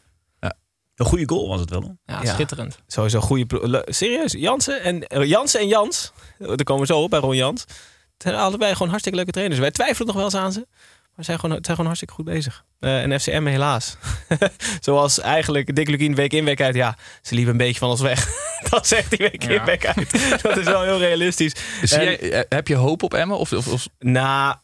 Een 0.96 1.06
goede 1.06 1.28
goal 1.30 1.48
was 1.48 1.60
het 1.60 1.70
wel. 1.70 1.98
ja, 2.06 2.20
Ja. 2.24 2.34
schitterend. 2.34 2.78
Sowieso 2.88 3.18
een 3.18 3.24
goede 3.24 3.86
Serieus, 3.90 4.32
Jansen 4.32 4.82
en, 4.82 5.08
eh, 5.08 5.24
Jansen 5.28 5.60
en 5.60 5.68
Jans. 5.68 6.12
Daar 6.38 6.64
komen 6.64 6.82
we 6.88 6.94
zo 6.94 7.02
op 7.02 7.10
bij 7.10 7.20
Ron 7.20 7.36
Jans. 7.36 7.62
Het 7.62 8.32
zijn 8.32 8.36
allebei 8.36 8.72
gewoon 8.72 8.88
hartstikke 8.88 9.18
leuke 9.18 9.32
trainers. 9.34 9.60
Wij 9.60 9.72
twijfelen 9.72 10.08
nog 10.08 10.16
wel 10.16 10.26
eens 10.26 10.36
aan 10.36 10.52
ze. 10.52 10.68
Maar 11.16 11.26
ze 11.26 11.32
zijn 11.32 11.40
gewoon, 11.40 11.52
zijn 11.56 11.66
gewoon 11.66 11.86
hartstikke 11.86 12.14
goed 12.14 12.26
bezig. 12.26 12.64
Eh, 12.80 13.02
en 13.02 13.20
FCM 13.20 13.46
helaas. 13.46 13.98
Zoals 14.82 15.20
eigenlijk 15.20 15.76
Dick 15.76 15.88
Lukien 15.90 16.16
week 16.16 16.34
in 16.34 16.46
week 16.46 16.62
uit. 16.62 16.76
Ja, 16.76 16.98
ze 17.22 17.34
liepen 17.36 17.52
een 17.52 17.58
beetje 17.58 17.80
van 17.80 17.90
ons 17.90 18.02
weg. 18.02 18.28
dat 18.70 18.88
zegt 18.88 19.10
hij 19.10 19.18
week 19.18 19.44
in 19.44 19.64
week 19.66 19.86
uit. 19.86 20.12
Dat 20.44 20.58
is 20.58 20.66
wel 20.66 20.82
heel 20.84 20.98
realistisch. 21.00 21.54
Zie 21.84 21.98
En- 21.98 22.04
jij, 22.04 22.32
eh, 22.32 22.42
heb 22.50 22.68
je 22.68 22.76
hoop 22.76 23.04
op 23.04 23.14
Emmen? 23.14 23.38
Of, 23.38 23.52
of, 23.54 23.68
of 23.68 23.88
Nou, 24.00 24.56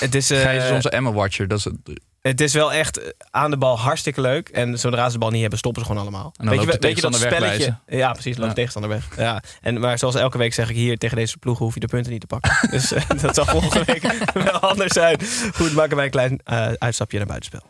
het 0.00 0.14
is... 0.14 0.30
eh, 0.30 0.40
Gijs 0.40 0.64
is 0.64 0.70
onze 0.70 0.90
Emmen-watcher? 0.90 1.48
Dat 1.48 1.58
is 1.58 1.64
het- 1.64 2.00
Het 2.28 2.40
is 2.40 2.52
wel 2.52 2.72
echt 2.72 2.98
eh, 2.98 3.08
aan 3.30 3.50
de 3.50 3.56
bal 3.56 3.78
hartstikke 3.78 4.20
leuk. 4.20 4.48
En 4.48 4.78
zodra 4.78 5.06
ze 5.06 5.12
de 5.12 5.18
bal 5.18 5.30
niet 5.30 5.40
hebben, 5.40 5.58
stoppen 5.58 5.82
ze 5.82 5.88
gewoon 5.88 6.02
allemaal. 6.02 6.32
En 6.36 6.46
dan 6.46 6.56
loopt 6.56 6.72
de 6.72 6.78
weet 6.78 6.96
je 6.96 7.02
dat 7.02 7.12
tegenstander 7.12 7.20
weg 7.20 7.38
bij 7.38 7.66
spelletje? 7.66 7.96
Ja, 7.98 8.12
precies. 8.12 8.36
Loopt 8.36 8.48
de 8.48 8.54
tegenstander 8.54 8.90
weg. 8.90 9.16
Ja. 9.16 9.42
En, 9.60 9.80
maar 9.80 9.98
zoals 9.98 10.14
elke 10.14 10.38
week 10.38 10.54
zeg 10.54 10.70
ik 10.70 10.76
hier 10.76 10.98
tegen 10.98 11.16
deze 11.16 11.38
ploegen 11.38 11.64
hoef 11.64 11.74
je 11.74 11.80
de 11.80 11.86
punten 11.86 12.12
niet 12.12 12.20
te 12.20 12.26
pakken. 12.26 12.56
dus 12.70 12.92
eh, 12.92 13.02
dat 13.20 13.34
zal 13.34 13.44
volgende 13.44 13.84
week 13.84 14.02
wel 14.50 14.60
anders 14.60 14.92
zijn. 14.92 15.18
Goed, 15.54 15.72
maken 15.72 15.96
wij 15.96 16.04
een 16.04 16.10
klein 16.10 16.40
eh, 16.44 16.72
uitstapje 16.78 17.18
naar 17.18 17.26
buitenspel. 17.26 17.62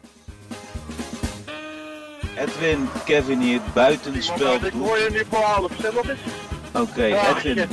Edwin, 2.36 2.88
Kevin 3.04 3.40
hier, 3.40 3.60
buitenspel. 3.74 4.54
Ik 4.54 4.72
hoor 4.72 4.98
je 4.98 5.08
nu 5.10 5.22
voor 5.30 5.42
half. 5.42 5.72
Stem 5.78 5.96
op 5.96 6.08
eens. 6.08 6.20
Oké, 6.72 7.04
Edwin. 7.04 7.68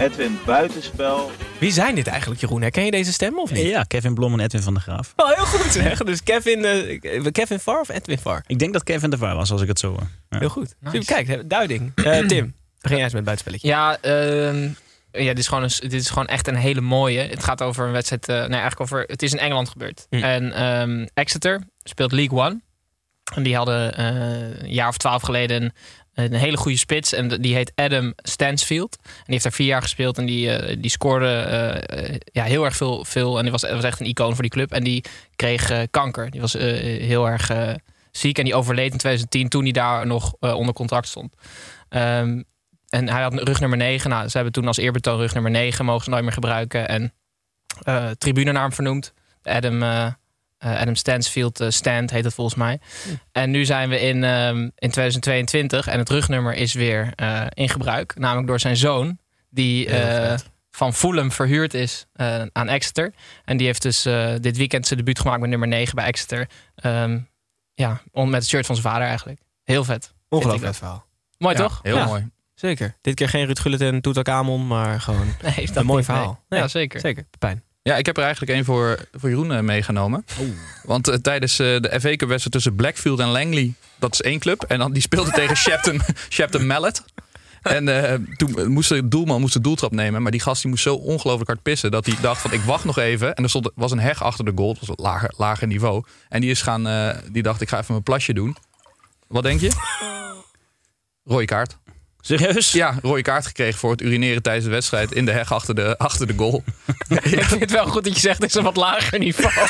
Edwin, 0.00 0.38
buitenspel. 0.46 1.30
Wie 1.58 1.72
zijn 1.72 1.94
dit 1.94 2.06
eigenlijk, 2.06 2.40
Jeroen? 2.40 2.60
Herken 2.62 2.84
je 2.84 2.90
deze 2.90 3.12
stem 3.12 3.38
of 3.38 3.50
niet? 3.52 3.66
Ja, 3.66 3.82
Kevin 3.82 4.14
Blom 4.14 4.32
en 4.32 4.40
Edwin 4.40 4.62
van 4.62 4.74
der 4.74 4.82
Graaf. 4.82 5.12
Oh, 5.16 5.28
heel 5.34 5.44
goed 5.44 5.72
zeg. 5.82 5.98
Dus 5.98 6.22
Kevin, 6.22 6.64
eh, 6.64 7.26
Kevin 7.32 7.60
Var 7.60 7.80
of 7.80 7.88
Edwin 7.88 8.18
Var? 8.18 8.44
Ik 8.46 8.58
denk 8.58 8.72
dat 8.72 8.82
Kevin 8.82 9.10
de 9.10 9.18
VAR 9.18 9.34
was, 9.34 9.50
als 9.50 9.62
ik 9.62 9.68
het 9.68 9.78
zo 9.78 9.88
hoor. 9.88 10.08
Ja. 10.28 10.38
Heel 10.38 10.48
goed. 10.48 10.74
Nice. 10.80 11.04
Kijk, 11.04 11.50
duiding. 11.50 11.92
Eh, 11.94 12.18
Tim, 12.26 12.54
begin 12.80 12.96
jij 12.96 13.04
eens 13.04 13.12
met 13.12 13.12
het 13.12 13.24
buitenspelletje. 13.24 13.68
Ja, 13.68 13.98
ehm, 14.00 14.68
ja 15.24 15.28
dit, 15.28 15.38
is 15.38 15.48
gewoon 15.48 15.62
een, 15.62 15.70
dit 15.80 15.92
is 15.92 16.08
gewoon 16.08 16.26
echt 16.26 16.48
een 16.48 16.56
hele 16.56 16.80
mooie. 16.80 17.20
Het 17.20 17.44
gaat 17.44 17.62
over 17.62 17.86
een 17.86 17.92
wedstrijd. 17.92 18.28
eh, 18.28 18.36
nee, 18.36 18.60
eigenlijk 18.60 18.80
over. 18.80 19.04
Het 19.06 19.22
is 19.22 19.32
in 19.32 19.38
Engeland 19.38 19.68
gebeurd. 19.68 20.06
Hm. 20.10 20.16
En 20.16 20.52
ehm, 20.52 21.06
Exeter 21.14 21.60
speelt 21.82 22.12
League 22.12 22.38
One. 22.38 22.60
En 23.34 23.42
die 23.42 23.56
hadden 23.56 23.96
eh, 23.96 24.62
een 24.62 24.72
jaar 24.72 24.88
of 24.88 24.96
twaalf 24.96 25.22
geleden 25.22 25.72
een, 26.24 26.34
hele 26.34 26.56
goede 26.56 26.78
spits. 26.78 27.12
En 27.12 27.28
die 27.28 27.54
heet 27.54 27.72
Adam 27.74 28.12
Stansfield. 28.16 28.98
En 29.02 29.10
die 29.12 29.32
heeft 29.32 29.42
daar 29.42 29.52
vier 29.52 29.66
jaar 29.66 29.82
gespeeld. 29.82 30.18
En 30.18 30.26
die, 30.26 30.52
eh, 30.52 30.76
die 30.80 30.90
scoorde 30.90 31.28
eh, 31.28 32.16
ja, 32.24 32.44
heel 32.44 32.64
erg 32.64 32.76
veel, 32.76 33.04
veel. 33.04 33.36
En 33.36 33.42
die 33.42 33.52
was, 33.52 33.62
was 33.62 33.84
echt 33.84 34.00
een 34.00 34.06
icoon 34.06 34.32
voor 34.32 34.42
die 34.42 34.50
club. 34.50 34.72
En 34.72 34.84
die 34.84 35.04
kreeg 35.36 35.70
eh, 35.70 35.82
kanker. 35.90 36.30
Die 36.30 36.40
was 36.40 36.52
heel 36.52 37.28
erg 37.28 37.50
ziek. 38.10 38.38
En 38.38 38.44
die 38.44 38.54
overleed 38.54 38.92
in 38.92 38.98
2010 38.98 39.48
toen 39.48 39.62
hij 39.62 39.72
daar 39.72 40.06
nog 40.06 40.32
onder 40.40 40.74
contract 40.74 41.08
stond. 41.08 41.34
Ehm, 41.88 42.42
en 42.88 43.08
hij 43.08 43.22
had 43.22 43.34
rug 43.34 43.60
nummer 43.60 43.78
9. 43.78 44.10
Nou, 44.10 44.28
ze 44.28 44.34
hebben 44.34 44.52
toen 44.52 44.66
als 44.66 44.76
eerbetoon 44.76 45.18
rug 45.18 45.34
nummer 45.34 45.50
9 45.50 45.84
mogen 45.84 46.04
ze 46.04 46.10
nooit 46.10 46.22
meer 46.22 46.32
gebruiken. 46.32 46.88
En 46.88 47.12
tribune 48.18 48.58
hem 48.58 48.72
vernoemd. 48.72 49.12
Adam, 49.42 49.82
Adam 50.68 50.94
Stansfield 50.94 51.60
eh, 51.60 51.68
Stand 51.70 52.10
heet 52.10 52.24
het 52.24 52.34
volgens 52.34 52.56
mij. 52.56 52.80
En 53.32 53.50
nu 53.50 53.64
zijn 53.64 53.88
we 53.88 54.00
in, 54.00 54.24
ehm, 54.24 54.58
in 54.74 54.90
2022 54.90 55.86
en 55.86 55.98
het 55.98 56.08
rugnummer 56.08 56.54
is 56.54 56.72
weer 56.74 57.12
eh, 57.14 57.46
in 57.54 57.68
gebruik. 57.68 58.14
Namelijk 58.18 58.46
door 58.46 58.60
zijn 58.60 58.76
zoon. 58.76 59.18
Die, 59.50 59.86
eh, 59.88 60.38
van 60.70 60.94
Fulham 60.94 61.32
verhuurd 61.32 61.74
is 61.74 62.06
eh, 62.12 62.42
aan 62.52 62.68
Exeter. 62.68 63.12
En 63.44 63.56
die 63.56 63.66
heeft 63.66 63.82
dus 63.82 64.04
eh, 64.04 64.34
dit 64.40 64.56
weekend 64.56 64.86
zijn 64.86 64.98
debuut 64.98 65.18
gemaakt 65.20 65.40
met 65.40 65.50
nummer 65.50 65.68
9 65.68 65.94
bij 65.94 66.04
Exeter. 66.04 66.48
Ehm, 66.74 67.18
ja, 67.74 68.00
met 68.12 68.32
het 68.32 68.48
shirt 68.48 68.66
van 68.66 68.76
zijn 68.76 68.88
vader 68.92 69.06
eigenlijk. 69.08 69.40
Heel 69.64 69.84
vet. 69.84 70.14
Ongelooflijk 70.28 70.64
vet 70.66 70.76
verhaal. 70.76 71.06
Mooi 71.38 71.56
Ja, 71.56 71.62
toch? 71.62 71.80
heel 71.82 71.96
Ja. 71.96 72.04
mooi. 72.06 72.28
Zeker. 72.54 72.96
Dit 73.00 73.14
keer 73.14 73.28
geen 73.28 73.44
Ruud 73.46 73.58
Gullit 73.58 73.80
en 73.80 74.00
Toetakamon, 74.00 74.66
maar 74.66 75.00
gewoon 75.00 75.26
Nee, 75.42 75.68
een 75.74 75.86
mooi 75.86 75.96
niet, 75.96 76.06
verhaal. 76.06 76.44
nee. 76.48 76.60
Ja, 76.60 76.68
zeker. 76.68 77.00
Zeker, 77.00 77.24
Pepijn. 77.30 77.62
Ja, 77.82 77.96
ik 77.96 78.06
heb 78.06 78.16
er 78.16 78.22
eigenlijk 78.22 78.52
één 78.52 78.64
voor, 78.64 78.98
voor 79.12 79.28
Jeroen 79.28 79.52
eh, 79.52 79.60
meegenomen. 79.60 80.24
Want 80.82 81.08
eh, 81.08 81.14
tijdens 81.14 81.58
eh, 81.58 81.66
de 81.66 81.88
FA 82.00 82.16
Cup 82.16 82.28
wedstrijd 82.28 82.50
tussen 82.52 82.74
Blackfield 82.74 83.18
en 83.18 83.28
Langley, 83.28 83.74
dat 83.98 84.12
is 84.12 84.20
één 84.20 84.38
club. 84.38 84.62
En 84.62 84.78
dan, 84.78 84.92
die 84.92 85.02
speelde 85.02 85.30
tegen 85.30 85.56
Shepton, 85.66 86.00
Shepton 86.28 86.66
Mallet. 86.66 87.02
En 87.62 87.88
eh, 87.88 88.18
toen 88.36 88.72
moest 88.72 88.88
de 88.88 89.08
doelman 89.08 89.40
moest 89.40 89.52
de 89.52 89.60
doeltrap 89.60 89.92
nemen. 89.92 90.22
Maar 90.22 90.30
die 90.30 90.40
gast 90.40 90.62
die 90.62 90.70
moest 90.70 90.82
zo 90.82 90.94
ongelooflijk 90.94 91.48
hard 91.48 91.62
pissen. 91.62 91.90
Dat 91.90 92.06
hij 92.06 92.16
dacht 92.20 92.40
van 92.40 92.52
ik 92.52 92.60
wacht 92.60 92.84
nog 92.84 92.98
even. 92.98 93.34
En 93.34 93.42
er 93.42 93.48
stond, 93.48 93.70
was 93.74 93.90
een 93.90 94.00
heg 94.00 94.22
achter 94.22 94.44
de 94.44 94.52
goal. 94.54 94.68
Het 94.70 94.78
was 94.78 94.88
wat 94.88 94.98
lager, 94.98 95.34
lager 95.36 95.66
niveau. 95.66 96.04
En 96.28 96.40
die 96.40 96.50
is 96.50 96.62
gaan, 96.62 96.86
eh, 96.86 97.16
die 97.32 97.42
dacht 97.42 97.60
ik 97.60 97.68
ga 97.68 97.76
even 97.76 97.92
mijn 97.92 98.02
plasje 98.02 98.32
doen. 98.32 98.56
Wat 99.28 99.42
denk 99.42 99.60
je? 99.60 99.70
Rode 101.24 101.44
kaart. 101.44 101.78
Serieus? 102.20 102.72
Ja, 102.72 102.98
rode 103.02 103.22
kaart 103.22 103.46
gekregen 103.46 103.78
voor 103.78 103.90
het 103.90 104.00
urineren 104.00 104.42
tijdens 104.42 104.64
de 104.64 104.70
wedstrijd 104.70 105.12
in 105.12 105.24
de 105.24 105.32
heg 105.32 105.52
achter 105.52 105.74
de, 105.74 105.98
achter 105.98 106.26
de 106.26 106.34
goal. 106.36 106.64
Ik 107.08 107.44
vind 107.44 107.60
het 107.60 107.70
wel 107.70 107.86
goed 107.86 108.04
dat 108.04 108.14
je 108.14 108.20
zegt, 108.20 108.42
het 108.42 108.50
is 108.50 108.54
een 108.54 108.62
wat 108.62 108.76
lager 108.76 109.18
niveau. 109.18 109.52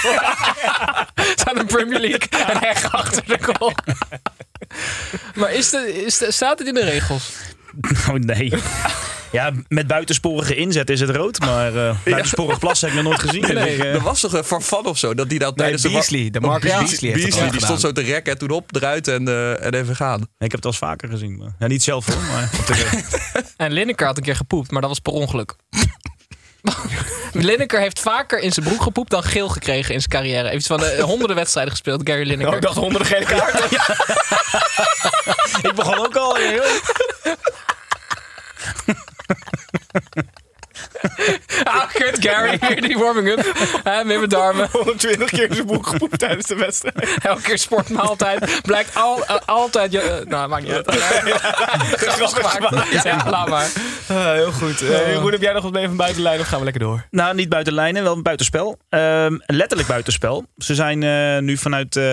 Staat 1.41 1.59
een 1.59 1.67
Premier 1.67 2.01
League 2.01 2.29
een 2.31 2.59
heg 2.59 2.93
achter 2.93 3.23
de 3.27 3.39
goal. 3.43 3.75
Maar 5.35 5.53
is 5.53 5.71
de, 5.71 6.03
is 6.05 6.19
de, 6.19 6.33
staat 6.33 6.59
het 6.59 6.69
in 6.69 6.75
de 6.75 6.85
regels? 6.85 7.31
Oh 8.11 8.15
nee. 8.15 8.53
Ja, 9.33 9.53
met 9.69 9.87
buitensporige 9.87 10.55
inzet 10.55 10.91
is 10.91 11.01
het 11.01 11.11
rood, 11.11 11.41
maar 11.41 11.77
eh 11.77 11.97
buitensporig 12.05 12.59
plassen 12.59 12.89
heb 12.89 12.97
ik 12.99 13.03
nog 13.05 13.13
nooit 13.13 13.29
gezien. 13.29 13.55
Nee, 13.55 13.65
Dus 13.65 13.75
ik, 13.75 13.85
eh, 13.85 13.95
er 13.95 14.01
was 14.01 14.21
toch 14.21 14.33
een 14.33 14.45
Farfan 14.45 14.87
of 14.87 14.99
zo? 14.99 15.15
Dat 15.15 15.29
die 15.29 15.39
dat 15.39 15.49
Nee, 15.49 15.59
tijdens 15.59 15.83
de... 15.83 15.91
Beasley, 15.91 16.31
de 16.31 16.41
Marcus 16.41 16.71
Beasley, 16.71 17.13
Beasley 17.13 17.41
heeft 17.41 17.53
die 17.53 17.63
stond 17.65 17.81
zo 17.81 17.93
te 17.93 18.01
rekken, 18.01 18.39
toen 18.39 18.51
op, 18.51 18.77
eruit 18.77 19.09
en, 19.09 19.29
eh, 19.29 19.65
en 19.65 19.75
even 19.75 19.97
gaan. 19.97 20.21
ik 20.21 20.27
heb 20.39 20.53
het 20.53 20.63
wel 20.63 20.73
eens 20.73 20.81
vaker 20.81 21.09
gezien. 21.09 21.37
Maar, 21.37 21.55
ja, 21.59 21.67
niet 21.67 21.83
zelf 21.83 22.07
hoor, 22.07 22.23
maar. 22.33 22.51
En 23.57 23.73
Lineker 23.73 24.07
had 24.07 24.17
een 24.17 24.23
keer 24.23 24.37
gepoept, 24.37 24.71
maar 24.71 24.81
dat 24.81 24.91
was 24.91 24.99
per 24.99 25.13
ongeluk. 25.13 25.57
Lineker 27.33 27.81
heeft 27.81 28.01
vaker 28.01 28.39
in 28.39 28.53
zijn 28.53 28.67
broek 28.67 28.83
gepoept 28.83 29.11
dan 29.11 29.23
geel 29.23 29.49
gekregen 29.49 29.95
in 29.95 30.01
zijn 30.01 30.23
carrière. 30.23 30.49
Heeft 30.49 30.67
van 30.67 30.81
de 30.81 31.01
honderden 31.03 31.37
wedstrijden 31.37 31.73
gespeeld, 31.73 32.01
Gary 32.05 32.27
Lineker. 32.27 32.49
Oh, 32.49 32.55
ik 32.55 32.63
dacht 32.63 32.77
honderden 32.77 33.07
gele 33.07 33.25
kaarten. 33.25 33.65
ik 35.71 35.75
begon 35.75 35.99
ook 35.99 36.17
al. 36.17 36.35
Heel... 36.35 36.63
Ah, 41.65 41.89
kut, 41.93 42.17
Gary. 42.21 42.59
Weer 42.61 42.81
die 42.89 42.99
warming-up. 42.99 43.53
Hè, 43.85 44.05
met 44.05 44.17
mijn 44.17 44.29
darmen. 44.29 44.69
120 44.73 45.31
keer 45.31 45.49
zijn 45.51 45.67
broek 45.67 45.87
gepoept 45.87 46.19
tijdens 46.19 46.47
de 46.47 46.55
wedstrijd. 46.55 47.19
Elke 47.23 47.43
keer 47.43 47.59
sportmaaltijd. 47.59 48.61
Blijkt 48.63 48.95
al, 48.95 49.25
eh, 49.27 49.37
altijd... 49.47 49.93
Je, 49.93 50.01
eh, 50.01 50.27
nou, 50.27 50.49
maakt 50.49 50.63
niet 50.63 50.73
uit. 50.73 50.93
Ja, 53.03 53.31
laat 53.31 53.49
maar. 53.49 53.69
Ah, 54.09 54.33
heel 54.33 54.53
goed. 54.53 54.81
Eh, 54.83 55.13
Jeroen, 55.13 55.33
heb 55.33 55.41
jij 55.41 55.53
nog 55.53 55.63
wat 55.63 55.73
mee 55.73 55.87
van 55.87 55.97
buitenlijn 55.97 56.41
of 56.41 56.47
gaan 56.47 56.59
we 56.59 56.65
lekker 56.65 56.83
door? 56.83 57.07
Nou, 57.11 57.35
niet 57.35 57.49
buiten 57.49 57.73
lijnen, 57.75 58.03
wel 58.03 58.17
een 58.17 58.23
buitenspel. 58.23 58.79
Ehm, 58.89 59.39
letterlijk 59.47 59.89
buitenspel. 59.89 60.45
Ze 60.59 60.75
zijn 60.75 61.03
eh, 61.03 61.39
nu 61.39 61.57
vanuit, 61.57 61.97
eh, 61.97 62.05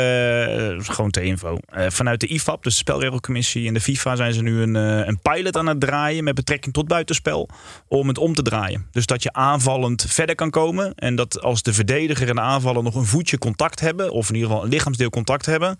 gewoon 0.77 1.11
ter 1.11 1.23
info, 1.23 1.57
eh, 1.69 1.85
vanuit 1.89 2.19
de 2.19 2.27
IFAB, 2.27 2.63
dus 2.63 2.73
de 2.73 2.79
spelregelcommissie 2.79 3.67
en 3.67 3.73
de 3.73 3.81
FIFA, 3.81 4.15
zijn 4.15 4.33
ze 4.33 4.41
nu 4.41 4.61
een, 4.61 4.75
eh, 4.75 5.07
een 5.07 5.19
pilot 5.21 5.57
aan 5.57 5.67
het 5.67 5.79
draaien 5.79 6.23
met 6.23 6.35
betrekking 6.35 6.73
tot 6.73 6.87
buitenspel 6.87 7.49
om 7.87 8.07
het 8.07 8.17
om 8.17 8.33
te 8.35 8.41
draaien. 8.41 8.76
Dus 8.91 9.05
dat 9.05 9.23
je 9.23 9.33
aanvallend 9.33 10.05
verder 10.07 10.35
kan 10.35 10.49
komen 10.49 10.95
en 10.95 11.15
dat 11.15 11.41
als 11.41 11.61
de 11.61 11.73
verdediger 11.73 12.29
en 12.29 12.35
de 12.35 12.41
aanvaller 12.41 12.83
nog 12.83 12.95
een 12.95 13.05
voetje 13.05 13.37
contact 13.37 13.79
hebben, 13.79 14.11
of 14.11 14.29
in 14.29 14.35
ieder 14.35 14.49
geval 14.49 14.63
een 14.65 14.71
lichaamsdeel 14.71 15.09
contact 15.09 15.45
hebben, 15.45 15.79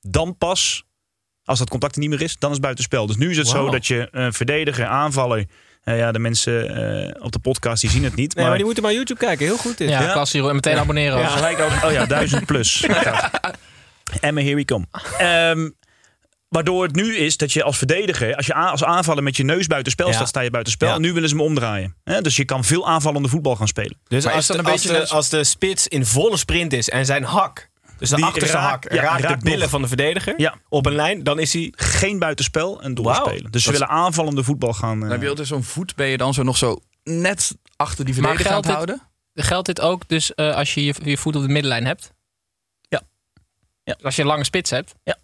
dan 0.00 0.36
pas, 0.36 0.84
als 1.44 1.58
dat 1.58 1.70
contact 1.70 1.94
er 1.94 2.00
niet 2.00 2.10
meer 2.10 2.22
is, 2.22 2.38
dan 2.38 2.48
is 2.48 2.56
het 2.56 2.64
buitenspel. 2.64 3.06
Dus 3.06 3.16
nu 3.16 3.30
is 3.30 3.36
het 3.36 3.48
zo 3.48 3.70
dat 3.70 3.86
je 3.86 4.08
een 4.10 4.32
verdediger, 4.32 4.86
aanvaller, 4.86 5.46
eh, 5.82 5.98
ja, 5.98 6.12
de 6.12 6.18
mensen 6.18 6.76
eh, 7.08 7.24
op 7.24 7.32
de 7.32 7.38
podcast 7.38 7.80
die 7.80 7.90
zien 7.90 8.04
het 8.04 8.14
niet. 8.14 8.34
Nee, 8.34 8.46
maar 8.46 8.56
die 8.56 8.64
moeten 8.64 8.82
maar 8.82 8.92
YouTube 8.92 9.20
kijken. 9.20 9.46
Heel 9.46 9.56
goed 9.56 9.78
dit. 9.78 9.88
Ja, 9.88 10.24
Jeroen. 10.30 10.48
En 10.48 10.54
meteen 10.54 10.78
abonneren. 10.78 11.18
Ja, 11.18 11.26
gelijk 11.28 11.60
ook. 11.60 11.84
Oh 11.84 11.92
ja, 11.92 12.06
duizend 12.06 12.46
plus. 12.46 12.86
Emma, 14.20 14.40
here 14.40 14.54
we 14.54 14.64
come. 14.64 14.86
Ehm, 15.18 15.70
waardoor 16.48 16.82
het 16.82 16.94
nu 16.94 17.16
is 17.16 17.36
dat 17.36 17.52
je 17.52 17.62
als 17.62 17.78
verdediger, 17.78 18.36
als 18.36 18.46
je 18.46 18.54
als 18.54 18.84
aanvaller 18.84 19.22
met 19.22 19.36
je 19.36 19.42
neus 19.44 19.66
buiten 19.66 19.92
spel 19.92 20.06
Ja. 20.08 20.12
staat, 20.12 20.28
sta 20.28 20.40
je 20.40 20.50
buiten 20.50 20.72
spel. 20.72 20.88
Ja. 20.88 20.98
Nu 20.98 21.12
willen 21.12 21.28
ze 21.28 21.34
hem 21.36 21.44
omdraaien. 21.44 21.96
Hè, 22.04 22.20
Dus 22.20 22.36
je 22.36 22.44
kan 22.44 22.64
veel 22.64 22.88
aanvallende 22.88 23.28
voetbal 23.28 23.56
gaan 23.56 23.68
spelen. 23.68 23.96
Dus 24.08 24.24
Maar 24.24 24.34
als, 24.34 24.48
een 24.48 24.56
als, 24.64 24.82
beetje 24.82 24.98
de, 25.00 25.08
als 25.08 25.28
de 25.28 25.44
spits 25.44 25.88
in 25.88 26.06
volle 26.06 26.36
sprint 26.36 26.72
is 26.72 26.88
en 26.88 27.06
zijn 27.06 27.24
hak, 27.24 27.70
dus 27.98 28.08
de 28.10 28.16
Die 28.16 28.24
achterste 28.24 28.56
raakt- 28.56 28.84
hak, 28.84 28.92
ja, 28.92 29.02
raakt, 29.02 29.22
raakt 29.22 29.38
de 29.38 29.44
billen 29.44 29.60
nog. 29.60 29.70
van 29.70 29.82
de 29.82 29.88
verdediger 29.88 30.34
Ja. 30.40 30.54
op 30.68 30.86
een 30.86 30.94
lijn, 30.94 31.22
dan 31.22 31.38
is 31.38 31.52
hij... 31.52 31.72
Geen 31.76 32.18
buitenspel 32.18 32.82
en 32.82 32.94
doorspelen. 32.94 33.50
Dus 33.50 33.62
ze 33.64 33.70
willen 33.72 33.88
aanvallende 33.88 34.44
voetbal 34.44 34.72
gaan. 34.72 34.98
Dan 34.98 35.04
eh, 35.08 35.12
heb 35.14 35.22
je 35.22 35.28
altijd 35.28 35.48
zo'n 35.48 35.62
voet, 35.64 35.94
ben 35.94 36.06
je 36.06 36.16
dan 36.16 36.34
zo 36.34 36.42
nog 36.42 36.56
zo 36.56 36.78
net 37.04 37.56
achter 37.76 38.04
die 38.04 38.14
verdediger 38.14 38.46
aan 38.46 38.52
geldt 38.52 38.66
het 38.66 38.76
dit- 38.78 38.86
houden? 38.86 39.14
Geldt 39.34 39.66
dit 39.66 39.80
ook 39.80 40.08
dus 40.08 40.34
eh, 40.34 40.54
als 40.54 40.74
je, 40.74 40.84
je 40.84 40.94
je 41.02 41.16
voet 41.16 41.36
op 41.36 41.42
de 41.42 41.48
middenlijn 41.48 41.86
hebt? 41.86 42.12
Ja. 42.88 43.02
Ja. 43.84 43.94
Dus 43.94 44.04
Als 44.04 44.16
je 44.16 44.22
een 44.22 44.28
lange 44.28 44.44
spits 44.44 44.70
hebt? 44.70 44.94
Ja. 45.04 45.16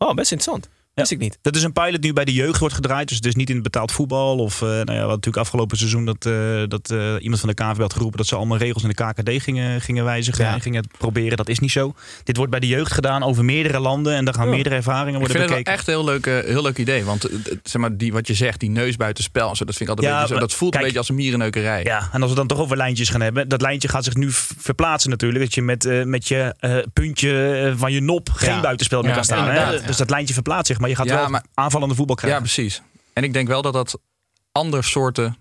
Oh, 0.00 0.14
best 0.14 0.32
interessant. 0.32 0.68
Wist 0.94 1.10
ik 1.10 1.18
niet. 1.18 1.38
Dat 1.42 1.56
is 1.56 1.62
een 1.62 1.72
pilot 1.72 2.02
nu 2.02 2.12
bij 2.12 2.24
de 2.24 2.32
jeugd 2.32 2.58
wordt 2.60 2.74
gedraaid. 2.74 3.08
Dus 3.08 3.16
het 3.16 3.26
is 3.26 3.34
niet 3.34 3.48
in 3.48 3.54
het 3.54 3.64
betaald 3.64 3.92
voetbal. 3.92 4.36
Of 4.38 4.62
eh, 4.62 4.68
nou 4.68 4.92
ja, 4.92 4.98
wat 5.00 5.08
natuurlijk 5.08 5.36
afgelopen 5.36 5.76
seizoen 5.78 6.04
dat, 6.04 6.26
eh, 6.26 6.62
dat 6.68 6.90
eh, 6.90 7.14
iemand 7.20 7.40
van 7.40 7.48
de 7.48 7.54
KNVB 7.54 7.78
had 7.80 7.92
geroepen 7.92 8.18
dat 8.18 8.26
ze 8.26 8.36
allemaal 8.36 8.58
regels 8.58 8.82
in 8.82 8.88
de 8.88 8.94
KKD 8.94 9.42
gingen, 9.42 9.80
gingen 9.80 10.04
wijzigen. 10.04 10.44
Ja. 10.44 10.52
En 10.54 10.60
gingen 10.60 10.82
het 10.82 10.98
proberen. 10.98 11.36
Dat 11.36 11.48
is 11.48 11.58
niet 11.58 11.70
zo. 11.70 11.94
Dit 12.24 12.36
wordt 12.36 12.50
bij 12.50 12.60
de 12.60 12.66
jeugd 12.66 12.92
gedaan 12.92 13.22
over 13.22 13.44
meerdere 13.44 13.78
landen. 13.78 14.14
En 14.14 14.24
daar 14.24 14.34
gaan 14.34 14.46
Ja. 14.46 14.50
meerdere 14.52 14.74
ervaringen 14.74 15.20
Ik 15.20 15.26
worden 15.26 15.36
vind 15.36 15.42
het 15.50 15.64
wel 15.64 15.74
bekeken. 15.74 15.78
echt 15.78 15.88
een 15.88 15.94
heel 16.22 16.32
leuk, 16.34 16.46
heel 16.52 16.62
leuk 16.62 16.78
idee. 16.78 17.04
Want 17.04 17.22
het- 17.22 17.58
zeg 17.62 17.80
maar, 17.80 17.96
die, 17.96 18.12
wat 18.12 18.26
je 18.26 18.34
zegt, 18.34 18.60
die 18.60 18.70
neus 18.70 18.96
buiten 18.96 19.24
spel. 19.24 19.48
en 19.48 19.56
Zo, 19.56 19.64
dat 19.64 19.76
vind 19.76 19.90
ik 19.90 19.96
altijd 19.96 20.06
Ja, 20.08 20.14
een 20.14 20.20
beetje 20.20 20.40
zo, 20.40 20.46
dat 20.46 20.54
voelt 20.54 20.70
kijk- 20.70 20.82
een 20.82 20.88
beetje 20.88 20.98
als 21.06 21.08
een 21.08 21.22
mierenneukerij. 21.22 21.84
Ja, 21.84 22.08
en 22.12 22.20
als 22.22 22.30
we 22.30 22.36
dan 22.36 22.46
toch 22.46 22.58
over 22.58 22.76
lijntjes 22.76 23.08
gaan 23.08 23.20
hebben. 23.20 23.48
Dat 23.48 23.60
lijntje 23.60 23.88
gaat 23.88 24.04
zich 24.04 24.14
nu 24.14 24.26
verplaatsen 24.58 25.10
natuurlijk. 25.10 25.44
Dat 25.44 25.54
je 25.54 25.62
met, 25.62 26.04
met 26.06 26.28
je 26.28 26.54
puntje 26.92 27.72
van 27.76 27.92
je 27.92 28.00
nop 28.00 28.28
geen 28.32 28.60
buitenspel 28.60 29.02
meer 29.02 29.14
kan 29.14 29.24
staan. 29.24 29.48
Hè? 29.48 29.80
Dus 29.86 29.96
dat 29.96 30.10
lijntje 30.10 30.34
verplaatst 30.34 30.66
zich. 30.66 30.82
Maar 30.84 30.92
je 30.92 30.98
gaat 30.98 31.08
Ja, 31.08 31.20
wel 31.20 31.28
maar- 31.30 31.44
aanvallende 31.54 31.94
voetbal 31.94 32.16
Ja, 32.16 32.22
krijgen. 32.22 32.42
precies. 32.42 32.82
En 33.12 33.24
ik 33.24 33.32
denk 33.32 33.48
wel 33.48 33.62
dat 33.62 33.72
dat 33.72 33.98
andere 34.52 34.82
soorten 34.82 35.36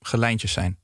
gelijntjes 0.00 0.52
zijn. 0.52 0.78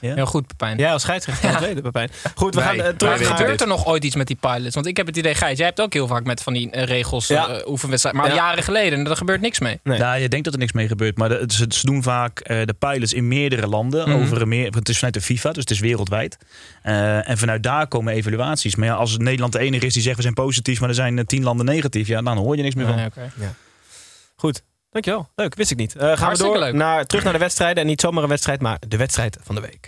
Heel 0.00 0.26
goed, 0.26 0.46
Pepijn. 0.46 0.78
Ja, 0.78 0.92
als 0.92 1.02
scheidsrechter 1.02 1.44
kan 1.50 1.56
het 1.56 1.66
weten, 1.66 1.82
Pepijn. 1.82 2.10
Goed, 2.34 2.54
we 2.54 2.60
Wij- 2.60 2.76
gaan 2.76 2.86
eh, 2.86 2.92
terug. 2.96 3.26
Gebeurt 3.36 3.60
er 3.60 3.66
nog 3.66 3.86
ooit 3.86 4.04
iets 4.04 4.14
met 4.16 4.26
die 4.26 4.36
pilots? 4.40 4.74
Want 4.74 4.86
ik 4.86 4.96
heb 4.96 5.06
het 5.06 5.16
idee, 5.16 5.34
Gijs, 5.34 5.56
jij 5.58 5.66
hebt 5.66 5.80
ook 5.80 5.92
heel 5.92 6.06
vaak 6.06 6.24
met 6.24 6.42
van 6.42 6.52
die 6.52 6.70
eh, 6.70 6.84
regels 6.84 7.26
Ja. 7.26 7.48
eh, 7.48 7.68
oefenwedstrijden. 7.68 8.20
Maar 8.22 8.30
Ja. 8.30 8.36
jaren 8.36 8.62
geleden, 8.62 8.98
en 8.98 9.06
er 9.10 9.16
gebeurt 9.16 9.40
niks 9.40 9.60
mee. 9.60 9.80
Nee. 9.82 9.98
Nou, 9.98 10.18
je 10.18 10.28
denkt 10.28 10.44
dat 10.44 10.54
er 10.54 10.60
niks 10.60 10.72
mee 10.72 10.88
gebeurt, 10.88 11.16
maar 11.18 11.28
de- 11.28 11.44
ze, 11.46 11.64
ze 11.68 11.86
doen 11.86 12.02
vaak 12.02 12.40
eh, 12.40 12.64
de 12.64 12.74
pilots 12.78 13.12
in 13.12 13.28
meerdere 13.28 13.66
landen. 13.66 14.08
Mhm. 14.08 14.18
over 14.22 14.40
een 14.42 14.48
meer, 14.48 14.70
het 14.72 14.88
is 14.88 14.94
vanuit 14.96 15.14
de 15.14 15.20
FIFA, 15.20 15.48
dus 15.52 15.60
het 15.62 15.70
is 15.70 15.80
wereldwijd. 15.80 16.36
Eh, 16.82 17.28
en 17.28 17.38
vanuit 17.38 17.62
daar 17.62 17.86
komen 17.88 18.12
evaluaties. 18.14 18.74
Maar 18.76 18.86
ja, 18.88 18.94
als 18.94 19.16
Nederland 19.18 19.52
de 19.52 19.58
enige 19.58 19.86
is 19.86 19.92
die 19.92 20.02
zegt 20.02 20.16
we 20.16 20.22
zijn 20.22 20.34
positief, 20.34 20.80
maar 20.80 20.88
er 20.88 20.94
zijn 20.94 21.26
tien 21.26 21.42
landen 21.42 21.66
negatief, 21.66 22.06
ja, 22.06 22.22
dan 22.22 22.36
hoor 22.36 22.56
je 22.56 22.62
niks 22.62 22.74
meer 22.74 22.86
van. 22.86 22.96
Nee, 22.96 23.06
oké. 23.06 23.30
Goed, 24.36 24.62
Dankjewel. 24.96 25.28
Leuk, 25.34 25.54
wist 25.54 25.70
ik 25.70 25.76
niet. 25.76 25.96
Eh, 25.96 26.16
gaan 26.16 26.32
we 26.32 26.38
door. 26.38 26.74
Naar, 26.74 27.06
terug 27.06 27.24
naar 27.24 27.32
de 27.32 27.38
wedstrijden. 27.38 27.82
En 27.82 27.88
niet 27.88 28.00
zomaar 28.00 28.22
een 28.22 28.28
wedstrijd, 28.28 28.60
maar 28.60 28.78
de 28.88 28.96
wedstrijd 28.96 29.38
van 29.42 29.54
de 29.54 29.60
week. 29.60 29.86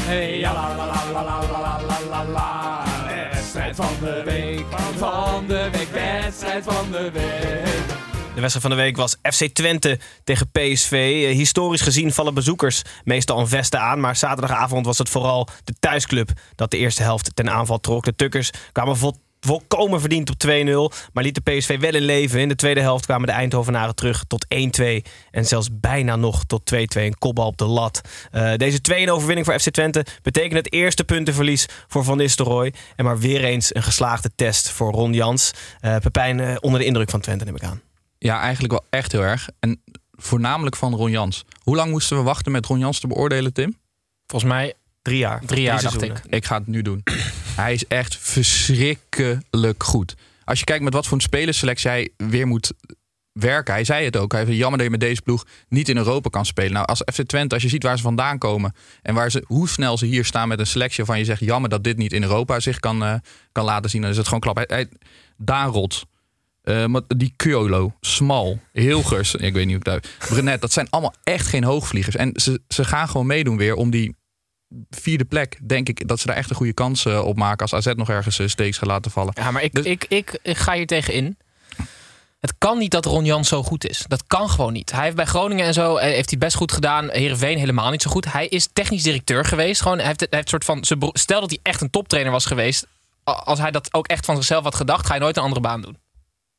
Hey, 0.00 0.40
Wedstrijd 3.30 3.76
van 3.76 3.94
de 4.00 4.22
week, 4.24 4.64
van 4.96 5.46
de 5.46 5.68
week, 5.72 5.88
wedstrijd 5.92 6.64
van 6.64 6.90
de 6.90 7.10
week. 7.10 7.86
De 8.34 8.40
wedstrijd 8.40 8.66
van 8.66 8.70
de 8.70 8.82
week 8.82 8.96
was 8.96 9.16
FC 9.22 9.44
Twente 9.44 9.98
tegen 10.24 10.50
PSV. 10.50 10.92
Eh, 10.92 11.36
historisch 11.36 11.80
gezien 11.80 12.12
vallen 12.12 12.34
bezoekers 12.34 12.82
meestal 13.04 13.38
een 13.38 13.48
vesten 13.48 13.80
aan. 13.80 14.00
Maar 14.00 14.16
zaterdagavond 14.16 14.86
was 14.86 14.98
het 14.98 15.08
vooral 15.08 15.48
de 15.64 15.74
thuisclub 15.80 16.30
dat 16.54 16.70
de 16.70 16.78
eerste 16.78 17.02
helft 17.02 17.36
ten 17.36 17.50
aanval 17.50 17.80
trok. 17.80 18.04
De 18.04 18.14
Tukkers 18.14 18.50
kwamen 18.72 18.96
vol 18.96 19.16
volkomen 19.46 20.00
verdiend 20.00 20.30
op 20.30 20.36
2-0. 20.46 21.10
Maar 21.12 21.24
liet 21.24 21.44
de 21.44 21.52
PSV 21.52 21.80
wel 21.80 21.94
in 21.94 22.02
leven. 22.02 22.40
In 22.40 22.48
de 22.48 22.54
tweede 22.54 22.80
helft 22.80 23.04
kwamen 23.04 23.26
de 23.26 23.32
Eindhovenaren 23.32 23.94
terug 23.94 24.24
tot 24.26 24.46
1-2. 24.48 24.48
En 25.30 25.46
zelfs 25.46 25.68
bijna 25.72 26.16
nog 26.16 26.44
tot 26.44 26.72
2-2. 26.74 26.76
Een 27.02 27.18
kopbal 27.18 27.46
op 27.46 27.56
de 27.56 27.64
lat. 27.64 28.00
Eh, 28.30 28.54
deze 28.54 28.80
2-1 28.80 29.10
overwinning 29.10 29.46
voor 29.46 29.60
FC 29.60 29.70
Twente 29.70 30.04
betekent 30.22 30.54
het 30.54 30.72
eerste 30.72 31.04
puntenverlies 31.04 31.66
voor 31.86 32.04
Van 32.04 32.16
Nistelrooy. 32.16 32.72
En 32.96 33.04
maar 33.04 33.18
weer 33.18 33.44
eens 33.44 33.74
een 33.74 33.82
geslaagde 33.82 34.30
test 34.34 34.70
voor 34.70 34.92
Ron 34.92 35.12
Jans. 35.12 35.52
Eh, 35.80 35.96
Pepijn, 35.96 36.40
eh, 36.40 36.56
onder 36.60 36.80
de 36.80 36.86
indruk 36.86 37.10
van 37.10 37.20
Twente 37.20 37.44
neem 37.44 37.56
ik 37.56 37.64
aan. 37.64 37.80
Ja, 38.18 38.40
eigenlijk 38.40 38.72
wel 38.72 38.84
echt 38.90 39.12
heel 39.12 39.22
erg. 39.22 39.48
En 39.60 39.82
voornamelijk 40.12 40.76
van 40.76 40.94
Ron 40.94 41.10
Jans. 41.10 41.44
Hoe 41.62 41.76
lang 41.76 41.90
moesten 41.90 42.16
we 42.16 42.22
wachten 42.22 42.52
met 42.52 42.66
Ron 42.66 42.78
Jans 42.78 43.00
te 43.00 43.06
beoordelen, 43.06 43.52
Tim? 43.52 43.76
Volgens 44.26 44.52
mij 44.52 44.74
Drie 45.02 45.18
jaar. 45.18 45.40
drie 45.46 45.62
jaar, 45.62 45.82
dacht 45.82 46.02
ik. 46.02 46.22
Ik 46.28 46.44
ga 46.44 46.58
het 46.58 46.66
nu 46.66 46.82
doen. 46.82 47.02
Hij 47.54 47.72
is 47.72 47.86
echt 47.86 48.16
verschrikkelijk 48.16 49.82
goed. 49.82 50.14
Als 50.44 50.58
je 50.58 50.64
kijkt 50.64 50.84
met 50.84 50.92
wat 50.92 51.06
voor 51.06 51.16
een 51.16 51.22
spelerselectie 51.22 51.90
hij 51.90 52.08
weer 52.16 52.46
moet 52.46 52.72
werken. 53.32 53.74
Hij 53.74 53.84
zei 53.84 54.04
het 54.04 54.16
ook. 54.16 54.32
Hij 54.32 54.44
zei, 54.44 54.56
jammer 54.56 54.78
dat 54.78 54.86
je 54.86 54.92
met 54.92 55.00
deze 55.00 55.22
ploeg 55.22 55.46
niet 55.68 55.88
in 55.88 55.96
Europa 55.96 56.28
kan 56.28 56.46
spelen. 56.46 56.72
Nou, 56.72 56.86
als 56.86 57.02
FC 57.12 57.22
Twente, 57.22 57.54
als 57.54 57.62
je 57.62 57.68
ziet 57.68 57.82
waar 57.82 57.96
ze 57.96 58.02
vandaan 58.02 58.38
komen... 58.38 58.74
en 59.02 59.14
waar 59.14 59.30
ze, 59.30 59.44
hoe 59.46 59.68
snel 59.68 59.98
ze 59.98 60.06
hier 60.06 60.24
staan 60.24 60.48
met 60.48 60.58
een 60.58 60.66
selectie... 60.66 60.96
waarvan 60.96 61.18
je 61.18 61.24
zegt, 61.24 61.40
jammer 61.40 61.70
dat 61.70 61.84
dit 61.84 61.96
niet 61.96 62.12
in 62.12 62.22
Europa 62.22 62.60
zich 62.60 62.78
kan, 62.78 63.04
eh, 63.04 63.14
kan 63.52 63.64
laten 63.64 63.90
zien... 63.90 64.00
dan 64.00 64.10
is 64.10 64.16
het 64.16 64.26
gewoon 64.26 64.40
klap. 64.40 64.56
Hij, 64.56 64.66
hij, 64.68 64.88
maar 66.88 67.02
die 67.16 67.32
Kyolo, 67.36 67.94
Smal, 68.00 68.60
Hilgers... 68.72 69.34
ik 69.34 69.52
weet 69.52 69.66
niet 69.66 69.82
hoe 69.82 69.92
uit... 69.92 70.08
Brenet, 70.28 70.60
dat 70.60 70.72
zijn 70.72 70.90
allemaal 70.90 71.14
echt 71.22 71.46
geen 71.46 71.64
hoogvliegers. 71.64 72.16
En 72.16 72.32
ze, 72.34 72.60
ze 72.68 72.84
gaan 72.84 73.08
gewoon 73.08 73.26
meedoen 73.26 73.56
weer 73.56 73.74
om 73.74 73.90
die 73.90 74.14
vierde 74.90 75.24
plek... 75.24 75.58
denk 75.62 75.88
ik 75.88 76.08
dat 76.08 76.20
ze 76.20 76.26
daar 76.26 76.36
echt 76.36 76.50
een 76.50 76.56
goede 76.56 76.72
kans 76.72 77.04
eh, 77.04 77.24
op 77.24 77.36
maken... 77.36 77.70
als 77.70 77.74
AZ 77.74 77.94
nog 77.96 78.08
ergens 78.08 78.38
uh, 78.38 78.48
steeks 78.48 78.78
gaat 78.78 78.88
laten 78.88 79.10
vallen. 79.10 79.32
Ja, 79.36 79.50
maar 79.50 79.62
ik, 79.62 79.78
ik, 79.78 80.04
ik, 80.08 80.38
ik 80.42 80.56
ga 80.56 80.72
hier 80.72 80.86
tegen 80.86 81.14
in. 81.14 81.36
Het 82.42 82.54
kan 82.58 82.78
niet 82.78 82.90
dat 82.90 83.04
Ron 83.04 83.24
Jans 83.24 83.48
zo 83.48 83.62
goed 83.62 83.88
is. 83.88 84.04
Dat 84.08 84.26
kan 84.26 84.48
gewoon 84.48 84.72
niet. 84.72 84.92
Hij 84.92 85.02
heeft 85.04 85.16
bij 85.16 85.24
Groningen 85.24 85.66
en 85.66 85.74
zo 85.74 85.96
eh, 85.96 86.12
heeft 86.12 86.30
hij 86.30 86.38
best 86.38 86.56
goed 86.56 86.72
gedaan. 86.72 87.10
Heerenveen 87.10 87.58
helemaal 87.58 87.90
niet 87.90 88.02
zo 88.02 88.10
goed. 88.10 88.32
Hij 88.32 88.46
is 88.48 88.68
technisch 88.72 89.02
directeur 89.02 89.44
geweest. 89.44 89.82
Gewoon, 89.82 89.98
hij 89.98 90.06
heeft, 90.06 90.20
hij 90.20 90.28
heeft 90.30 90.48
soort 90.48 90.64
van, 90.64 90.84
stel 91.12 91.40
dat 91.40 91.50
hij 91.50 91.58
echt 91.62 91.80
een 91.80 91.90
toptrainer 91.90 92.32
was 92.32 92.46
geweest. 92.46 92.86
Als 93.24 93.58
hij 93.58 93.70
dat 93.70 93.94
ook 93.94 94.06
echt 94.06 94.24
van 94.24 94.36
zichzelf 94.36 94.64
had 94.64 94.74
gedacht, 94.74 95.06
ga 95.06 95.14
je 95.14 95.20
nooit 95.20 95.36
een 95.36 95.42
andere 95.42 95.60
baan 95.60 95.80
doen. 95.80 95.96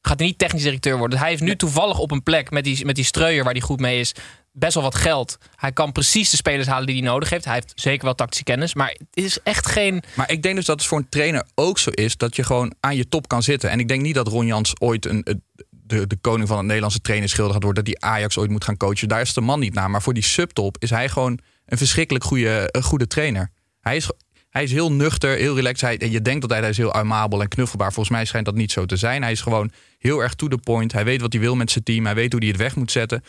Gaat 0.01 0.19
hij 0.19 0.27
niet 0.27 0.37
technisch 0.37 0.63
directeur 0.63 0.97
worden. 0.97 1.19
Hij 1.19 1.29
heeft 1.29 1.41
nu 1.41 1.55
toevallig 1.55 1.97
op 1.99 2.11
een 2.11 2.23
plek 2.23 2.51
met 2.51 2.63
die, 2.63 2.85
met 2.85 2.95
die 2.95 3.05
streuer 3.05 3.43
waar 3.43 3.53
hij 3.53 3.61
goed 3.61 3.79
mee 3.79 3.99
is. 3.99 4.13
Best 4.55 4.73
wel 4.73 4.83
wat 4.83 4.95
geld. 4.95 5.37
Hij 5.55 5.71
kan 5.71 5.91
precies 5.91 6.29
de 6.29 6.37
spelers 6.37 6.67
halen 6.67 6.87
die 6.87 6.95
hij 6.95 7.05
nodig 7.05 7.29
heeft. 7.29 7.45
Hij 7.45 7.53
heeft 7.53 7.71
zeker 7.75 8.05
wel 8.05 8.15
tactische 8.15 8.43
kennis. 8.43 8.73
Maar 8.73 8.89
het 8.89 9.07
is 9.23 9.39
echt 9.43 9.67
geen. 9.67 10.03
Maar 10.15 10.31
ik 10.31 10.43
denk 10.43 10.55
dus 10.55 10.65
dat 10.65 10.79
het 10.79 10.89
voor 10.89 10.97
een 10.97 11.09
trainer 11.09 11.47
ook 11.55 11.79
zo 11.79 11.89
is 11.89 12.17
dat 12.17 12.35
je 12.35 12.43
gewoon 12.43 12.73
aan 12.79 12.95
je 12.95 13.07
top 13.07 13.27
kan 13.27 13.43
zitten. 13.43 13.69
En 13.69 13.79
ik 13.79 13.87
denk 13.87 14.01
niet 14.01 14.15
dat 14.15 14.27
Ron 14.27 14.45
Jans 14.45 14.79
ooit 14.79 15.05
een, 15.05 15.41
de, 15.69 16.07
de 16.07 16.17
koning 16.21 16.47
van 16.47 16.57
het 16.57 16.65
Nederlandse 16.65 17.01
trainerschilder 17.01 17.53
gaat 17.53 17.63
worden. 17.63 17.83
Dat 17.83 17.93
die 17.93 18.05
Ajax 18.05 18.37
ooit 18.37 18.49
moet 18.49 18.63
gaan 18.63 18.77
coachen. 18.77 19.07
Daar 19.07 19.21
is 19.21 19.33
de 19.33 19.41
man 19.41 19.59
niet 19.59 19.73
naar. 19.73 19.89
Maar 19.89 20.01
voor 20.01 20.13
die 20.13 20.23
subtop 20.23 20.77
is 20.79 20.89
hij 20.89 21.09
gewoon 21.09 21.39
een 21.65 21.77
verschrikkelijk 21.77 22.25
goede, 22.25 22.69
een 22.71 22.83
goede 22.83 23.07
trainer. 23.07 23.49
Hij 23.79 23.95
is, 23.95 24.09
hij 24.49 24.63
is 24.63 24.71
heel 24.71 24.91
nuchter, 24.91 25.37
heel 25.37 25.55
relaxed. 25.55 25.99
Hij, 25.99 26.09
je 26.09 26.21
denkt 26.21 26.41
dat 26.41 26.59
hij, 26.59 26.69
is 26.69 26.77
heel 26.77 26.93
amabel 26.93 27.41
en 27.41 27.47
knuffelbaar. 27.47 27.93
Volgens 27.93 28.15
mij 28.15 28.25
schijnt 28.25 28.45
dat 28.45 28.55
niet 28.55 28.71
zo 28.71 28.85
te 28.85 28.95
zijn. 28.95 29.21
Hij 29.21 29.31
is 29.31 29.41
gewoon 29.41 29.71
heel 29.97 30.19
erg 30.19 30.33
to 30.33 30.47
the 30.47 30.57
point. 30.57 30.91
Hij 30.91 31.05
weet 31.05 31.21
wat 31.21 31.33
hij 31.33 31.41
wil 31.41 31.55
met 31.55 31.71
zijn 31.71 31.83
team. 31.83 32.05
Hij 32.05 32.15
weet 32.15 32.31
hoe 32.31 32.41
hij 32.41 32.49
het 32.49 32.59
weg 32.59 32.75
moet 32.75 32.91
zetten. 32.91 33.23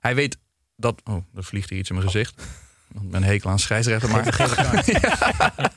Hij 0.00 0.14
weet 0.14 0.38
dat... 0.76 1.00
Oh, 1.04 1.24
er 1.34 1.44
vliegt 1.44 1.70
hier 1.70 1.78
iets 1.78 1.88
in 1.88 1.94
mijn 1.94 2.06
gezicht. 2.06 2.42
Ik 2.94 3.10
ben 3.10 3.22
hekel 3.22 3.50
aan 3.50 3.58
scheidsrechter, 3.58 4.10
maar... 4.10 4.24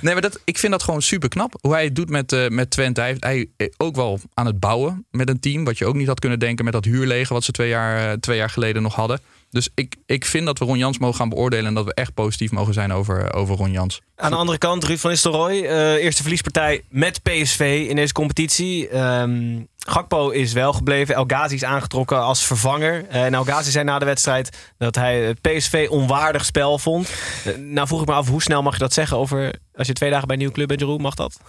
Nee, 0.00 0.12
maar 0.12 0.22
dat, 0.22 0.40
ik 0.44 0.58
vind 0.58 0.72
dat 0.72 0.82
gewoon 0.82 1.02
super 1.02 1.28
knap. 1.28 1.54
Hoe 1.60 1.72
hij 1.72 1.84
het 1.84 1.94
doet 1.94 2.10
met, 2.10 2.32
uh, 2.32 2.48
met 2.48 2.70
Twente. 2.70 3.00
Hij, 3.00 3.16
hij 3.20 3.48
is 3.56 3.68
ook 3.76 3.96
wel 3.96 4.20
aan 4.34 4.46
het 4.46 4.60
bouwen 4.60 5.06
met 5.10 5.28
een 5.28 5.40
team. 5.40 5.64
Wat 5.64 5.78
je 5.78 5.86
ook 5.86 5.94
niet 5.94 6.06
had 6.06 6.20
kunnen 6.20 6.38
denken 6.38 6.64
met 6.64 6.72
dat 6.72 6.84
huurleger... 6.84 7.34
wat 7.34 7.44
ze 7.44 7.52
twee 7.52 7.68
jaar, 7.68 8.10
uh, 8.10 8.12
twee 8.12 8.36
jaar 8.36 8.50
geleden 8.50 8.82
nog 8.82 8.94
hadden. 8.94 9.20
Dus 9.50 9.68
ik, 9.74 9.96
ik 10.06 10.24
vind 10.24 10.46
dat 10.46 10.58
we 10.58 10.64
Ron 10.64 10.78
Jans 10.78 10.98
mogen 10.98 11.16
gaan 11.16 11.28
beoordelen... 11.28 11.66
en 11.66 11.74
dat 11.74 11.84
we 11.84 11.94
echt 11.94 12.14
positief 12.14 12.50
mogen 12.50 12.74
zijn 12.74 12.92
over, 12.92 13.34
over 13.34 13.56
Ron 13.56 13.70
Jans. 13.70 14.00
Aan 14.16 14.30
de 14.30 14.36
andere 14.36 14.58
kant, 14.58 14.84
Ruud 14.84 14.98
van 14.98 15.10
Nistelrooy. 15.10 15.54
Uh, 15.54 15.92
eerste 15.92 16.22
verliespartij 16.22 16.82
met 16.88 17.22
PSV 17.22 17.86
in 17.88 17.96
deze 17.96 18.12
competitie. 18.12 18.98
Um, 18.98 19.68
Gakpo 19.78 20.30
is 20.30 20.52
wel 20.52 20.72
gebleven. 20.72 21.14
El 21.14 21.24
Ghazi 21.26 21.54
is 21.54 21.64
aangetrokken 21.64 22.20
als 22.20 22.44
vervanger. 22.44 23.04
Uh, 23.08 23.24
en 23.24 23.34
El 23.34 23.44
Ghazi 23.44 23.70
zei 23.70 23.84
na 23.84 23.98
de 23.98 24.04
wedstrijd 24.04 24.72
dat 24.78 24.94
hij 24.94 25.20
het 25.20 25.40
PSV 25.40 25.86
onwaardig 25.90 26.44
spel 26.44 26.78
vond. 26.78 27.10
Uh, 27.46 27.56
nou 27.56 27.86
vroeg 27.86 28.00
ik 28.00 28.06
me 28.06 28.14
af, 28.14 28.28
hoe 28.28 28.42
snel 28.42 28.62
mag 28.62 28.72
je 28.72 28.78
dat 28.78 28.92
zeggen 28.92 29.16
over... 29.16 29.54
als 29.74 29.86
je 29.86 29.92
twee 29.92 30.10
dagen 30.10 30.26
bij 30.26 30.36
een 30.36 30.42
nieuwe 30.42 30.56
club 30.56 30.68
bent, 30.68 30.80
Jeroen, 30.80 31.00
mag 31.00 31.14
dat? 31.14 31.40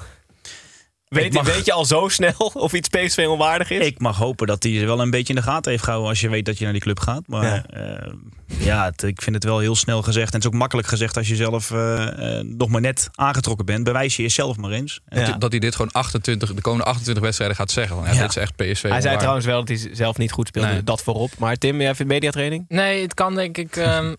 Weet, 1.09 1.33
mag, 1.33 1.45
weet, 1.45 1.65
je 1.65 1.73
al 1.73 1.85
zo 1.85 2.07
snel 2.07 2.33
of 2.53 2.73
iets 2.73 2.89
PSV 2.89 3.25
onwaardig 3.29 3.69
is? 3.69 3.85
Ik 3.85 3.99
mag 3.99 4.17
hopen 4.17 4.47
dat 4.47 4.63
hij 4.63 4.85
wel 4.85 5.01
een 5.01 5.09
beetje 5.09 5.33
in 5.33 5.39
de 5.39 5.45
gaten 5.45 5.71
heeft 5.71 5.83
gehouden 5.83 6.09
als 6.09 6.19
je 6.21 6.29
weet 6.29 6.45
dat 6.45 6.57
je 6.57 6.63
naar 6.63 6.73
die 6.73 6.81
club 6.81 6.99
gaat. 6.99 7.21
Maar 7.27 7.45
ja, 7.45 7.63
uh, 8.03 8.13
ja 8.57 8.85
het, 8.85 9.03
ik 9.03 9.21
vind 9.21 9.35
het 9.35 9.43
wel 9.43 9.59
heel 9.59 9.75
snel 9.75 10.01
gezegd. 10.01 10.27
En 10.27 10.33
het 10.33 10.43
is 10.43 10.47
ook 10.47 10.57
makkelijk 10.57 10.87
gezegd 10.87 11.17
als 11.17 11.27
je 11.27 11.35
zelf 11.35 11.71
uh, 11.71 12.07
uh, 12.19 12.39
nog 12.43 12.69
maar 12.69 12.81
net 12.81 13.09
aangetrokken 13.15 13.65
bent. 13.65 13.83
Bewijs 13.83 14.15
je 14.15 14.21
jezelf 14.21 14.57
maar 14.57 14.71
eens. 14.71 14.99
Ja. 15.09 15.31
Dat 15.31 15.51
hij 15.51 15.59
dit 15.59 15.75
gewoon 15.75 15.91
28, 15.91 16.53
de 16.53 16.61
komende 16.61 16.85
28 16.85 17.23
wedstrijden 17.23 17.57
gaat 17.57 17.71
zeggen. 17.71 17.97
Ja, 17.97 18.21
Dit 18.21 18.29
is 18.29 18.35
echt 18.35 18.55
PSV 18.55 18.63
Hij 18.63 18.73
onwaardig. 18.73 19.03
zei 19.03 19.17
trouwens 19.17 19.45
wel 19.45 19.65
dat 19.65 19.67
hij 19.67 19.89
zelf 19.95 20.17
niet 20.17 20.31
goed 20.31 20.47
speelde. 20.47 20.69
Nee. 20.69 20.83
Dat 20.83 21.03
voorop. 21.03 21.31
Maar 21.37 21.55
Tim, 21.55 21.81
jij 21.81 21.95
vindt 21.95 22.11
mediatraining? 22.11 22.65
Nee, 22.67 23.01
het 23.01 23.13
kan 23.13 23.35
denk 23.35 23.57
ik... 23.57 23.75
Um, 23.75 24.15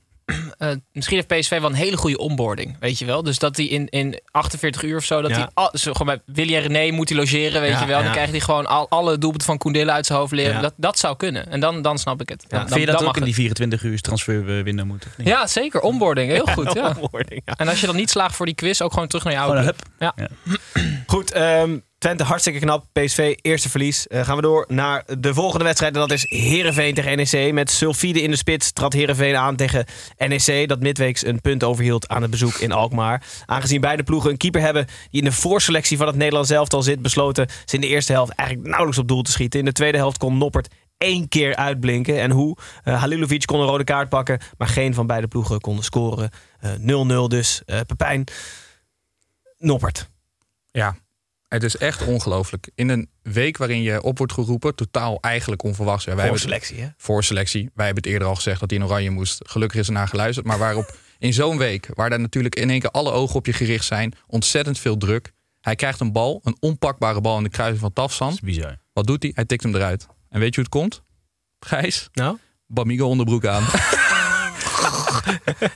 Uh, 0.58 0.68
misschien 0.92 1.16
heeft 1.16 1.40
PSV 1.40 1.60
wel 1.60 1.70
een 1.70 1.76
hele 1.76 1.96
goede 1.96 2.18
onboarding, 2.18 2.76
weet 2.80 2.98
je 2.98 3.04
wel. 3.04 3.22
Dus 3.22 3.38
dat 3.38 3.56
hij 3.56 3.66
in, 3.66 3.88
in 3.88 4.20
48 4.30 4.82
uur 4.82 4.96
of 4.96 5.04
zo, 5.04 5.22
dat 5.22 5.30
ja. 5.30 5.36
hij 5.36 5.48
al, 5.54 5.70
zo, 5.72 5.92
gewoon 5.92 6.20
bij 6.24 6.34
Willy 6.34 6.56
en 6.56 6.62
René 6.62 6.90
moet 6.90 7.08
hij 7.08 7.18
logeren, 7.18 7.60
weet 7.60 7.70
ja, 7.70 7.80
je 7.80 7.86
wel. 7.86 7.96
Dan 7.96 8.06
ja. 8.06 8.12
krijgt 8.12 8.30
hij 8.30 8.40
gewoon 8.40 8.66
al, 8.66 8.88
alle 8.88 9.18
doelpunten 9.18 9.46
van 9.46 9.58
Koendilla 9.58 9.92
uit 9.92 10.06
zijn 10.06 10.18
hoofd 10.18 10.32
leren. 10.32 10.62
Dat, 10.62 10.74
dat 10.76 10.98
zou 10.98 11.16
kunnen. 11.16 11.50
En 11.50 11.60
dan, 11.60 11.82
dan 11.82 11.98
snap 11.98 12.20
ik 12.20 12.28
het. 12.28 12.44
Dan, 12.48 12.68
Vind 12.68 12.80
je 12.80 12.86
dat 12.86 12.98
dan 12.98 13.08
ook 13.08 13.16
in 13.16 13.24
die 13.24 13.34
24 13.34 13.82
uur 13.82 14.00
transferwindow 14.00 14.86
moet? 14.86 15.06
Of 15.06 15.16
niet? 15.16 15.26
Ja, 15.26 15.46
zeker. 15.46 15.80
Onboarding, 15.80 16.30
heel 16.30 16.46
goed. 16.46 16.66
Ja. 16.78 16.94
onboarding, 17.00 17.42
en 17.56 17.68
als 17.68 17.80
je 17.80 17.86
dan 17.86 17.96
niet 17.96 18.10
slaagt 18.10 18.36
voor 18.36 18.46
die 18.46 18.54
quiz, 18.54 18.80
ook 18.80 18.92
gewoon 18.92 19.08
terug 19.08 19.24
naar 19.24 19.32
je 19.32 19.38
oude 19.38 19.60
club. 19.60 19.76
Ja. 19.98 20.14
Goed, 21.06 21.36
um, 21.36 21.84
Twente 21.98 22.24
hartstikke 22.24 22.58
knap. 22.58 22.86
PSV, 22.92 23.36
eerste 23.40 23.68
verlies. 23.68 24.06
Uh, 24.08 24.24
gaan 24.24 24.36
we 24.36 24.42
door 24.42 24.64
naar 24.68 25.04
de 25.18 25.34
volgende 25.34 25.64
wedstrijd. 25.64 25.94
En 25.94 26.00
dat 26.00 26.10
is 26.10 26.24
Heerenveen 26.26 26.94
tegen 26.94 27.16
NEC. 27.16 27.52
Met 27.52 27.70
Sulfide 27.70 28.22
in 28.22 28.30
de 28.30 28.36
spits 28.36 28.72
trad 28.72 28.92
Heerenveen 28.92 29.36
aan 29.36 29.56
tegen 29.56 29.84
NEC. 30.16 30.68
Dat 30.68 30.80
midweeks 30.80 31.26
een 31.26 31.40
punt 31.40 31.64
overhield 31.64 32.08
aan 32.08 32.22
het 32.22 32.30
bezoek 32.30 32.54
in 32.54 32.72
Alkmaar. 32.72 33.22
Aangezien 33.46 33.80
beide 33.80 34.02
ploegen 34.02 34.30
een 34.30 34.36
keeper 34.36 34.60
hebben 34.60 34.86
die 35.10 35.20
in 35.20 35.24
de 35.28 35.32
voorselectie 35.32 35.96
van 35.96 36.06
het 36.06 36.16
Nederlands 36.16 36.50
elftal 36.50 36.82
zit... 36.82 37.02
besloten 37.02 37.48
ze 37.64 37.74
in 37.74 37.80
de 37.80 37.86
eerste 37.86 38.12
helft 38.12 38.32
eigenlijk 38.32 38.68
nauwelijks 38.68 39.00
op 39.00 39.08
doel 39.08 39.22
te 39.22 39.30
schieten. 39.30 39.58
In 39.58 39.64
de 39.64 39.72
tweede 39.72 39.98
helft 39.98 40.18
kon 40.18 40.38
Noppert 40.38 40.74
één 40.98 41.28
keer 41.28 41.56
uitblinken. 41.56 42.20
En 42.20 42.30
hoe? 42.30 42.56
Uh, 42.84 43.00
Halilovic 43.00 43.46
kon 43.46 43.60
een 43.60 43.66
rode 43.66 43.84
kaart 43.84 44.08
pakken, 44.08 44.40
maar 44.58 44.68
geen 44.68 44.94
van 44.94 45.06
beide 45.06 45.28
ploegen 45.28 45.60
konden 45.60 45.84
scoren. 45.84 46.30
0-0 46.80 46.80
uh, 46.86 47.26
dus. 47.26 47.62
Uh, 47.66 47.80
Pepijn, 47.86 48.24
Noppert. 49.58 50.10
Ja, 50.70 50.96
het 51.48 51.62
is 51.62 51.76
echt 51.76 52.04
ongelooflijk. 52.04 52.70
In 52.74 52.88
een 52.88 53.10
week 53.22 53.56
waarin 53.56 53.82
je 53.82 54.02
op 54.02 54.18
wordt 54.18 54.32
geroepen, 54.32 54.74
totaal 54.74 55.18
eigenlijk 55.20 55.62
onverwachts. 55.62 56.04
Wij 56.04 56.28
voor 56.28 56.38
selectie, 56.38 56.80
hè? 56.80 56.88
Voor 56.96 57.24
selectie. 57.24 57.70
Wij 57.74 57.84
hebben 57.84 58.02
het 58.02 58.12
eerder 58.12 58.28
al 58.28 58.34
gezegd 58.34 58.60
dat 58.60 58.70
hij 58.70 58.78
in 58.78 58.84
oranje 58.84 59.10
moest. 59.10 59.40
Gelukkig 59.48 59.80
is 59.80 59.86
er 59.86 59.92
naar 59.92 60.08
geluisterd. 60.08 60.46
Maar 60.46 60.58
waarop 60.58 60.96
in 61.18 61.32
zo'n 61.32 61.58
week, 61.58 61.88
waar 61.94 62.10
daar 62.10 62.20
natuurlijk 62.20 62.54
in 62.54 62.70
één 62.70 62.80
keer 62.80 62.90
alle 62.90 63.10
ogen 63.10 63.36
op 63.36 63.46
je 63.46 63.52
gericht 63.52 63.84
zijn, 63.84 64.14
ontzettend 64.26 64.78
veel 64.78 64.96
druk. 64.96 65.32
Hij 65.60 65.74
krijgt 65.74 66.00
een 66.00 66.12
bal, 66.12 66.40
een 66.44 66.56
onpakbare 66.60 67.20
bal 67.20 67.36
in 67.36 67.42
de 67.42 67.50
kruising 67.50 67.80
van 67.80 67.92
Tafsan. 67.92 68.28
Dat 68.28 68.36
is 68.36 68.42
bizar. 68.42 68.76
Wat 68.92 69.06
doet 69.06 69.22
hij? 69.22 69.32
Hij 69.34 69.44
tikt 69.44 69.62
hem 69.62 69.74
eruit. 69.74 70.06
En 70.28 70.40
weet 70.40 70.54
je 70.54 70.60
hoe 70.60 70.64
het 70.70 70.80
komt? 70.80 71.02
Gijs? 71.60 72.08
Nou? 72.12 72.38
Bamigo 72.66 73.06
onderbroek 73.06 73.46
aan. 73.46 73.64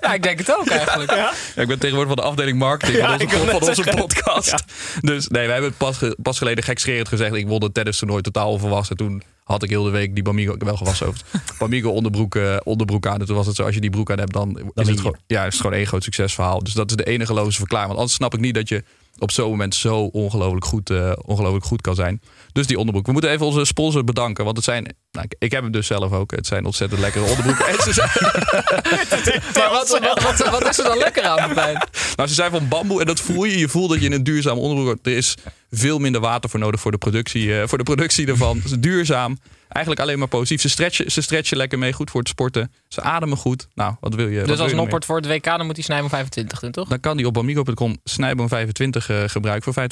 ja, 0.00 0.14
ik 0.14 0.22
denk 0.22 0.38
het 0.38 0.56
ook 0.58 0.68
eigenlijk. 0.68 1.10
Ja. 1.10 1.32
Ja, 1.54 1.62
ik 1.62 1.68
ben 1.68 1.78
tegenwoordig 1.78 2.14
van 2.14 2.22
de 2.24 2.30
afdeling 2.30 2.58
marketing 2.58 2.98
ja, 2.98 3.18
van 3.18 3.28
onze, 3.28 3.50
van 3.50 3.68
onze 3.68 3.82
podcast. 3.96 4.50
Ja. 4.50 4.60
Dus 5.00 5.28
nee, 5.28 5.44
wij 5.44 5.54
hebben 5.54 5.74
pas, 5.76 5.98
pas 6.22 6.38
geleden 6.38 6.64
gekscherend 6.64 7.08
gezegd... 7.08 7.34
ik 7.34 7.46
wilde 7.46 7.72
tennis 7.72 7.98
toernooi 7.98 8.22
totaal 8.22 8.50
onverwassen. 8.50 8.96
Toen 8.96 9.22
had 9.44 9.62
ik 9.62 9.70
heel 9.70 9.84
de 9.84 9.90
week 9.90 10.14
die 10.14 10.22
Bamigo, 10.22 10.54
wel 10.58 10.76
gewassen 10.76 11.06
over 11.06 11.20
Bamigo 11.58 11.90
onderbroek, 11.90 12.34
uh, 12.34 12.56
onderbroek 12.62 13.06
aan. 13.06 13.20
En 13.20 13.26
toen 13.26 13.36
was 13.36 13.46
het 13.46 13.56
zo, 13.56 13.64
als 13.64 13.74
je 13.74 13.80
die 13.80 13.90
broek 13.90 14.10
aan 14.10 14.18
hebt, 14.18 14.32
dan, 14.32 14.52
dan 14.52 14.70
is 14.74 14.88
het, 14.88 15.00
gewoon, 15.00 15.16
ja, 15.26 15.40
is 15.44 15.52
het 15.52 15.62
gewoon 15.62 15.76
één 15.76 15.86
groot 15.86 16.02
succesverhaal. 16.02 16.62
Dus 16.62 16.72
dat 16.72 16.90
is 16.90 16.96
de 16.96 17.04
enige 17.04 17.32
logische 17.32 17.58
verklaring. 17.58 17.88
Want 17.88 18.00
anders 18.00 18.18
snap 18.18 18.34
ik 18.34 18.40
niet 18.40 18.54
dat 18.54 18.68
je 18.68 18.84
op 19.18 19.30
zo'n 19.30 19.50
moment 19.50 19.74
zo 19.74 19.98
ongelooflijk 19.98 20.64
goed, 20.64 20.90
uh, 20.90 21.12
ongelooflijk 21.24 21.64
goed 21.64 21.80
kan 21.80 21.94
zijn. 21.94 22.20
Dus 22.52 22.66
die 22.66 22.78
onderbroek. 22.78 23.06
We 23.06 23.12
moeten 23.12 23.30
even 23.30 23.46
onze 23.46 23.64
sponsor 23.64 24.04
bedanken. 24.04 24.44
Want 24.44 24.56
het 24.56 24.64
zijn, 24.64 24.94
nou, 25.12 25.26
ik 25.38 25.50
heb 25.50 25.62
hem 25.62 25.72
dus 25.72 25.86
zelf 25.86 26.12
ook. 26.12 26.30
Het 26.30 26.46
zijn 26.46 26.64
ontzettend 26.64 27.00
lekkere 27.00 27.24
onderbroeken. 27.24 27.66
en 27.66 27.82
ze 27.82 27.92
zijn... 27.92 28.10
maar 29.56 29.70
wat, 29.70 29.88
wat, 29.88 30.22
wat, 30.22 30.48
wat, 30.50 30.68
is 30.68 30.78
er 30.78 30.84
dan 30.84 30.98
lekker 30.98 31.22
aan, 31.22 31.48
Pepijn? 31.48 31.86
Nou, 32.16 32.28
ze 32.28 32.34
zijn 32.34 32.50
van 32.50 32.68
bamboe 32.68 33.00
en 33.00 33.06
dat 33.06 33.20
voel 33.20 33.44
je. 33.44 33.58
Je 33.58 33.68
voelt 33.68 33.90
dat 33.90 34.00
je 34.00 34.06
in 34.06 34.12
een 34.12 34.24
duurzaam 34.24 34.58
onderbroek. 34.58 34.98
Er 35.02 35.16
is 35.16 35.34
veel 35.70 35.98
minder 35.98 36.20
water 36.20 36.50
voor 36.50 36.60
nodig 36.60 36.80
voor 36.80 36.90
de 36.90 36.98
productie, 36.98 37.46
uh, 37.46 37.62
voor 37.66 37.78
de 37.78 37.84
productie 37.84 38.26
ervan. 38.26 38.56
Het 38.56 38.64
is 38.64 38.78
duurzaam. 38.78 39.38
Eigenlijk 39.72 40.04
alleen 40.06 40.18
maar 40.18 40.28
positief. 40.28 40.60
Ze 40.60 40.68
stretchen, 40.68 41.10
ze 41.10 41.20
stretchen 41.20 41.56
lekker 41.56 41.78
mee, 41.78 41.92
goed 41.92 42.10
voor 42.10 42.20
het 42.20 42.28
sporten. 42.28 42.72
Ze 42.88 43.00
ademen 43.00 43.36
goed. 43.36 43.68
Nou, 43.74 43.94
wat 44.00 44.14
wil 44.14 44.28
je? 44.28 44.42
Dus 44.42 44.58
als 44.58 44.72
Noppert 44.72 45.04
voor 45.04 45.16
het 45.16 45.26
WK, 45.26 45.44
dan 45.44 45.66
moet 45.66 45.76
hij 45.76 45.84
Snijboom 45.84 46.08
25 46.08 46.60
doen, 46.60 46.70
toch? 46.70 46.88
Dan 46.88 47.00
kan 47.00 47.16
hij 47.16 47.24
op 47.24 47.34
bamigo.com 47.34 47.96
Snijboom 48.04 48.48
25 48.48 49.08
uh, 49.08 49.22
gebruiken 49.26 49.72
voor 49.72 49.82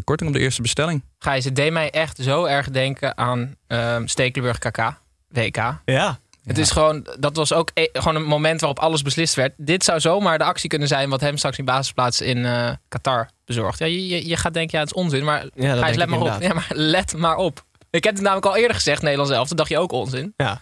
25% 0.00 0.04
korting 0.04 0.30
op 0.30 0.36
de 0.36 0.42
eerste 0.42 0.62
bestelling. 0.62 1.02
Gijs, 1.18 1.44
het 1.44 1.56
deed 1.56 1.72
mij 1.72 1.90
echt 1.90 2.18
zo 2.22 2.44
erg 2.44 2.70
denken 2.70 3.18
aan 3.18 3.54
um, 3.68 4.08
Stekelenburg 4.08 4.57
KK, 4.58 5.00
WK. 5.28 5.56
Ja. 5.84 6.18
Het 6.44 6.56
ja. 6.56 6.62
is 6.62 6.70
gewoon, 6.70 7.06
dat 7.18 7.36
was 7.36 7.52
ook 7.52 7.70
e 7.74 7.88
gewoon 7.92 8.14
een 8.14 8.24
moment 8.24 8.60
waarop 8.60 8.78
alles 8.78 9.02
beslist 9.02 9.34
werd. 9.34 9.54
Dit 9.56 9.84
zou 9.84 10.00
zomaar 10.00 10.38
de 10.38 10.44
actie 10.44 10.68
kunnen 10.68 10.88
zijn 10.88 11.10
wat 11.10 11.20
hem 11.20 11.36
straks 11.36 11.58
in 11.58 11.64
basisplaats 11.64 12.20
in 12.20 12.38
uh, 12.38 12.70
Qatar 12.88 13.30
bezorgt. 13.44 13.78
Ja, 13.78 13.86
je, 13.86 14.28
je 14.28 14.36
gaat 14.36 14.54
denken, 14.54 14.78
ja, 14.78 14.84
het 14.84 14.94
is 14.94 15.02
onzin, 15.02 15.24
maar 15.24 15.46
ja, 15.54 15.76
Gijs, 15.76 15.96
let 15.96 16.08
maar 16.08 16.20
op. 16.20 16.36
Ja, 16.40 16.54
maar 16.54 16.70
let 16.74 17.16
maar 17.16 17.36
op. 17.36 17.64
Ik 17.90 18.04
heb 18.04 18.14
het 18.14 18.22
namelijk 18.22 18.46
al 18.46 18.56
eerder 18.56 18.76
gezegd, 18.76 19.02
Nederlands 19.02 19.32
elf. 19.32 19.48
Toen 19.48 19.56
dacht 19.56 19.68
je 19.68 19.78
ook 19.78 19.92
onzin. 19.92 20.32
Ja. 20.36 20.60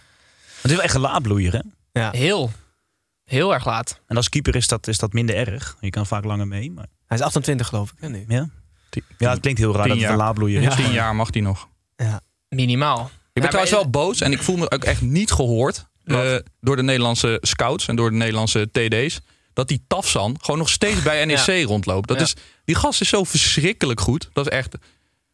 Het 0.61 0.71
is 0.71 0.71
wel 0.71 0.81
echt 0.81 0.95
een 0.95 1.01
laadbloeier, 1.01 1.53
hè? 1.53 1.61
Ja. 1.91 2.11
Heel. 2.11 2.51
Heel 3.23 3.53
erg 3.53 3.65
laat. 3.65 4.01
En 4.07 4.15
als 4.15 4.29
keeper 4.29 4.55
is 4.55 4.67
dat, 4.67 4.87
is 4.87 4.97
dat 4.97 5.13
minder 5.13 5.35
erg. 5.35 5.77
Je 5.79 5.89
kan 5.89 6.05
vaak 6.05 6.23
langer 6.23 6.47
mee. 6.47 6.71
Maar... 6.71 6.87
Hij 7.05 7.17
is 7.17 7.23
28 7.23 7.67
geloof 7.67 7.93
ik. 7.97 8.09
Nu. 8.09 8.25
Ja? 8.27 8.49
ja, 9.17 9.29
het 9.29 9.39
klinkt 9.39 9.59
heel 9.59 9.75
raar 9.75 9.87
dat 9.87 9.97
het 9.97 10.09
een 10.09 10.15
laadbloeier 10.15 10.61
is. 10.61 10.67
Ja. 10.67 10.75
Tien 10.75 10.91
jaar 10.91 11.15
mag 11.15 11.27
hij 11.31 11.41
nog. 11.41 11.67
Ja. 11.95 12.21
Minimaal. 12.49 13.09
Ik 13.37 13.43
ben 13.43 13.51
trouwens 13.51 13.75
wel 13.75 13.89
boos 13.89 14.21
en 14.21 14.31
ik 14.31 14.41
voel 14.43 14.57
me 14.57 14.71
ook 14.71 14.83
echt 14.83 15.01
niet 15.01 15.31
gehoord 15.31 15.85
eh, 16.03 16.35
door 16.61 16.75
de 16.75 16.83
Nederlandse 16.83 17.37
scouts 17.41 17.87
en 17.87 17.95
door 17.95 18.09
de 18.09 18.15
Nederlandse 18.15 18.69
TD's. 18.71 19.19
Dat 19.53 19.67
die 19.67 19.83
Tafsan 19.87 20.37
gewoon 20.41 20.57
nog 20.59 20.69
steeds 20.69 21.01
bij 21.01 21.25
NEC 21.25 21.45
Ja. 21.45 21.63
rondloopt. 21.63 22.07
Dat 22.07 22.17
Ja. 22.17 22.23
is, 22.23 22.35
die 22.65 22.75
gast 22.75 23.01
is 23.01 23.09
zo 23.09 23.23
verschrikkelijk 23.23 23.99
goed. 23.99 24.29
Dat 24.33 24.45
is 24.45 24.57
echt. 24.57 24.75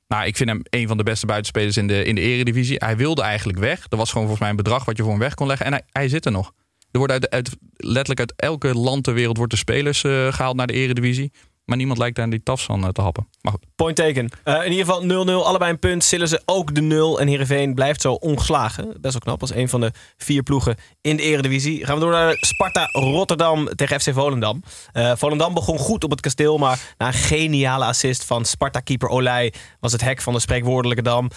Nou, 0.08 0.26
ik 0.26 0.38
vind 0.38 0.49
hem 0.49 0.62
een 0.70 0.88
van 0.88 0.97
de 0.97 1.04
beste 1.04 1.26
buitenspelers 1.26 1.78
in 1.78 1.88
de, 1.88 2.04
in 2.04 2.16
de 2.16 2.22
eredivisie. 2.22 2.76
Hij 2.80 2.97
wilde 2.97 3.22
eigenlijk 3.22 3.60
weg. 3.60 3.88
Dat 3.88 3.99
was 3.99 4.08
gewoon 4.10 4.28
volgens 4.28 4.39
mij 4.41 4.49
een 4.49 4.64
bedrag 4.64 4.86
wat 4.86 4.97
je 4.97 5.04
voor 5.04 5.12
hem 5.12 5.22
weg 5.22 5.34
kon 5.34 5.47
leggen. 5.47 5.66
En 5.66 5.72
hij, 5.72 5.82
hij 5.91 6.10
zit 6.10 6.26
er 6.26 6.32
nog. 6.32 6.51
Er 6.91 6.97
wordt 6.99 7.14
uit, 7.14 7.30
uit, 7.30 7.49
letterlijk 7.76 8.20
uit 8.20 8.34
elke 8.36 8.74
land 8.76 9.04
ter 9.04 9.14
wereld 9.14 9.38
wordt 9.38 9.51
de 9.51 9.58
spelers 9.58 10.04
eh, 10.04 10.34
gehaald 10.34 10.56
naar 10.56 10.68
de 10.68 10.74
eredivisie. 10.74 11.32
Maar 11.74 11.82
niemand 11.82 12.01
lijkt 12.01 12.19
aan 12.19 12.30
die 12.30 12.43
Tafsan 12.43 12.84
eh, 12.84 12.89
te 12.89 13.01
happen. 13.01 13.28
Maar 13.41 13.51
goed. 13.51 13.65
Point 13.76 13.95
taken. 13.95 14.30
Eh, 14.43 14.65
in 14.65 14.71
ieder 14.71 14.86
geval 14.86 15.26
0-0, 15.26 15.45
allebei 15.45 15.71
een 15.71 15.80
punt. 15.80 16.03
Sillen 16.03 16.28
ze 16.28 16.41
ook 16.45 16.76
de 16.76 16.82
0. 16.82 17.19
En 17.19 17.28
Heerenveen 17.28 17.74
blijft 17.74 18.01
zo 18.01 18.13
ongeslagen. 18.13 18.86
Best 18.86 19.13
wel 19.13 19.21
knap, 19.21 19.41
als 19.41 19.53
een 19.53 19.69
van 19.69 19.82
de 19.82 19.91
vier 20.17 20.43
ploegen 20.43 20.76
in 21.01 21.17
de 21.17 21.24
eredivisie. 21.24 21.86
Gaan 21.86 21.95
we 21.95 22.01
door 22.01 22.11
naar 22.11 22.38
Sparta 22.39 22.86
Rotterdam 22.91 23.67
tegen 23.76 23.99
FC 23.99 24.13
Volendam. 24.13 24.63
Eh, 24.91 25.11
Volendam 25.15 25.53
begon 25.53 25.78
goed 25.78 26.03
op 26.03 26.11
het 26.11 26.21
kasteel, 26.21 26.57
maar 26.57 26.80
na 26.97 27.07
een 27.07 27.13
geniale 27.13 27.86
assist 27.86 28.26
van 28.26 28.45
Sparta-keeper 28.45 29.09
Olij 29.09 29.53
was 29.80 29.91
het 29.91 30.01
hek 30.01 30.21
van 30.21 30.34
de 30.34 30.39
spreekwoordelijke 30.39 31.03
dam. 31.03 31.30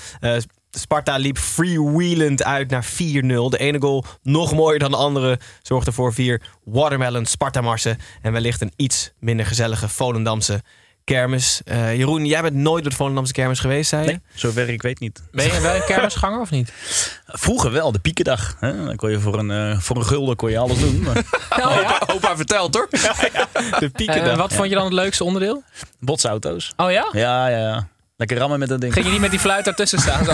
Sparta 0.79 1.17
liep 1.17 1.39
freewheelend 1.39 2.45
uit 2.45 2.71
naar 2.71 2.85
4-0. 2.85 2.89
De 3.49 3.59
ene 3.59 3.81
goal, 3.81 4.05
nog 4.23 4.55
mooier 4.55 4.79
dan 4.79 4.91
de 4.91 4.97
andere, 4.97 5.39
zorgde 5.63 5.93
voor 5.93 6.15
vier 6.15 6.43
watermelon 6.65 7.27
Sparta-marsen. 7.27 7.99
En 8.23 8.33
wellicht 8.33 8.61
een 8.61 8.73
iets 8.77 9.13
minder 9.19 9.47
gezellige 9.47 9.89
Volendamse 9.89 10.63
kermis. 11.05 11.61
Eh, 11.65 11.97
Jeroen, 11.97 12.27
jij 12.27 12.43
bent 12.43 12.55
nooit 12.55 12.83
door 12.83 12.91
de 12.91 12.97
Volendamse 12.97 13.33
kermis 13.33 13.61
geweest, 13.61 13.89
zei 13.89 14.03
je? 14.03 14.09
Nee, 14.09 14.21
zover 14.35 14.69
ik 14.69 14.83
weet 14.83 15.01
niet. 15.01 15.23
Ben 15.31 15.45
je 15.45 15.61
wel 15.61 15.75
een 15.75 15.85
kermisganger 15.85 16.41
of 16.41 16.51
niet? 16.51 16.73
Vroeger 17.27 17.73
wel, 17.73 17.93
de 17.93 17.99
piekendag. 17.99 18.57
Hè? 18.61 18.85
Dan 18.85 18.97
kon 18.97 19.11
je 19.11 19.21
voor 19.21 19.39
een, 19.39 19.51
eh, 19.51 19.79
voor 19.79 19.97
een 19.97 20.07
gulden 20.07 20.37
kon 20.37 20.51
je 20.51 20.59
alles 20.59 20.79
doen. 20.79 21.01
Maar... 21.01 21.17
opa, 21.79 22.03
opa 22.07 22.37
vertelt 22.37 22.75
hoor. 22.75 22.89
De 22.91 23.91
En 23.95 24.31
Eh, 24.31 24.37
wat 24.37 24.53
vond 24.53 24.69
je 24.69 24.75
dan 24.75 24.85
het 24.85 24.93
leukste 24.93 25.25
onderdeel? 25.25 25.63
Botsauto's. 26.01 26.73
Oh 26.77 26.91
ja? 26.91 27.09
Ja, 27.13 27.49
ja, 27.49 27.59
ja. 27.59 27.89
Lekker 28.17 28.37
rammen 28.39 28.59
met 28.59 28.69
dat 28.69 28.81
ding. 28.81 28.93
Ging 28.93 29.05
je 29.05 29.11
niet 29.13 29.21
met 29.21 29.31
die 29.31 29.39
fluit 29.41 29.67
ertussen 29.67 29.99
staan? 29.99 30.25
Zo, 30.25 30.33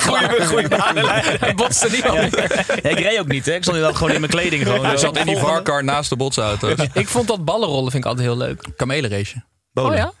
goeie- 0.00 0.46
goeie 0.46 0.68
banenlijn. 0.68 1.38
En 1.40 1.56
botste 1.56 1.90
niet 1.90 2.04
al 2.04 2.14
meer. 2.14 2.66
Ja, 2.82 2.88
ik 2.88 2.98
reed 2.98 3.18
ook 3.18 3.26
niet, 3.28 3.46
hè. 3.46 3.52
Ik 3.54 3.62
stond 3.62 3.76
inderdaad 3.76 3.98
gewoon 3.98 4.12
in 4.14 4.20
mijn 4.20 4.32
kleding. 4.32 4.62
Gewoon, 4.62 4.84
Hij 4.84 4.96
zo. 4.96 5.06
zat 5.06 5.16
in 5.16 5.26
die 5.26 5.36
varkar 5.36 5.84
naast 5.84 6.08
de 6.10 6.16
botsauto's. 6.16 6.86
Ik 6.92 7.08
vond 7.08 7.28
dat 7.28 7.44
ballenrollen 7.44 7.90
vind 7.90 8.04
ik 8.04 8.10
altijd 8.10 8.26
heel 8.28 8.36
leuk. 8.36 8.66
Kamelenrace. 8.76 9.44
Oh 9.74 9.94
ja? 9.94 10.12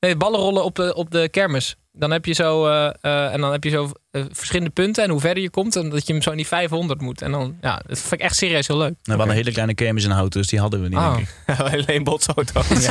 Nee, 0.00 0.16
ballenrollen 0.16 0.64
op 0.64 0.74
de, 0.74 0.94
op 0.94 1.10
de 1.10 1.28
kermis. 1.28 1.76
Dan 1.96 2.10
heb 2.10 2.24
je 2.24 2.32
zo, 2.32 2.66
eh, 2.66 2.90
eh, 3.00 3.32
en 3.32 3.40
dan 3.40 3.52
heb 3.52 3.64
je 3.64 3.70
zo 3.70 3.90
eh, 4.10 4.22
verschillende 4.32 4.70
punten. 4.70 5.04
En 5.04 5.10
hoe 5.10 5.20
verder 5.20 5.42
je 5.42 5.50
komt, 5.50 5.76
en 5.76 5.88
dat 5.90 6.06
je 6.06 6.12
hem 6.12 6.22
zo 6.22 6.30
in 6.30 6.36
die 6.36 6.46
500 6.46 7.00
moet. 7.00 7.22
En 7.22 7.30
dan, 7.30 7.56
ja, 7.60 7.82
dat 7.86 7.98
vind 7.98 8.12
ik 8.12 8.20
echt 8.20 8.36
serieus 8.36 8.66
heel 8.66 8.76
leuk. 8.76 8.88
Nou, 8.88 8.98
we 9.02 9.10
hadden 9.10 9.28
een 9.28 9.36
hele 9.36 9.52
kleine 9.52 9.74
kermis 9.74 10.04
in 10.04 10.10
hout, 10.10 10.32
dus 10.32 10.46
die 10.46 10.60
hadden 10.60 10.82
we 10.82 10.88
niet, 10.88 10.98
Oh. 10.98 11.14
denk 11.16 11.28
ik. 11.46 11.60
Alleen 11.86 12.04
botsauto's. 12.04 12.88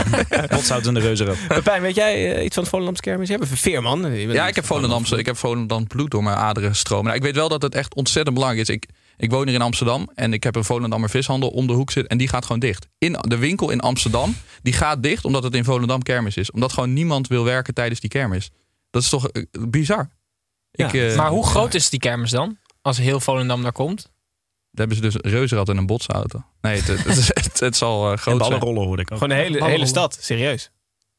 Botsauto's 0.49 0.87
en 0.87 0.93
de 0.93 0.99
reuzenrad. 0.99 1.37
Pepijn, 1.47 1.81
weet 1.81 1.95
jij 1.95 2.43
iets 2.43 2.53
van 2.53 2.63
het 2.63 2.71
Volendamse 2.71 3.01
kermis? 3.01 3.27
Je 3.27 3.35
hebt 3.37 3.51
een 3.51 3.57
veerman. 3.57 4.15
Ja, 4.15 4.47
ik 4.47 4.55
heb 4.55 4.65
Volendamse, 4.65 5.17
ik 5.17 5.25
heb 5.25 5.37
Volendam 5.37 5.87
bloed 5.87 6.11
door 6.11 6.23
mijn 6.23 6.37
aderen 6.37 6.75
stromen. 6.75 7.05
Nou, 7.05 7.17
ik 7.17 7.23
weet 7.23 7.35
wel 7.35 7.49
dat 7.49 7.61
het 7.61 7.75
echt 7.75 7.95
ontzettend 7.95 8.35
belangrijk 8.35 8.67
is. 8.69 8.75
Ik, 8.75 8.87
ik 9.17 9.31
woon 9.31 9.45
hier 9.45 9.55
in 9.55 9.61
Amsterdam 9.61 10.09
en 10.15 10.33
ik 10.33 10.43
heb 10.43 10.55
een 10.55 10.63
Volendammer 10.63 11.09
vishandel 11.09 11.49
om 11.49 11.67
de 11.67 11.73
hoek 11.73 11.91
zitten 11.91 12.11
en 12.11 12.17
die 12.17 12.27
gaat 12.27 12.45
gewoon 12.45 12.59
dicht. 12.59 12.87
In 12.97 13.17
de 13.21 13.37
winkel 13.37 13.69
in 13.69 13.79
Amsterdam, 13.79 14.35
die 14.61 14.73
gaat 14.73 15.03
dicht 15.03 15.25
omdat 15.25 15.43
het 15.43 15.55
in 15.55 15.63
Volendam 15.63 16.01
kermis 16.01 16.37
is. 16.37 16.51
Omdat 16.51 16.73
gewoon 16.73 16.93
niemand 16.93 17.27
wil 17.27 17.43
werken 17.43 17.73
tijdens 17.73 17.99
die 17.99 18.09
kermis. 18.09 18.49
Dat 18.93 19.01
is 19.01 19.09
toch 19.09 19.27
eh, 19.27 19.43
bizar. 19.67 20.09
Ja. 20.71 20.87
Ik, 20.87 20.93
eh, 20.93 21.15
maar 21.15 21.29
hoe 21.29 21.45
groot 21.45 21.73
is 21.73 21.89
die 21.89 21.99
kermis 21.99 22.31
dan? 22.31 22.57
Als 22.81 22.97
heel 22.97 23.19
Volendam 23.19 23.61
daar 23.61 23.71
komt? 23.71 24.01
Daar 24.01 24.87
hebben 24.87 24.95
ze 24.95 25.01
dus 25.01 25.13
een 25.13 25.31
reuzenrad 25.31 25.69
en 25.69 25.77
een 25.77 25.85
botsauto. 25.85 26.43
Nee, 26.61 26.81
het, 26.81 26.87
het, 26.87 27.03
het, 27.03 27.27
het, 27.43 27.59
het 27.59 27.75
zal 27.75 28.11
eh, 28.11 28.17
groot 28.17 28.23
zijn. 28.23 28.37
ballenrollen 28.37 28.83
hoorde 28.83 29.01
ik 29.01 29.11
ook. 29.11 29.17
Gewoon 29.17 29.37
de 29.37 29.43
hele, 29.43 29.65
hele 29.65 29.85
stad, 29.85 30.17
serieus. 30.21 30.71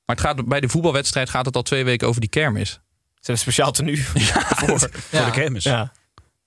Maar 0.04 0.16
het 0.16 0.24
gaat, 0.24 0.48
bij 0.48 0.60
de 0.60 0.68
voetbalwedstrijd 0.68 1.30
gaat 1.30 1.46
het 1.46 1.56
al 1.56 1.62
twee 1.62 1.84
weken 1.84 2.08
over 2.08 2.20
die 2.20 2.30
kermis. 2.30 2.70
Ze 2.70 2.80
hebben 3.12 3.32
een 3.32 3.38
speciaal 3.38 3.72
tenue 3.72 4.02
voor, 4.60 4.78
Voor 4.78 5.24
de 5.24 5.30
kermis. 5.30 5.64
Ja. 5.64 5.92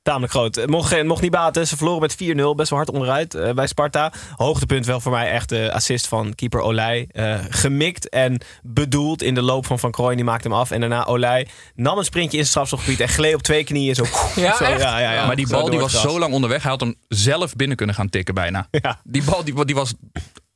Tamelijk 0.07 0.31
groot. 0.31 0.55
Het 0.55 0.69
mocht, 0.69 0.87
geen- 0.89 1.07
mocht 1.07 1.21
niet 1.21 1.31
baten. 1.31 1.67
Ze 1.67 1.77
verloren 1.77 2.01
met 2.01 2.15
4-0. 2.15 2.55
Best 2.55 2.69
wel 2.69 2.79
hard 2.79 2.91
onderuit 2.91 3.33
eh, 3.33 3.51
bij 3.53 3.67
Sparta. 3.67 4.13
Hoogtepunt 4.35 4.85
wel 4.85 4.99
voor 4.99 5.11
mij 5.11 5.31
echt 5.31 5.49
de 5.49 5.71
assist 5.73 6.07
van 6.07 6.35
keeper 6.35 6.59
Olij. 6.61 7.07
Eh, 7.11 7.39
gemikt 7.49 8.09
en 8.09 8.41
bedoeld 8.63 9.21
in 9.21 9.33
de 9.33 9.41
loop 9.41 9.65
van 9.65 9.79
Van 9.79 9.91
Krooij. 9.91 10.15
Die 10.15 10.23
maakte 10.23 10.47
hem 10.47 10.57
af. 10.57 10.71
En 10.71 10.79
daarna 10.79 11.05
Olij 11.05 11.47
nam 11.75 11.97
een 11.97 12.03
sprintje 12.03 12.37
in 12.37 12.45
zijn 12.45 12.47
strafschopgebied. 12.47 12.99
En 12.99 13.07
gleed 13.09 13.33
op 13.35 13.41
twee 13.41 13.63
knieën. 13.63 13.95
Zo, 13.95 14.03
Ja, 14.35 14.55
zo, 14.57 14.63
echt? 14.63 14.81
ja, 14.81 14.99
ja, 14.99 15.13
ja. 15.13 15.25
maar 15.25 15.35
die 15.35 15.47
bal 15.47 15.69
die 15.69 15.79
was 15.79 16.01
zo 16.01 16.19
lang 16.19 16.33
onderweg. 16.33 16.61
Hij 16.61 16.71
had 16.71 16.79
hem 16.79 16.95
zelf 17.07 17.55
binnen 17.55 17.77
kunnen 17.77 17.95
gaan 17.95 18.09
tikken 18.09 18.33
bijna. 18.33 18.67
Ja. 18.81 18.99
Die 19.03 19.23
bal 19.23 19.43
die, 19.43 19.65
die 19.65 19.75
was 19.75 19.93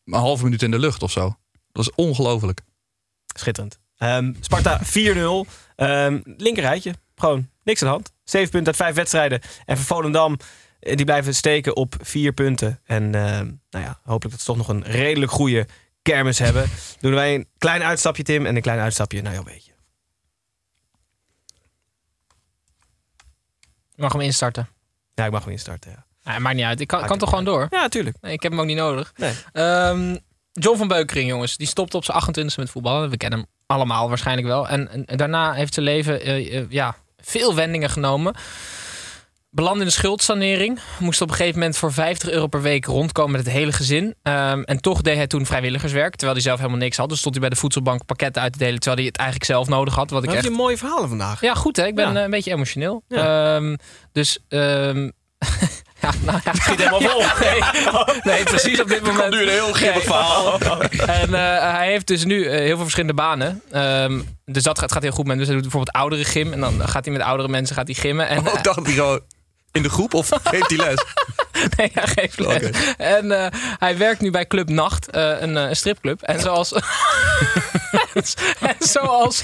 een 0.05 0.13
halve 0.13 0.43
minuut 0.43 0.61
in 0.61 0.71
de 0.71 0.79
lucht 0.79 1.03
of 1.03 1.11
zo. 1.11 1.21
Dat 1.21 1.85
was 1.85 1.91
ongelooflijk. 1.95 2.61
Schitterend. 3.37 3.79
Ehm, 3.97 4.33
Sparta 4.39 4.79
4-0. 4.83 5.45
Ehm 5.75 6.19
linkerrijtje. 6.23 6.93
Gewoon 7.15 7.49
niks 7.63 7.81
aan 7.81 7.87
de 7.87 7.93
hand. 7.93 8.11
7 8.23 8.49
punten 8.49 8.67
uit 8.67 8.81
5 8.81 8.95
wedstrijden. 8.95 9.41
En 9.65 9.77
voor 9.77 9.85
Volendam, 9.85 10.37
eh, 10.79 10.95
die 10.95 11.05
blijven 11.05 11.35
steken 11.35 11.75
op 11.75 11.95
4 12.01 12.31
punten. 12.31 12.79
En 12.85 13.15
ehm, 13.15 13.51
nou 13.69 13.85
ja, 13.85 13.99
hopelijk 14.03 14.31
dat 14.31 14.39
ze 14.39 14.45
toch 14.45 14.57
nog 14.57 14.67
een 14.67 14.83
redelijk 14.83 15.31
goede 15.31 15.67
kermis 16.01 16.39
hebben. 16.39 16.69
Doen 16.99 17.13
wij 17.13 17.35
een 17.35 17.47
klein 17.57 17.83
uitstapje, 17.83 18.23
Tim. 18.23 18.45
En 18.45 18.55
een 18.55 18.61
klein 18.61 18.79
uitstapje 18.79 19.21
naar 19.21 19.33
jouw 19.33 19.43
beetje. 19.43 19.71
Je 23.95 24.01
mag 24.01 24.11
hem 24.11 24.21
instarten. 24.21 24.69
Ja, 25.13 25.25
ik 25.25 25.31
mag 25.31 25.43
hem 25.43 25.51
instarten. 25.51 25.91
Ja, 26.23 26.33
Ja, 26.33 26.39
maakt 26.39 26.55
niet 26.55 26.65
uit. 26.65 26.79
Ik 26.79 26.87
kan, 26.87 27.05
kan 27.05 27.17
toch 27.17 27.29
gewoon 27.29 27.45
door? 27.45 27.67
ja 27.69 27.87
tuurlijk. 27.87 28.17
Nee, 28.21 28.33
ik 28.33 28.41
heb 28.41 28.51
hem 28.51 28.61
ook 28.61 28.67
niet 28.67 28.77
nodig. 28.77 29.13
Nee. 29.15 29.33
Ehm, 29.51 30.17
John 30.51 30.77
van 30.77 30.87
Beukering, 30.87 31.29
jongens. 31.29 31.57
Die 31.57 31.67
stopte 31.67 31.97
op 31.97 32.03
zijn 32.03 32.17
28e 32.17 32.55
met 32.55 32.69
voetballen. 32.69 33.09
We 33.09 33.17
kennen 33.17 33.39
hem 33.39 33.47
allemaal 33.65 34.07
waarschijnlijk 34.09 34.47
wel. 34.47 34.67
En, 34.67 35.07
en 35.07 35.17
daarna 35.17 35.53
heeft 35.53 35.73
zijn 35.73 35.85
leven 35.85 36.21
eh, 36.21 36.57
eh, 36.57 36.65
ja, 36.69 36.95
veel 37.21 37.55
wendingen 37.55 37.89
genomen. 37.89 38.35
Belandde 39.53 39.79
in 39.79 39.85
de 39.85 39.91
schuldsanering. 39.93 40.79
Moest 40.99 41.21
op 41.21 41.29
een 41.29 41.35
gegeven 41.35 41.59
moment 41.59 41.77
voor 41.77 41.93
50 41.93 42.29
euro 42.29 42.47
per 42.47 42.61
week 42.61 42.85
rondkomen 42.85 43.31
met 43.31 43.45
het 43.45 43.53
hele 43.53 43.71
gezin. 43.71 44.15
Ehm, 44.23 44.61
en 44.61 44.81
toch 44.81 45.01
deed 45.01 45.15
hij 45.15 45.27
toen 45.27 45.45
vrijwilligerswerk. 45.45 46.11
Terwijl 46.11 46.33
hij 46.33 46.41
zelf 46.41 46.57
helemaal 46.57 46.79
niks 46.79 46.97
had. 46.97 47.09
Dus 47.09 47.17
stond 47.19 47.33
hij 47.33 47.43
bij 47.43 47.53
de 47.53 47.59
voedselbank 47.61 48.05
pakketten 48.05 48.41
uit 48.41 48.51
te 48.53 48.57
delen. 48.59 48.75
Terwijl 48.79 48.97
hij 48.97 49.05
het 49.05 49.17
eigenlijk 49.17 49.49
zelf 49.49 49.67
nodig 49.67 49.95
had. 49.95 50.09
Wat 50.09 50.23
ik 50.23 50.29
Heb 50.29 50.37
echt 50.37 50.47
je 50.47 50.53
mooie 50.53 50.77
verhalen 50.77 51.09
vandaag? 51.09 51.41
ja, 51.41 51.53
goed 51.53 51.75
hè. 51.75 51.85
Ik 51.85 51.95
ben 51.95 52.11
Ja. 52.11 52.15
eh, 52.17 52.23
een 52.23 52.29
beetje 52.29 52.51
emotioneel. 52.51 53.03
Ja. 53.07 53.55
Ehm, 53.55 53.75
dus, 54.11 54.39
ehm, 54.47 55.09
ja, 56.01 56.11
nou 56.21 56.39
ja. 56.43 56.53
Schiet 56.53 56.77
helemaal 56.77 57.01
vol. 57.01 57.23
Nee, 57.39 57.61
nee, 58.23 58.43
precies 58.43 58.81
op 58.81 58.87
dit 58.87 59.01
moment. 59.11 59.33
nu 59.33 59.41
een 59.41 59.47
heel 59.49 59.73
grimmig 59.73 59.95
Nee. 59.95 60.03
verhaal. 60.05 60.57
En 61.21 61.33
eh, 61.33 61.73
hij 61.75 61.87
heeft 61.87 62.07
dus 62.07 62.23
nu 62.25 62.45
eh, 62.45 62.57
heel 62.57 62.67
veel 62.67 62.77
verschillende 62.77 63.13
banen. 63.15 63.61
Ehm, 63.71 64.21
dus 64.45 64.63
dat 64.63 64.79
gaat, 64.79 64.91
gaat 64.91 65.01
heel 65.01 65.11
goed 65.11 65.25
met. 65.25 65.37
Dus 65.37 65.45
hij 65.45 65.55
doet 65.55 65.63
bijvoorbeeld 65.63 65.95
oudere 65.97 66.23
gym. 66.25 66.53
En 66.53 66.59
dan 66.59 66.87
gaat 66.87 67.05
hij 67.05 67.13
met 67.13 67.23
oudere 67.23 67.49
mensen 67.49 67.75
gaat 67.75 67.87
hij 67.87 67.95
gymmen. 67.95 68.27
En, 68.27 68.37
Oh, 68.47 68.61
dacht 68.63 68.85
hij 68.85 68.93
gewoon 68.93 69.19
in 69.71 69.83
de 69.83 69.89
groep 69.89 70.13
of 70.13 70.29
geeft 70.43 70.69
hij 70.69 70.77
les? 70.77 71.03
nee, 71.77 71.91
hij 71.93 72.07
geeft 72.07 72.39
les. 72.39 72.69
En 72.97 73.31
eh, 73.31 73.47
hij 73.77 73.97
werkt 73.97 74.21
nu 74.21 74.31
bij 74.31 74.47
Club 74.47 74.69
Nacht, 74.69 75.09
eh, 75.09 75.41
een, 75.41 75.57
eh, 75.57 75.69
een 75.69 75.75
stripclub. 75.75 76.21
En 76.21 76.39
zoals... 76.39 76.73
en 78.59 78.75
zoals... 78.79 79.41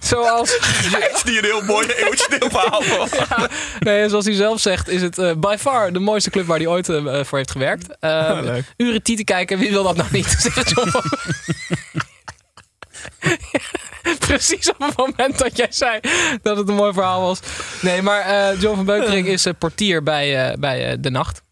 zoals 0.00 0.58
Heeft 0.60 1.22
hij 1.22 1.36
een 1.36 1.44
heel 1.44 1.62
mooi 1.62 1.86
emotioneel 1.86 2.50
verhaal 2.50 2.82
van? 2.82 3.08
Ja, 3.28 3.48
nee, 3.78 4.02
en 4.02 4.10
zoals 4.10 4.24
hij 4.24 4.34
zelf 4.34 4.60
zegt, 4.60 4.88
is 4.88 5.02
het 5.02 5.40
by 5.40 5.56
far 5.58 5.92
de 5.92 5.98
mooiste 5.98 6.30
club 6.30 6.46
waar 6.46 6.58
hij 6.58 6.66
ooit 6.66 6.86
voor 7.26 7.38
heeft 7.38 7.50
gewerkt. 7.50 7.86
Uh, 8.00 8.38
leuk. 8.42 8.64
uren 8.76 9.02
te 9.02 9.24
kijken, 9.24 9.58
wie 9.58 9.70
wil 9.70 9.82
dat 9.82 9.96
nou 9.96 10.08
niet? 10.12 10.26
Zegt 10.38 10.70
John 10.70 10.90
Precies 14.28 14.70
op 14.70 14.78
het 14.78 14.96
moment 14.96 15.38
dat 15.38 15.56
jij 15.56 15.66
zei 15.70 16.00
dat 16.42 16.56
het 16.56 16.68
een 16.68 16.74
mooi 16.74 16.92
verhaal 16.92 17.20
was. 17.22 17.40
Nee, 17.82 18.02
maar 18.02 18.20
eh, 18.20 18.60
John 18.60 18.76
van 18.76 18.84
Beukering 18.84 19.26
is 19.26 19.46
eh, 19.46 19.52
portier 19.58 20.02
bij, 20.02 20.48
eh, 20.50 20.56
bij 20.58 20.90
eh, 20.90 20.96
De 21.00 21.10
Nacht. 21.10 21.42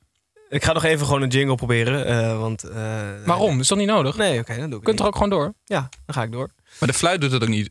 Ik 0.48 0.64
ga 0.64 0.72
nog 0.72 0.84
even 0.84 1.06
gewoon 1.06 1.22
een 1.22 1.28
jingle 1.28 1.54
proberen. 1.54 2.06
eh, 2.06 2.38
want, 2.38 2.62
eh, 2.62 2.76
Waarom? 3.24 3.50
Dat 3.50 3.60
is 3.60 3.66
toch 3.66 3.78
niet 3.78 3.86
nodig? 3.86 4.16
Nee, 4.16 4.38
oké, 4.40 4.56
dan 4.56 4.70
doe 4.70 4.78
ik 4.78 4.84
kunt 4.84 5.00
er 5.00 5.06
ook 5.06 5.14
gewoon 5.14 5.30
door. 5.30 5.54
Ja, 5.64 5.88
dan 6.06 6.14
ga 6.14 6.22
ik 6.22 6.32
door. 6.32 6.48
Maar 6.78 6.88
de 6.88 6.94
fluit 6.94 7.20
doet 7.20 7.32
het 7.32 7.42
ook 7.42 7.48
niet. 7.48 7.70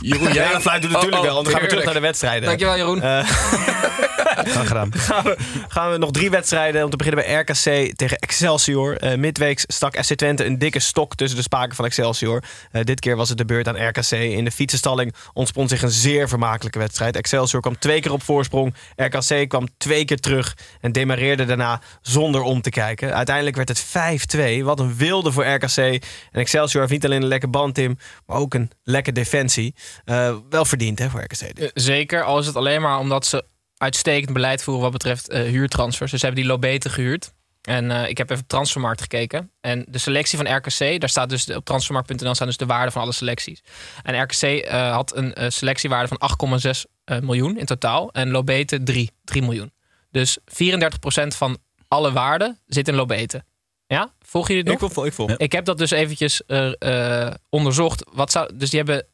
Jeroen, 0.00 0.28
Ja, 0.28 0.34
jij... 0.34 0.52
de 0.52 0.60
fluit 0.60 0.82
doet 0.82 0.90
natuurlijk 0.90 1.22
Oh, 1.22 1.28
oh, 1.28 1.34
wel. 1.34 1.34
Want 1.34 1.46
dan 1.46 1.54
gaan 1.54 1.62
we 1.62 1.68
terug 1.68 1.84
naar 1.84 1.94
de 1.94 2.00
wedstrijden. 2.00 2.48
Dankjewel 2.48 2.76
Jeroen. 2.76 3.02
Eh, 3.02 3.18
gaan, 4.64 4.90
we, 4.90 5.36
gaan 5.68 5.90
we 5.90 5.98
nog 5.98 6.10
drie 6.10 6.30
wedstrijden. 6.30 6.84
Om 6.84 6.90
te 6.90 6.96
beginnen 6.96 7.24
bij 7.24 7.34
RKC 7.34 7.96
tegen 7.96 8.18
Excelsior. 8.18 8.96
Eh 8.96 9.16
midweeks 9.16 9.64
stak 9.66 10.04
FC 10.04 10.14
Twente 10.14 10.44
een 10.44 10.58
dikke 10.58 10.78
stok 10.78 11.14
tussen 11.14 11.36
de 11.36 11.42
spaken 11.42 11.76
van 11.76 11.84
Excelsior. 11.84 12.42
Eh, 12.70 12.84
dit 12.84 13.00
keer 13.00 13.16
was 13.16 13.28
het 13.28 13.38
de 13.38 13.44
beurt 13.44 13.68
aan 13.68 13.88
RKC. 13.88 14.10
In 14.10 14.44
de 14.44 14.50
fietsenstalling 14.50 15.14
ontspond 15.32 15.70
zich 15.70 15.82
een 15.82 15.90
zeer 15.90 16.28
vermakelijke 16.28 16.78
wedstrijd. 16.78 17.16
Excelsior 17.16 17.60
kwam 17.60 17.78
twee 17.78 18.00
keer 18.00 18.12
op 18.12 18.22
voorsprong. 18.22 18.74
RKC 18.96 19.48
kwam 19.48 19.68
twee 19.78 20.04
keer 20.04 20.20
terug 20.20 20.56
en 20.80 20.92
demareerde 20.92 21.44
daarna 21.44 21.80
zonder 22.02 22.42
om 22.42 22.62
te 22.62 22.70
kijken. 22.70 23.14
Uiteindelijk 23.14 23.56
werd 23.56 23.68
het 23.68 23.84
5-2. 24.60 24.64
Wat 24.64 24.80
een 24.80 24.96
wilde 24.96 25.32
voor 25.32 25.46
RKC. 25.46 25.76
En 25.76 26.00
Excelsior 26.32 26.80
heeft 26.80 26.92
niet 26.92 27.04
alleen 27.04 27.22
een 27.22 27.28
lekker 27.28 27.50
band, 27.50 27.74
Tim, 27.74 27.98
maar 28.26 28.36
ook 28.36 28.54
een 28.54 28.70
lekker 28.82 29.12
defensie. 29.12 29.74
Eh, 30.04 30.36
wel 30.50 30.64
verdiend 30.64 30.98
hè, 30.98 31.10
voor 31.10 31.20
RKC. 31.20 31.38
dit. 31.38 31.58
Eh, 31.58 31.68
Zeker, 31.74 32.22
al 32.22 32.38
is 32.38 32.46
het 32.46 32.56
alleen 32.56 32.80
maar 32.80 32.98
omdat 32.98 33.26
ze 33.26 33.44
uitstekend 33.76 34.32
beleid 34.32 34.62
voeren 34.62 34.82
wat 34.82 34.92
betreft 34.92 35.28
eh, 35.28 35.42
huurtransfers. 35.42 36.10
Dus 36.10 36.20
ze 36.20 36.26
hebben 36.26 36.44
die 36.44 36.52
Lobete 36.52 36.88
gehuurd. 36.88 37.32
En 37.66 37.90
eh, 37.90 38.08
ik 38.08 38.18
heb 38.18 38.30
even 38.30 38.42
op 38.42 38.48
Transfermarkt 38.48 39.00
gekeken. 39.00 39.50
En 39.60 39.84
de 39.88 39.98
selectie 39.98 40.38
van 40.38 40.56
RKC, 40.56 41.00
daar 41.00 41.08
staat 41.08 41.28
dus 41.28 41.50
op 41.50 41.64
transfermarkt.nl 41.64 42.34
staan 42.34 42.46
dus 42.46 42.56
de 42.56 42.66
waarde 42.66 42.90
van 42.90 43.02
alle 43.02 43.12
selecties. 43.12 43.62
En 44.02 44.22
RKC 44.22 44.42
eh, 44.42 44.92
had 44.92 45.16
een 45.16 45.52
selectiewaarde 45.52 46.08
van 46.08 46.60
8,6 46.60 46.82
eh, 47.04 47.18
miljoen 47.18 47.58
in 47.58 47.64
totaal. 47.66 48.12
En 48.12 48.30
Lobete 48.30 48.82
3, 48.82 49.10
3 49.24 49.42
miljoen. 49.42 49.72
Dus 50.10 50.38
34% 50.38 50.42
van 51.26 51.58
alle 51.88 52.12
waarde 52.12 52.56
zit 52.66 52.88
in 52.88 52.94
Lobete. 52.94 53.44
Ja, 53.86 54.12
volg 54.20 54.48
je 54.48 54.54
dit 54.54 54.64
nog? 54.64 54.82
Ik 54.82 54.92
volg, 54.92 55.06
ik 55.06 55.12
volg. 55.12 55.30
Ik 55.30 55.52
heb 55.52 55.64
dat 55.64 55.78
dus 55.78 55.90
eventjes 55.90 56.42
onderzocht. 57.48 58.04
Wat 58.12 58.30
zou, 58.32 58.56
dus 58.56 58.70
die 58.70 58.78
hebben 58.78 59.06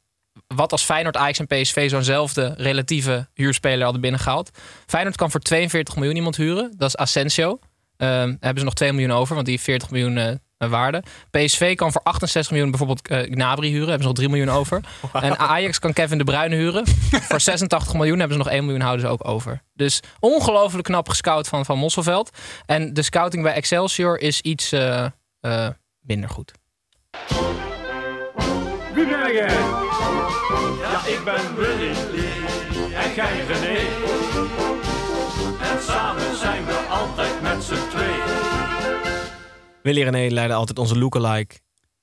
wat 0.47 0.73
als 0.73 0.83
Feyenoord, 0.83 1.17
Ajax 1.17 1.39
en 1.39 1.47
PSV 1.47 1.91
zo'nzelfde 1.91 2.55
relatieve 2.57 3.29
huurspeler 3.35 3.83
hadden 3.83 4.01
binnengehaald. 4.01 4.51
Feyenoord 4.87 5.17
kan 5.17 5.31
voor 5.31 5.41
42 5.41 5.97
miljoen 5.97 6.17
iemand 6.17 6.37
huren. 6.37 6.75
Dat 6.77 6.89
is 6.89 6.97
Asensio. 6.97 7.59
Ehm, 7.97 8.29
hebben 8.29 8.59
ze 8.59 8.65
nog 8.65 8.75
2 8.75 8.93
miljoen 8.93 9.13
over, 9.13 9.35
want 9.35 9.47
die 9.47 9.55
heeft 9.55 9.67
40 9.67 9.91
miljoen 9.91 10.17
eh, 10.17 10.69
waarde. 10.69 11.03
PSV 11.31 11.75
kan 11.75 11.93
voor 11.93 12.03
68 12.03 12.51
miljoen 12.51 12.71
bijvoorbeeld 12.71 13.09
eh, 13.09 13.19
Gnabry 13.19 13.69
huren. 13.69 13.89
Hebben 13.89 14.03
ze 14.03 14.07
nog 14.09 14.17
3 14.17 14.29
miljoen 14.29 14.49
over. 14.49 14.81
En 15.13 15.39
Ajax 15.39 15.79
kan 15.79 15.93
Kevin 15.93 16.19
De 16.19 16.25
Bruyne 16.25 16.57
huren. 16.57 16.87
voor 17.11 17.41
86 17.51 17.95
miljoen 17.95 18.19
hebben 18.19 18.37
ze 18.37 18.43
nog 18.43 18.53
1 18.53 18.65
miljoen 18.65 18.83
houden 18.83 19.07
ze 19.07 19.13
ook 19.13 19.29
over. 19.29 19.63
Dus 19.75 20.01
ongelooflijk 20.21 20.85
knap 20.85 21.09
gescout 21.09 21.49
van 21.49 21.65
Van 21.65 21.79
Mosselveld. 21.79 22.31
En 22.67 22.95
de 22.95 23.03
scouting 23.03 23.43
bij 23.43 23.53
Excelsior 23.53 24.21
is 24.21 24.41
iets 24.41 24.73
eh, 24.73 25.07
minder 26.01 26.31
goed. 26.31 26.53
Wie 29.03 29.11
ben 29.11 29.33
jij? 29.33 29.49
Ja, 30.81 31.07
ik 31.07 31.21
ben 31.25 31.57
Willy 31.57 31.91
en 32.95 33.15
jij 33.15 33.45
René. 33.47 33.79
En 35.61 35.83
samen 35.83 36.37
zijn 36.37 36.65
we 36.65 36.87
altijd 36.91 37.43
met 37.43 37.65
z'n 37.65 37.89
tweeën. 37.91 38.23
Willy 39.83 40.03
René 40.03 40.35
leidde 40.35 40.55
altijd 40.55 40.79
onze 40.79 40.99
lookalike 40.99 41.55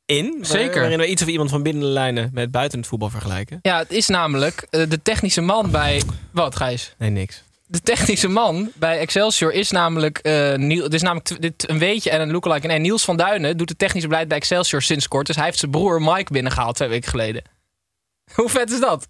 in. 0.06 0.38
Zeker. 0.42 0.80
Waarin 0.80 0.98
we 1.00 1.08
iets 1.08 1.22
of 1.22 1.28
iemand 1.28 1.50
van 1.50 1.64
binnen 1.64 1.84
de 1.84 1.90
lijnen 1.90 2.30
met 2.34 2.52
buiten 2.52 2.80
het 2.80 2.88
voetbal 2.88 3.10
vergelijken. 3.10 3.60
Ja, 3.62 3.78
het 3.78 3.92
is 3.92 4.08
namelijk 4.08 4.68
eh, 4.70 4.90
de 4.90 5.02
technische 5.02 5.42
man 5.42 5.72
bij. 5.72 6.02
Wat, 6.32 6.56
Gijs? 6.56 6.96
Nee, 6.98 7.10
niks. 7.10 7.44
De 7.72 7.82
technische 7.82 8.28
man 8.28 8.72
bij 8.76 9.00
Excelsior 9.00 9.52
is 9.54 9.72
namelijk. 9.72 10.18
eh 10.18 10.54
Niel, 10.56 10.84
het 10.84 10.94
is 10.94 11.02
namelijk 11.02 11.42
dit 11.42 11.70
een 11.70 11.80
weetje 11.80 12.10
en 12.10 12.22
een 12.22 12.32
lookalike. 12.32 12.68
En 12.68 12.82
Niels 12.82 13.06
van 13.06 13.18
Duinen 13.18 13.58
doet 13.58 13.70
het 13.70 13.78
technische 13.80 14.08
beleid 14.08 14.28
bij 14.28 14.38
Excelsior 14.38 14.82
sinds 14.82 15.08
kort. 15.08 15.26
Dus 15.28 15.36
hij 15.36 15.46
heeft 15.46 15.58
zijn 15.60 15.72
broer 15.72 16.02
Mike 16.02 16.34
binnengehaald 16.34 16.76
twee 16.76 16.90
weken 16.90 17.10
geleden. 17.10 17.44
Hoe 18.36 18.50
vet 18.50 18.72
is 18.72 18.80
dat? 18.80 19.08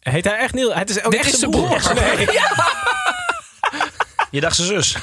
Heet 0.00 0.24
hij 0.24 0.36
echt 0.38 0.54
Niels? 0.54 0.74
Het 0.74 0.90
is 0.90 1.04
ook 1.04 1.10
Dit 1.10 1.20
echt 1.20 1.32
is 1.32 1.38
zijn 1.38 1.50
broer. 1.50 1.68
broer. 1.80 1.94
Nee. 1.94 2.16
Je 4.30 4.40
dacht 4.40 4.56
zijn 4.56 4.68
zus. 4.68 4.94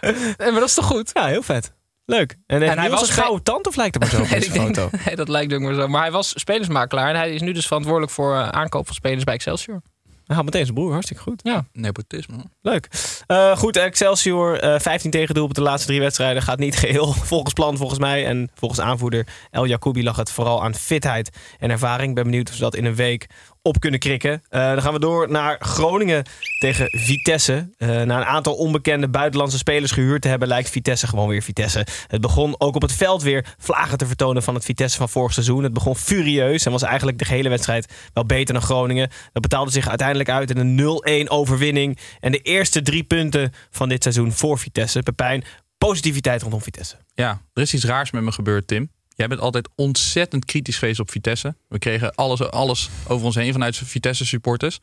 Eh, 0.00 0.12
Maar 0.38 0.52
dat 0.60 0.68
is 0.68 0.74
toch 0.74 0.86
goed? 0.86 1.10
Ja, 1.14 1.26
heel 1.26 1.42
vet. 1.42 1.72
Leuk. 2.06 2.36
En, 2.46 2.62
en 2.62 2.78
hij 2.78 2.90
was 2.90 3.08
een 3.08 3.14
gouden 3.14 3.42
tand 3.42 3.66
of 3.66 3.76
lijkt 3.76 3.94
het 3.94 4.02
maar 4.02 4.12
zo 4.12 4.20
op 4.22 4.30
Nee, 4.30 4.40
deze 4.40 4.52
denk- 4.52 4.76
foto? 4.76 4.88
nee, 5.04 5.16
dat 5.16 5.28
lijkt 5.28 5.52
ook 5.52 5.60
maar 5.60 5.74
zo. 5.74 5.88
Maar 5.88 6.02
hij 6.02 6.10
was 6.10 6.32
spelersmakelaar 6.36 7.08
en 7.08 7.16
hij 7.16 7.32
is 7.34 7.40
nu 7.40 7.52
dus 7.52 7.66
verantwoordelijk 7.66 8.12
voor 8.12 8.34
eh, 8.34 8.48
aankoop 8.48 8.86
van 8.86 8.94
spelers 8.94 9.24
bij 9.24 9.34
Excelsior. 9.34 9.82
Hij 10.26 10.36
had 10.36 10.44
meteen 10.44 10.64
zijn 10.64 10.74
broer, 10.74 10.92
hartstikke 10.92 11.22
goed. 11.22 11.40
Ja. 11.42 11.64
Nepotisme. 11.72 12.36
Leuk. 12.62 12.88
Eh, 13.26 13.56
goed, 13.56 13.76
Excelsior, 13.76 14.60
eh 14.60 14.80
15 14.80 15.10
tegendoel 15.10 15.44
op 15.44 15.54
de 15.54 15.60
laatste 15.60 15.86
drie 15.86 16.00
wedstrijden. 16.00 16.42
Gaat 16.42 16.58
niet 16.58 16.76
geheel 16.76 17.12
volgens 17.32 17.52
plan, 17.52 17.76
volgens 17.76 17.98
mij. 17.98 18.26
En 18.26 18.50
volgens 18.54 18.80
aanvoerder 18.80 19.26
El 19.50 19.66
Jacoubi 19.66 20.02
lag 20.02 20.16
het 20.16 20.30
vooral 20.30 20.62
aan 20.62 20.74
fitheid 20.74 21.30
en 21.58 21.70
ervaring. 21.70 22.08
Ik 22.08 22.14
ben 22.14 22.24
benieuwd 22.24 22.48
of 22.48 22.54
ze 22.54 22.60
dat 22.60 22.74
in 22.74 22.84
een 22.84 22.94
week 22.94 23.26
op 23.66 23.80
kunnen 23.80 24.00
krikken. 24.00 24.42
Eh, 24.48 24.60
dan 24.60 24.82
gaan 24.82 24.92
we 24.92 24.98
door 24.98 25.30
naar 25.30 25.56
Groningen 25.60 26.24
tegen 26.58 26.86
Vitesse. 26.90 27.68
Eh, 27.76 27.88
na 27.88 28.02
een 28.02 28.24
aantal 28.24 28.54
onbekende 28.54 29.08
buitenlandse 29.08 29.58
spelers 29.58 29.92
gehuurd 29.92 30.22
te 30.22 30.28
hebben... 30.28 30.48
lijkt 30.48 30.70
Vitesse 30.70 31.06
gewoon 31.06 31.28
weer 31.28 31.42
Vitesse. 31.42 31.86
Het 32.06 32.20
begon 32.20 32.54
ook 32.58 32.74
op 32.74 32.82
het 32.82 32.92
veld 32.92 33.22
weer 33.22 33.54
vlagen 33.58 33.98
te 33.98 34.06
vertonen 34.06 34.42
van 34.42 34.54
het 34.54 34.64
Vitesse 34.64 34.96
van 34.96 35.08
vorig 35.08 35.32
seizoen. 35.32 35.62
Het 35.62 35.72
begon 35.72 35.96
furieus 35.96 36.66
en 36.66 36.72
was 36.72 36.82
eigenlijk 36.82 37.18
de 37.18 37.24
gehele 37.24 37.48
wedstrijd 37.48 37.92
wel 38.12 38.26
beter 38.26 38.54
dan 38.54 38.62
Groningen. 38.62 39.10
Dat 39.32 39.42
betaalde 39.42 39.70
zich 39.70 39.88
uiteindelijk 39.88 40.28
uit 40.28 40.50
in 40.50 40.58
een 40.58 41.26
0-1 41.26 41.30
overwinning. 41.30 41.98
En 42.20 42.32
de 42.32 42.38
eerste 42.38 42.82
drie 42.82 43.04
punten 43.04 43.52
van 43.70 43.88
dit 43.88 44.02
seizoen 44.02 44.32
voor 44.32 44.58
Vitesse. 44.58 45.02
Pepijn, 45.02 45.44
positiviteit 45.78 46.42
rondom 46.42 46.62
Vitesse. 46.62 46.96
Ja, 47.14 47.40
er 47.52 47.62
is 47.62 47.74
iets 47.74 47.84
raars 47.84 48.10
met 48.10 48.22
me 48.22 48.32
gebeurd, 48.32 48.66
Tim. 48.66 48.90
Jij 49.14 49.28
bent 49.28 49.40
altijd 49.40 49.68
ontzettend 49.74 50.44
kritisch 50.44 50.78
geweest 50.78 51.00
op 51.00 51.10
Vitesse. 51.10 51.54
We 51.68 51.78
kregen 51.78 52.14
alles, 52.14 52.50
alles 52.50 52.90
over 53.08 53.26
ons 53.26 53.34
heen 53.34 53.52
vanuit 53.52 53.76
Vitesse 53.76 54.26
supporters. 54.26 54.80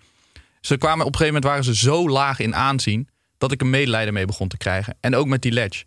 Ze 0.62 0.78
kwamen 0.78 1.06
op 1.06 1.12
een 1.12 1.18
gegeven 1.18 1.42
moment 1.42 1.44
waren 1.44 1.64
ze 1.64 1.76
zo 1.76 2.10
laag 2.10 2.40
in 2.40 2.56
aanzien 2.56 3.08
dat 3.38 3.52
ik 3.52 3.62
een 3.62 3.70
medelijden 3.70 4.14
mee 4.14 4.26
begon 4.26 4.48
te 4.48 4.58
krijgen. 4.58 4.98
En 5.00 5.16
ook 5.16 5.28
met 5.28 5.42
die 5.42 5.52
Ledge. 5.52 5.86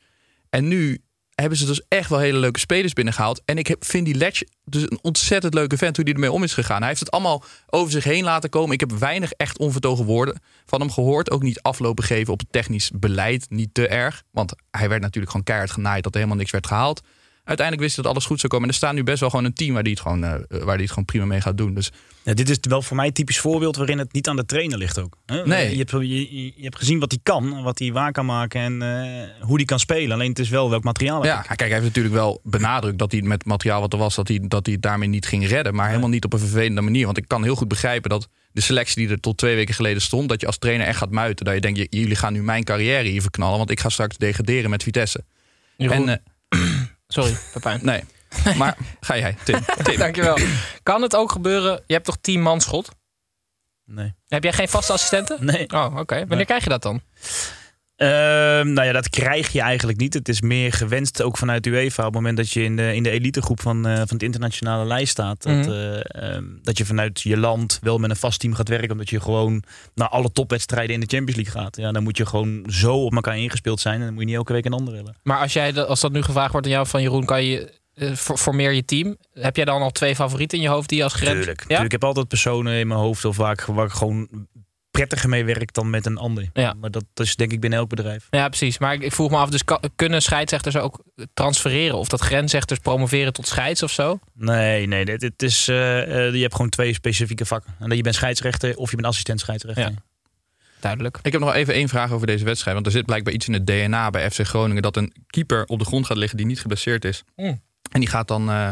En 0.51 0.69
nu 0.69 1.03
hebben 1.35 1.59
ze 1.59 1.67
dus 1.67 1.83
echt 1.89 2.11
wel 2.11 2.19
hele 2.19 2.39
leuke 2.39 2.59
spelers 2.59 2.93
binnengehaald. 2.93 3.43
En 3.45 3.59
ik 3.59 3.77
vind 3.81 4.05
die 4.05 4.15
Ledge 4.15 4.49
dus 4.65 4.83
een 4.83 4.99
ontzettend 5.03 5.55
leuke 5.55 5.77
vent 5.77 5.97
hoe 5.97 6.05
die 6.05 6.15
ermee 6.15 6.33
om 6.33 6.43
is 6.43 6.53
gegaan. 6.53 6.79
Hij 6.79 6.89
heeft 6.89 7.01
het 7.01 7.11
allemaal 7.11 7.45
over 7.67 7.93
zich 7.93 8.05
heen 8.05 8.25
laten 8.25 8.51
komen. 8.51 8.73
Ik 8.73 8.81
heb 8.81 8.93
weinig 8.93 9.33
echt 9.33 9.59
onvertogen 9.59 10.05
woorden 10.05 10.41
van 10.67 10.81
hem 10.81 10.91
gehoord. 10.91 11.31
Ook 11.31 11.43
niet 11.43 11.63
aflopen 11.63 12.05
geven 12.05 12.33
op 12.33 12.39
het 12.39 12.53
technisch 12.53 12.91
beleid. 12.95 13.47
Niet 13.51 13.75
te 13.75 13.89
erg. 13.89 14.23
Want 14.31 14.53
hij 14.71 14.89
werd 14.89 15.03
natuurlijk 15.03 15.31
gewoon 15.31 15.47
keihard 15.47 15.71
genaaid 15.71 16.03
dat 16.03 16.13
er 16.13 16.19
helemaal 16.19 16.39
niks 16.39 16.53
werd 16.53 16.67
gehaald. 16.67 17.03
Uiteindelijk 17.45 17.87
wist 17.87 17.95
hij 17.95 18.05
dat 18.05 18.13
alles 18.13 18.27
goed 18.27 18.41
zou 18.41 18.53
komen. 18.53 18.67
En 18.67 18.73
er 18.73 18.79
staat 18.79 18.95
nu 18.95 19.03
best 19.03 19.21
wel 19.21 19.31
gewoon 19.31 19.45
een 19.45 19.55
team 19.55 19.75
waar 19.75 19.83
die 19.83 19.93
het 19.93 20.01
gewoon, 20.01 20.25
eh, 20.25 20.31
waar 20.49 20.75
die 20.75 20.83
het 20.83 20.89
gewoon 20.89 21.05
prima 21.05 21.25
mee 21.25 21.41
gaat 21.41 21.57
doen. 21.57 21.75
Dus 21.75 21.91
Ja, 22.23 22.35
dit 22.35 22.51
is 22.51 22.59
wel 22.61 22.83
voor 22.83 22.97
mij 22.97 23.07
een 23.07 23.13
typisch 23.13 23.39
voorbeeld 23.39 23.77
waarin 23.77 23.99
het 23.99 24.13
niet 24.13 24.29
aan 24.29 24.37
de 24.37 24.47
trainer 24.47 24.79
ligt 24.79 24.99
ook. 24.99 25.17
Hè? 25.27 25.47
Nee. 25.47 25.71
Je, 25.71 25.77
hebt, 25.77 25.91
je, 25.91 26.35
je 26.35 26.63
hebt 26.63 26.79
gezien 26.79 26.99
wat 26.99 27.11
hij 27.11 27.21
kan, 27.23 27.63
wat 27.63 27.79
hij 27.79 27.93
waar 27.93 28.13
kan 28.13 28.27
maken 28.27 28.61
en 28.61 28.83
eh, 28.83 29.45
hoe 29.47 29.57
hij 29.57 29.65
kan 29.65 29.79
spelen. 29.79 30.13
Alleen 30.13 30.29
het 30.29 30.39
is 30.39 30.49
wel 30.49 30.71
welk 30.71 30.85
materiaal 30.85 31.25
Ja, 31.25 31.41
kijk, 31.41 31.61
hij 31.61 31.69
heeft 31.69 31.85
natuurlijk 31.85 32.15
wel 32.15 32.41
benadrukt 32.43 32.99
dat 32.99 33.13
hij 33.13 33.23
met 33.23 33.33
het 33.33 33.47
materiaal 33.47 33.81
wat 33.81 33.93
er 33.93 33.99
was, 33.99 34.15
dat 34.15 34.29
hij, 34.29 34.41
dat 34.43 34.65
hij 34.67 34.75
het 34.75 34.83
daarmee 34.83 35.09
niet 35.09 35.27
ging 35.27 35.49
redden. 35.49 35.75
Maar 35.75 35.89
helemaal 35.89 36.09
niet 36.09 36.25
op 36.25 36.33
een 36.33 36.39
vervelende 36.39 36.81
manier. 36.81 37.05
Want 37.05 37.19
ik 37.19 37.29
kan 37.29 37.43
heel 37.43 37.57
goed 37.57 37.69
begrijpen 37.69 38.11
dat 38.11 38.29
de 38.53 38.61
selectie 38.61 39.03
die 39.03 39.15
er 39.15 39.21
tot 39.21 39.37
twee 39.39 39.55
weken 39.55 39.75
geleden 39.75 40.03
stond, 40.03 40.29
dat 40.29 40.41
je 40.41 40.47
als 40.47 40.59
trainer 40.59 40.87
echt 40.87 40.99
gaat 40.99 41.11
muiten. 41.11 41.45
Dat 41.45 41.55
je 41.55 41.61
denkt, 41.61 41.79
jullie 41.91 42.17
gaan 42.17 42.33
nu 42.33 42.43
mijn 42.43 42.65
carrière 42.65 43.09
hier 43.09 43.23
verknallen, 43.23 43.59
want 43.59 43.71
ik 43.71 43.81
ga 43.81 43.89
straks 43.89 44.17
degraderen 44.17 44.71
met 44.71 44.83
Vitesse. 44.83 45.25
Jeroen. 45.77 46.09
En, 46.09 46.09
eh, 46.09 46.17
Sorry, 47.15 47.37
Pepijn. 47.53 47.81
nee, 47.83 48.05
maar 48.57 48.77
ga 49.01 49.17
jij, 49.17 49.37
Tim. 49.45 49.65
Tim. 49.85 49.99
Dankjewel. 49.99 50.39
Kan 50.83 51.03
het 51.03 51.17
ook 51.17 51.33
gebeuren? 51.33 51.83
Je 51.87 51.93
hebt 51.95 52.07
toch 52.07 52.17
10 52.21 52.43
man 52.43 52.61
schot? 52.61 52.89
Nee. 53.85 54.15
Heb 54.29 54.43
jij 54.43 54.53
geen 54.53 54.69
vaste 54.69 54.93
assistenten? 54.93 55.45
Nee. 55.45 55.71
Oh, 55.71 55.97
oké. 55.99 56.15
Wanneer 56.19 56.37
Nee. 56.37 56.45
krijg 56.45 56.63
je 56.65 56.69
dat 56.71 56.83
dan? 56.83 57.01
Ehm, 57.97 58.73
nou 58.73 58.87
ja, 58.87 58.93
dat 58.93 59.09
krijg 59.11 59.53
je 59.53 59.61
eigenlijk 59.61 59.99
niet. 59.99 60.15
Het 60.15 60.29
is 60.29 60.41
meer 60.41 60.73
gewenst 60.73 61.23
ook 61.23 61.37
vanuit 61.39 61.67
UEFA. 61.67 62.03
Op 62.07 62.13
het 62.13 62.15
moment 62.15 62.37
dat 62.37 62.51
je 62.51 62.63
in 62.63 62.77
de, 62.77 62.95
in 62.95 63.03
de 63.03 63.11
elitegroep 63.11 63.61
van, 63.61 63.87
eh, 63.87 63.95
van 63.95 64.07
het 64.09 64.23
internationale 64.23 64.85
lijst 64.85 65.11
staat. 65.13 65.43
Dat, 65.43 65.55
Mhm. 65.55 65.71
eh, 65.71 66.35
ehm, 66.35 66.45
dat 66.63 66.79
je 66.79 66.85
vanuit 66.85 67.21
je 67.21 67.37
land 67.37 67.79
wel 67.83 67.99
met 67.99 68.11
een 68.11 68.17
vast 68.17 68.41
team 68.41 68.55
gaat 68.55 68.69
werken. 68.69 68.91
Omdat 68.91 69.11
je 69.11 69.21
gewoon 69.21 69.63
naar 69.95 70.09
alle 70.09 70.33
topwedstrijden 70.33 70.95
in 70.95 71.01
de 71.01 71.07
Champions 71.17 71.43
League 71.43 71.63
gaat. 71.63 71.77
Ja, 71.77 71.93
dan 71.93 72.03
moet 72.03 72.17
je 72.17 72.27
gewoon 72.27 72.65
zo 72.69 73.05
op 73.05 73.15
elkaar 73.15 73.39
ingespeeld 73.39 73.81
zijn. 73.81 73.95
En 73.99 74.05
dan 74.05 74.13
moet 74.13 74.23
je 74.23 74.29
niet 74.29 74.37
elke 74.37 74.53
week 74.53 74.65
een 74.65 74.73
ander 74.73 74.95
hebben. 74.95 75.17
Maar 75.23 75.39
als, 75.39 75.53
jij, 75.53 75.85
als 75.85 76.01
dat 76.01 76.13
nu 76.13 76.23
gevraagd 76.23 76.53
wordt 76.53 76.67
aan 76.67 76.73
jou 76.73 76.87
van 76.87 77.03
Jeroen, 77.03 77.25
kan 77.25 77.45
je 77.45 77.73
eh, 77.95 78.13
for- 78.13 78.39
formeer 78.39 78.73
je 78.73 78.85
team. 78.85 79.17
Heb 79.35 79.57
jij 79.57 79.65
dan 79.65 79.83
al 79.83 79.91
twee 79.91 80.15
favorieten 80.15 80.59
in 80.59 80.65
je 80.65 80.71
hoofd 80.71 80.89
die 80.89 80.99
je 80.99 81.05
als 81.05 81.13
gerend? 81.15 81.37
Tuurlijk. 81.37 81.61
Ja? 81.61 81.65
Tuurlijk. 81.67 81.85
Ik 81.87 81.93
heb 81.93 82.05
altijd 82.05 82.29
personen 82.29 82.75
in 82.75 82.87
mijn 82.87 83.01
hoofd 83.01 83.25
of 83.25 83.37
waar 83.37 83.53
ik, 83.53 83.61
waar 83.61 83.87
ik 83.87 83.93
gewoon 83.93 84.29
prettiger 84.95 85.29
mee 85.29 85.45
werk 85.45 85.73
dan 85.73 85.91
met 85.91 86.07
een 86.07 86.17
ander. 86.17 86.51
Ja. 86.53 86.75
Maar 86.81 86.91
dat 86.91 87.05
is 87.15 87.37
denk 87.37 87.53
ik 87.53 87.61
binnen 87.61 87.79
elk 87.79 87.89
bedrijf. 87.89 88.27
Ja, 88.31 88.49
precies. 88.49 88.79
Maar 88.79 88.95
ik, 88.95 89.03
ik 89.03 89.13
vroeg 89.13 89.31
me 89.31 89.37
af, 89.37 89.51
dus 89.51 89.63
kunnen 89.97 90.23
scheidsrechters 90.23 90.77
ook 90.77 91.03
transfereren? 91.35 91.99
Of 91.99 92.09
dat 92.09 92.21
grensrechters 92.21 92.79
promoveren 92.81 93.33
tot 93.33 93.47
scheids 93.47 93.83
of 93.83 93.91
zo? 93.91 94.19
Nee, 94.35 94.87
nee. 94.87 95.05
Dit, 95.05 95.21
dit 95.21 95.43
is, 95.43 95.69
eh, 95.69 96.27
eh, 96.27 96.35
je 96.35 96.41
hebt 96.41 96.55
gewoon 96.55 96.71
twee 96.71 96.95
specifieke 96.95 97.47
vakken. 97.47 97.75
En 97.79 97.89
dat 97.89 97.97
je 97.97 98.03
bent 98.03 98.15
scheidsrechter 98.15 98.77
of 98.77 98.91
je 98.91 98.97
bent 98.97 99.09
assistent 99.09 99.41
scheidsrechter. 99.41 99.85
Ja. 99.85 100.03
Duidelijk. 100.81 101.19
Ik 101.23 101.33
heb 101.33 101.41
nog 101.41 101.55
even 101.55 101.75
één 101.75 101.89
vraag 101.89 102.11
over 102.11 102.27
deze 102.27 102.45
wedstrijd. 102.45 102.75
Want 102.75 102.87
er 102.87 102.93
zit 102.93 103.07
blijkbaar 103.07 103.33
iets 103.33 103.47
in 103.47 103.53
het 103.53 103.67
DNA 103.67 104.11
bij 104.11 104.31
FC 104.31 104.41
Groningen 104.41 104.83
dat 104.83 104.97
een 104.97 105.13
keeper 105.27 105.65
op 105.65 105.79
de 105.79 105.85
grond 105.85 106.07
gaat 106.07 106.17
liggen 106.17 106.37
die 106.37 106.47
niet 106.47 106.61
geblesseerd 106.61 107.05
is. 107.05 107.23
Hmm. 107.37 107.61
En 107.91 108.01
die 108.01 108.09
gaat 108.09 108.29
dan 108.29 108.51
eh 108.51 108.71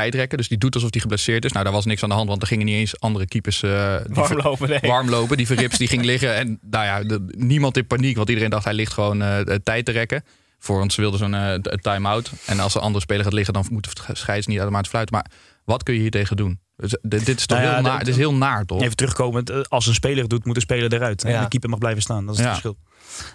tijdrekken. 0.00 0.38
Dus 0.38 0.48
die 0.48 0.58
doet 0.58 0.74
alsof 0.74 0.90
hij 0.92 1.00
geblesseerd 1.00 1.44
is. 1.44 1.52
Nou, 1.52 1.64
daar 1.64 1.72
was 1.72 1.84
niks 1.84 2.02
aan 2.02 2.08
de 2.08 2.14
hand, 2.14 2.28
want 2.28 2.42
er 2.42 2.48
gingen 2.48 2.66
niet 2.66 2.74
eens 2.74 3.00
andere 3.00 3.26
keepers 3.26 3.62
eh, 3.62 3.96
die 4.06 4.14
Warm 4.14 4.36
lopen, 4.42 4.68
nee. 4.68 4.78
warm 4.82 5.08
lopen. 5.08 5.36
Die 5.36 5.46
verrips 5.46 5.78
die 5.78 5.88
ging 5.88 6.04
liggen. 6.12 6.34
En 6.34 6.58
nou 6.70 6.84
ja, 6.84 7.02
de- 7.04 7.24
niemand 7.36 7.76
in 7.76 7.86
paniek, 7.86 8.16
want 8.16 8.28
iedereen 8.28 8.50
dacht 8.50 8.64
hij 8.64 8.74
ligt 8.74 8.92
gewoon 8.92 9.22
eh, 9.22 9.38
tijd 9.62 9.84
te 9.84 9.92
rekken. 9.92 10.24
Voor 10.58 10.80
ons 10.80 10.96
wilde 10.96 11.16
zo'n 11.16 11.34
eh, 11.34 11.54
t- 11.54 11.82
time-out. 11.82 12.32
En 12.46 12.60
als 12.60 12.74
een 12.74 12.80
andere 12.80 13.00
speler 13.04 13.24
gaat 13.24 13.32
liggen, 13.32 13.54
dan 13.54 13.66
moet 13.70 14.06
de 14.06 14.14
scheids 14.14 14.46
niet 14.46 14.58
automatisch 14.58 14.90
fluiten. 14.90 15.14
Maar 15.14 15.26
wat 15.64 15.82
kun 15.82 15.94
je 15.94 16.00
hier 16.00 16.10
tegen 16.10 16.36
doen? 16.36 16.60
Dus, 16.76 16.96
dit 17.02 17.28
is 17.28 17.46
toch 17.46 17.58
Nou 17.58 17.68
ja, 17.70 17.74
heel, 17.74 17.82
naar, 17.82 17.98
dit 17.98 18.08
is 18.08 18.16
heel 18.16 18.34
naar, 18.34 18.64
toch? 18.64 18.82
Even 18.82 18.96
terugkomend. 18.96 19.68
Als 19.70 19.86
een 19.86 19.94
speler 19.94 20.20
het 20.20 20.30
doet, 20.30 20.44
moet 20.44 20.54
de 20.54 20.60
speler 20.60 20.92
eruit. 20.92 21.24
En 21.24 21.30
Ja. 21.30 21.42
de 21.42 21.48
keeper 21.48 21.68
mag 21.70 21.78
blijven 21.78 22.02
staan. 22.02 22.26
Dat 22.26 22.34
is 22.34 22.40
Ja. 22.40 22.50
het 22.50 22.60
verschil. 22.60 22.78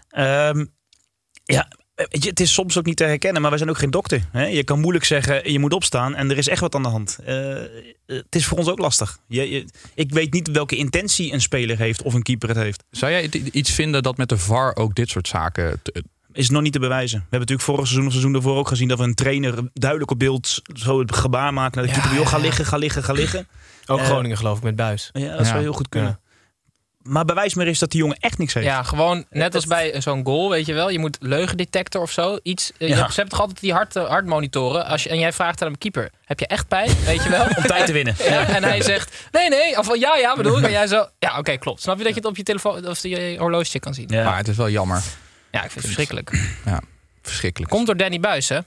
Ehm, 0.10 0.66
ja, 1.44 1.68
het 2.10 2.40
is 2.40 2.54
soms 2.54 2.78
ook 2.78 2.86
niet 2.86 2.98
te 2.98 3.04
herkennen, 3.04 3.42
maar 3.42 3.50
wij 3.50 3.60
zijn 3.60 3.72
ook 3.72 3.78
geen 3.78 3.92
dokter. 3.92 4.22
Hè? 4.32 4.46
Je 4.46 4.64
kan 4.64 4.80
moeilijk 4.80 5.06
zeggen, 5.06 5.52
je 5.52 5.60
moet 5.60 5.74
opstaan 5.74 6.16
en 6.16 6.30
er 6.32 6.38
is 6.38 6.48
echt 6.48 6.62
wat 6.62 6.76
aan 6.76 6.84
de 6.84 6.90
hand. 6.90 7.18
Eh, 7.26 7.36
het 8.06 8.36
is 8.36 8.46
voor 8.46 8.58
ons 8.58 8.68
ook 8.68 8.80
lastig. 8.80 9.18
Je, 9.28 9.50
je- 9.50 9.66
ik 9.96 10.12
weet 10.14 10.34
niet 10.34 10.52
welke 10.52 10.76
intentie 10.76 11.34
een 11.34 11.42
speler 11.42 11.78
heeft 11.78 12.02
of 12.02 12.14
een 12.14 12.22
keeper 12.24 12.50
het 12.50 12.58
heeft. 12.58 12.84
Zou 12.92 13.12
jij 13.12 13.30
iets 13.52 13.72
vinden 13.72 14.04
dat 14.04 14.18
met 14.18 14.30
de 14.30 14.38
VAR 14.38 14.76
ook 14.76 14.96
dit 14.96 15.10
soort 15.10 15.28
zaken... 15.28 15.80
te- 15.84 16.04
Is 16.34 16.50
nog 16.50 16.62
niet 16.62 16.74
te 16.74 16.80
bewijzen. 16.80 17.18
We 17.18 17.22
hebben 17.30 17.40
natuurlijk 17.40 17.68
vorig 17.68 17.86
seizoen 17.86 18.06
of 18.06 18.12
seizoen 18.12 18.34
daarvoor 18.34 18.58
ook 18.58 18.68
gezien 18.68 18.88
dat 18.88 18.98
we 18.98 19.04
een 19.04 19.16
trainer 19.16 19.70
duidelijk 19.74 20.12
op 20.12 20.20
beeld 20.20 20.62
zo 20.74 21.00
het 21.00 21.16
gebaar 21.16 21.54
maken 21.54 21.78
naar 21.84 21.94
de 21.94 22.00
keeper. 22.00 22.18
Joh, 22.18 22.28
ga 22.28 22.38
liggen, 22.38 22.66
ga 22.66 22.78
liggen, 22.78 23.04
ga 23.04 23.14
liggen. 23.14 23.48
Ook 23.86 24.00
Eh, 24.00 24.06
Groningen 24.06 24.38
geloof 24.38 24.58
ik 24.58 24.64
met 24.64 24.76
Buis. 24.76 25.10
Ja, 25.14 25.38
dat 25.38 25.48
zou 25.48 25.60
heel 25.60 25.74
goed 25.74 25.90
kunnen. 25.90 26.20
Maar 27.04 27.26
bewijs 27.26 27.54
maar 27.54 27.66
eens 27.66 27.80
dat 27.80 27.92
die 27.92 28.00
jongen 28.00 28.18
echt 28.20 28.38
niks 28.38 28.54
heeft. 28.54 28.66
Ja, 28.66 28.84
gewoon 28.84 29.26
net 29.30 29.56
als 29.56 29.66
bij 29.66 30.02
zo'n 30.02 30.26
goal, 30.26 30.50
weet 30.50 30.66
je 30.66 30.74
wel. 30.74 30.90
Je 30.90 31.00
moet 31.00 31.18
leugendetector 31.20 32.02
of 32.02 32.12
zo. 32.12 32.38
Iets, 32.44 32.72
eh, 32.72 32.78
je 32.80 32.88
Ja. 32.88 32.96
hebt- 33.00 33.10
Ze 33.10 33.16
hebben 33.16 33.30
toch 33.34 33.40
altijd 33.42 33.60
die 33.60 33.74
hart, 33.74 33.96
eh, 33.96 34.08
hartmonitoren. 34.10 34.86
Als 34.86 35.04
je, 35.04 35.10
en 35.10 35.20
jij 35.20 35.34
vraagt 35.34 35.62
aan 35.62 35.68
hem, 35.68 35.78
keeper, 35.78 36.10
heb 36.26 36.40
je 36.40 36.48
echt 36.48 36.68
pijn? 36.68 36.90
Weet 37.06 37.24
je 37.24 37.30
wel? 37.30 37.46
Om 37.58 37.64
tijd 37.64 37.86
te 37.86 37.92
winnen. 37.92 38.16
Ja, 38.30 38.48
en 38.48 38.64
hij 38.64 38.82
zegt, 38.82 39.28
nee, 39.32 39.50
nee. 39.50 39.78
Of 39.78 39.98
ja, 39.98 40.16
ja, 40.16 40.36
bedoel 40.36 40.58
ik. 40.58 40.64
En 40.72 40.72
jij 40.72 40.88
zo, 40.88 41.06
ja, 41.20 41.38
oké, 41.38 41.58
klopt. 41.58 41.82
Snap 41.82 41.98
je 41.98 42.04
dat 42.04 42.14
je 42.14 42.20
het 42.20 42.30
op 42.30 42.38
je 42.38 42.44
telefoon 42.44 42.88
of 42.88 43.02
je 43.04 43.36
horloge 43.40 43.80
kan 43.80 43.94
zien? 43.94 44.08
Maar 44.12 44.38
het 44.38 44.48
is 44.48 44.58
wel 44.58 44.70
jammer. 44.70 45.02
Ja, 45.52 45.64
ik 45.64 45.72
vind 45.72 45.74
het 45.74 45.84
verschrikkelijk. 45.84 46.32
Ja, 46.66 46.82
verschrikkelijk. 47.22 47.72
Komt 47.72 47.86
door 47.86 47.98
Danny 47.98 48.20
Buis, 48.20 48.50
hè? 48.50 48.60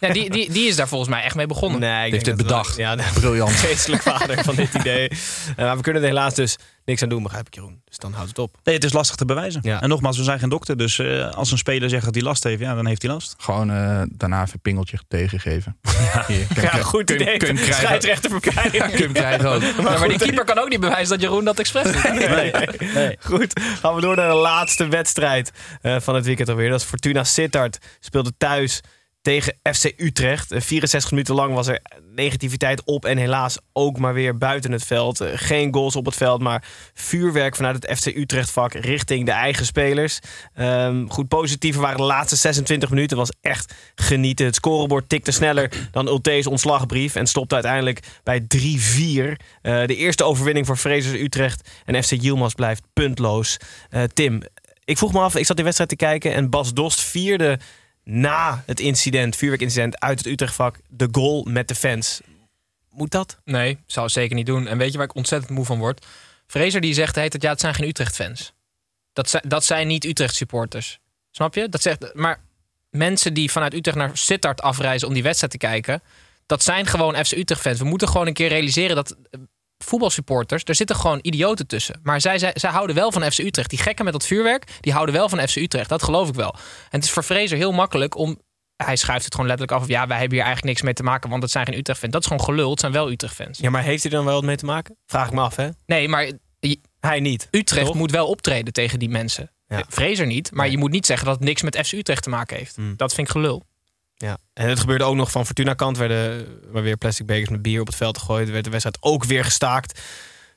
Ja, 0.00 0.12
die, 0.12 0.30
die, 0.30 0.52
die 0.52 0.68
is 0.68 0.76
daar 0.76 0.88
volgens 0.88 1.10
mij 1.10 1.22
echt 1.22 1.34
mee 1.34 1.46
begonnen. 1.46 1.80
Nee, 1.80 2.06
ik 2.06 2.12
heeft 2.12 2.24
dat 2.24 2.36
bedacht. 2.36 2.76
Ja, 2.76 2.96
de 2.96 3.02
Briljant. 3.14 3.50
geestelijk 3.50 4.02
vader 4.02 4.44
van 4.44 4.54
dit 4.54 4.74
idee. 4.80 5.08
Eh, 5.08 5.16
maar 5.56 5.76
we 5.76 5.82
kunnen 5.82 6.02
er 6.02 6.08
helaas 6.08 6.34
dus 6.34 6.56
niks 6.84 7.02
aan 7.02 7.08
doen, 7.08 7.22
begrijp 7.22 7.46
ik 7.46 7.54
Jeroen. 7.54 7.80
Dus 7.84 7.96
dan 7.98 8.12
houdt 8.12 8.28
het 8.28 8.38
op. 8.38 8.56
Nee, 8.64 8.74
het 8.74 8.84
is 8.84 8.92
lastig 8.92 9.16
te 9.16 9.24
bewijzen. 9.24 9.60
Ja. 9.64 9.80
En 9.82 9.88
nogmaals, 9.88 10.16
we 10.16 10.22
zijn 10.22 10.38
geen 10.38 10.48
dokter. 10.48 10.76
Dus 10.76 10.98
eh, 10.98 11.30
als 11.30 11.50
een 11.50 11.58
speler 11.58 11.88
zegt 11.88 12.04
dat 12.04 12.14
hij 12.14 12.22
last 12.24 12.44
heeft, 12.44 12.60
ja, 12.60 12.74
dan 12.74 12.86
heeft 12.86 13.02
hij 13.02 13.10
last. 13.10 13.34
Gewoon 13.38 13.70
eh, 13.70 14.02
daarna 14.08 14.40
even 14.40 14.52
een 14.54 14.60
pingeltje 14.60 14.98
tegengeven. 15.08 15.76
Hier, 16.26 16.46
kun- 16.54 16.62
Ja, 16.62 16.68
goed 16.70 17.04
kun- 17.04 17.20
idee. 17.20 17.36
kun 17.36 17.54
krijgen. 17.54 17.74
Scheidsrechter 17.74 18.30
verbijten. 18.30 18.90
Kun 18.90 19.02
hem 19.02 19.12
krijgen 19.12 19.48
ook. 19.48 19.60
Maar, 19.82 19.98
maar 19.98 20.08
die 20.08 20.18
keeper 20.18 20.44
kan 20.44 20.58
ook 20.58 20.68
niet 20.68 20.80
bewijzen 20.80 21.08
dat 21.08 21.20
Jeroen 21.20 21.44
dat 21.44 21.58
expres 21.58 21.92
doet. 21.92 22.02
Nee. 22.94 23.16
Goed, 23.20 23.60
gaan 23.80 23.94
we 23.94 24.00
door 24.00 24.16
naar 24.16 24.28
de 24.28 24.34
laatste 24.34 24.88
wedstrijd 24.88 25.52
eh, 25.82 25.96
van 26.00 26.14
het 26.14 26.24
weekend 26.24 26.48
alweer. 26.48 26.70
Dat 26.70 26.80
is 26.80 26.86
Fortuna 26.86 27.24
Sittard. 27.24 27.78
Speelde 28.00 28.32
thuis 28.38 28.80
tegen 29.28 29.58
FC 29.72 29.92
Utrecht. 29.96 30.52
Eh, 30.52 30.60
64 30.60 31.10
minuten 31.10 31.34
lang 31.34 31.54
was 31.54 31.66
er 31.66 31.80
negativiteit 32.14 32.84
op. 32.84 33.04
En 33.04 33.18
helaas 33.18 33.58
ook 33.72 33.98
maar 33.98 34.14
weer 34.14 34.38
buiten 34.38 34.72
het 34.72 34.84
veld. 34.84 35.20
Eh, 35.20 35.30
geen 35.34 35.74
goals 35.74 35.96
op 35.96 36.04
het 36.04 36.16
veld, 36.16 36.40
maar 36.40 36.64
vuurwerk 36.94 37.56
vanuit 37.56 37.82
het 37.82 37.98
FC 37.98 38.06
Utrecht 38.06 38.50
vak 38.50 38.72
richting 38.72 39.24
de 39.24 39.30
eigen 39.30 39.66
spelers. 39.66 40.18
Ehm, 40.54 41.06
goed, 41.08 41.28
positiever 41.28 41.80
waren 41.80 41.96
de 41.96 42.02
laatste 42.02 42.36
26 42.36 42.90
minuten. 42.90 43.16
was 43.16 43.32
echt 43.40 43.74
genieten. 43.94 44.46
Het 44.46 44.54
scorebord 44.54 45.08
tikte 45.08 45.30
sneller 45.30 45.88
dan 45.90 46.06
Ulte's 46.06 46.46
ontslagbrief. 46.46 47.14
En 47.14 47.26
stopte 47.26 47.54
uiteindelijk 47.54 48.00
bij 48.22 48.40
3-4. 48.40 49.40
Eh, 49.62 49.86
de 49.86 49.96
eerste 49.96 50.24
overwinning 50.24 50.66
voor 50.66 50.76
Frezers 50.76 51.20
Utrecht. 51.20 51.68
En 51.84 52.02
FC 52.02 52.10
Yilmaz 52.10 52.54
blijft 52.54 52.82
puntloos. 52.92 53.56
Eh, 53.90 54.02
Tim, 54.02 54.42
ik 54.84 54.98
vroeg 54.98 55.12
me 55.12 55.20
af, 55.20 55.36
ik 55.36 55.46
zat 55.46 55.56
die 55.56 55.64
wedstrijd 55.64 55.90
te 55.90 55.96
kijken. 55.96 56.34
En 56.34 56.50
Bas 56.50 56.74
Dost 56.74 57.00
vierde 57.00 57.58
na 58.10 58.62
het 58.66 58.80
incident, 58.80 59.36
vuurwerkincident 59.36 60.00
uit 60.00 60.18
het 60.18 60.26
Utrecht-vak, 60.26 60.80
de 60.88 61.08
goal 61.12 61.44
met 61.48 61.68
de 61.68 61.74
fans. 61.74 62.20
Moet 62.90 63.10
dat? 63.10 63.38
Nee, 63.44 63.78
zou 63.86 64.04
het 64.04 64.14
zeker 64.14 64.36
niet 64.36 64.46
doen. 64.46 64.66
En 64.66 64.78
weet 64.78 64.92
je 64.92 64.98
waar 64.98 65.06
ik 65.06 65.14
ontzettend 65.14 65.52
moe 65.52 65.64
van 65.64 65.78
word? 65.78 66.06
Fraser 66.46 66.80
die 66.80 66.94
zegt 66.94 67.14
heet 67.14 67.32
dat 67.32 67.42
ja, 67.42 67.50
het 67.50 67.60
zijn 67.60 67.74
geen 67.74 67.88
Utrecht-fans. 67.88 68.52
Dat 69.12 69.30
zijn, 69.30 69.42
dat 69.46 69.64
zijn 69.64 69.86
niet 69.86 70.04
Utrecht-supporters. 70.04 70.98
Snap 71.30 71.54
je? 71.54 71.68
Dat 71.68 71.82
zegt, 71.82 72.14
maar 72.14 72.40
mensen 72.90 73.34
die 73.34 73.50
vanuit 73.50 73.74
Utrecht 73.74 73.96
naar 73.96 74.16
Sittard 74.16 74.62
afreizen 74.62 75.08
om 75.08 75.14
die 75.14 75.22
wedstrijd 75.22 75.52
te 75.52 75.58
kijken, 75.58 76.02
dat 76.46 76.62
zijn 76.62 76.86
gewoon 76.86 77.24
FC 77.24 77.32
Utrecht-fans. 77.32 77.78
We 77.78 77.84
moeten 77.84 78.08
gewoon 78.08 78.26
een 78.26 78.32
keer 78.32 78.48
realiseren 78.48 78.96
dat 78.96 79.16
eh, 79.30 79.40
voetbalsupporters, 79.84 80.62
er 80.64 80.74
zitten 80.74 80.96
gewoon 80.96 81.18
idioten 81.22 81.66
tussen. 81.66 82.00
Maar 82.02 82.20
zij, 82.20 82.38
zij, 82.38 82.50
zij 82.54 82.70
houden 82.70 82.96
wel 82.96 83.12
van 83.12 83.22
FC 83.32 83.38
Utrecht. 83.38 83.70
Die 83.70 83.78
gekken 83.78 84.04
met 84.04 84.12
dat 84.12 84.26
vuurwerk, 84.26 84.64
die 84.80 84.92
houden 84.92 85.14
wel 85.14 85.28
van 85.28 85.48
FC 85.48 85.56
Utrecht. 85.56 85.88
Dat 85.88 86.02
geloof 86.02 86.28
ik 86.28 86.34
wel. 86.34 86.52
En 86.54 86.60
het 86.90 87.04
is 87.04 87.10
voor 87.10 87.22
Fraser 87.22 87.56
heel 87.56 87.72
makkelijk 87.72 88.16
om 88.16 88.40
hij 88.76 88.96
schuift 88.96 89.24
het 89.24 89.34
gewoon 89.34 89.48
letterlijk 89.48 89.78
af. 89.78 89.84
Of 89.86 89.92
ja, 89.94 90.06
wij 90.06 90.18
hebben 90.18 90.36
hier 90.36 90.46
eigenlijk 90.46 90.64
niks 90.74 90.82
mee 90.82 90.94
te 90.94 91.02
maken, 91.02 91.30
want 91.30 91.42
het 91.42 91.52
zijn 91.52 91.66
geen 91.66 91.78
Utrecht-fans. 91.78 92.12
Dat 92.12 92.20
is 92.22 92.28
gewoon 92.28 92.44
gelul. 92.44 92.70
Het 92.70 92.80
zijn 92.80 92.92
wel 92.92 93.10
Utrecht-fans. 93.10 93.58
Ja, 93.58 93.70
maar 93.70 93.82
heeft 93.82 94.02
hij 94.02 94.10
dan 94.12 94.24
wel 94.24 94.34
wat 94.34 94.44
mee 94.44 94.56
te 94.56 94.64
maken? 94.64 94.96
Vraag 95.06 95.26
ik 95.26 95.32
me 95.32 95.40
af, 95.40 95.56
hè? 95.56 95.68
Nee, 95.86 96.08
maar 96.08 96.24
je- 96.58 96.80
Hij 97.00 97.20
niet. 97.20 97.48
Utrecht 97.50 97.86
toch? 97.86 97.94
moet 97.94 98.10
wel 98.10 98.26
optreden 98.26 98.72
tegen 98.72 98.98
die 98.98 99.08
mensen. 99.08 99.52
Ja. 99.66 100.24
Niet, 100.24 100.52
maar 100.52 100.68
je 100.68 100.78
moet 100.78 100.90
niet 100.90 101.06
zeggen 101.06 101.26
dat 101.26 101.34
het 101.34 101.44
niks 101.44 101.62
met 101.62 101.76
FC 101.86 101.92
Utrecht 101.92 102.22
te 102.22 102.28
maken 102.30 102.56
heeft. 102.56 102.76
Hmm. 102.76 102.94
Dat 102.96 103.14
vind 103.14 103.26
ik 103.26 103.32
gelul. 103.32 103.64
Ja, 104.18 104.38
en 104.54 104.68
het 104.68 104.80
gebeurde 104.80 105.04
ook 105.04 105.14
nog 105.14 105.30
van 105.30 105.46
Fortuna 105.46 105.74
kant. 105.74 105.96
Werden 105.98 106.46
weer 106.72 106.96
plastic 106.96 107.26
bekers 107.26 107.48
met 107.48 107.62
bier 107.62 107.80
op 107.80 107.86
het 107.86 107.96
veld 107.96 108.18
gegooid. 108.18 108.50
Werd 108.50 108.64
de 108.64 108.70
wedstrijd 108.70 108.98
ook 109.00 109.24
weer 109.24 109.44
gestaakt. 109.44 110.00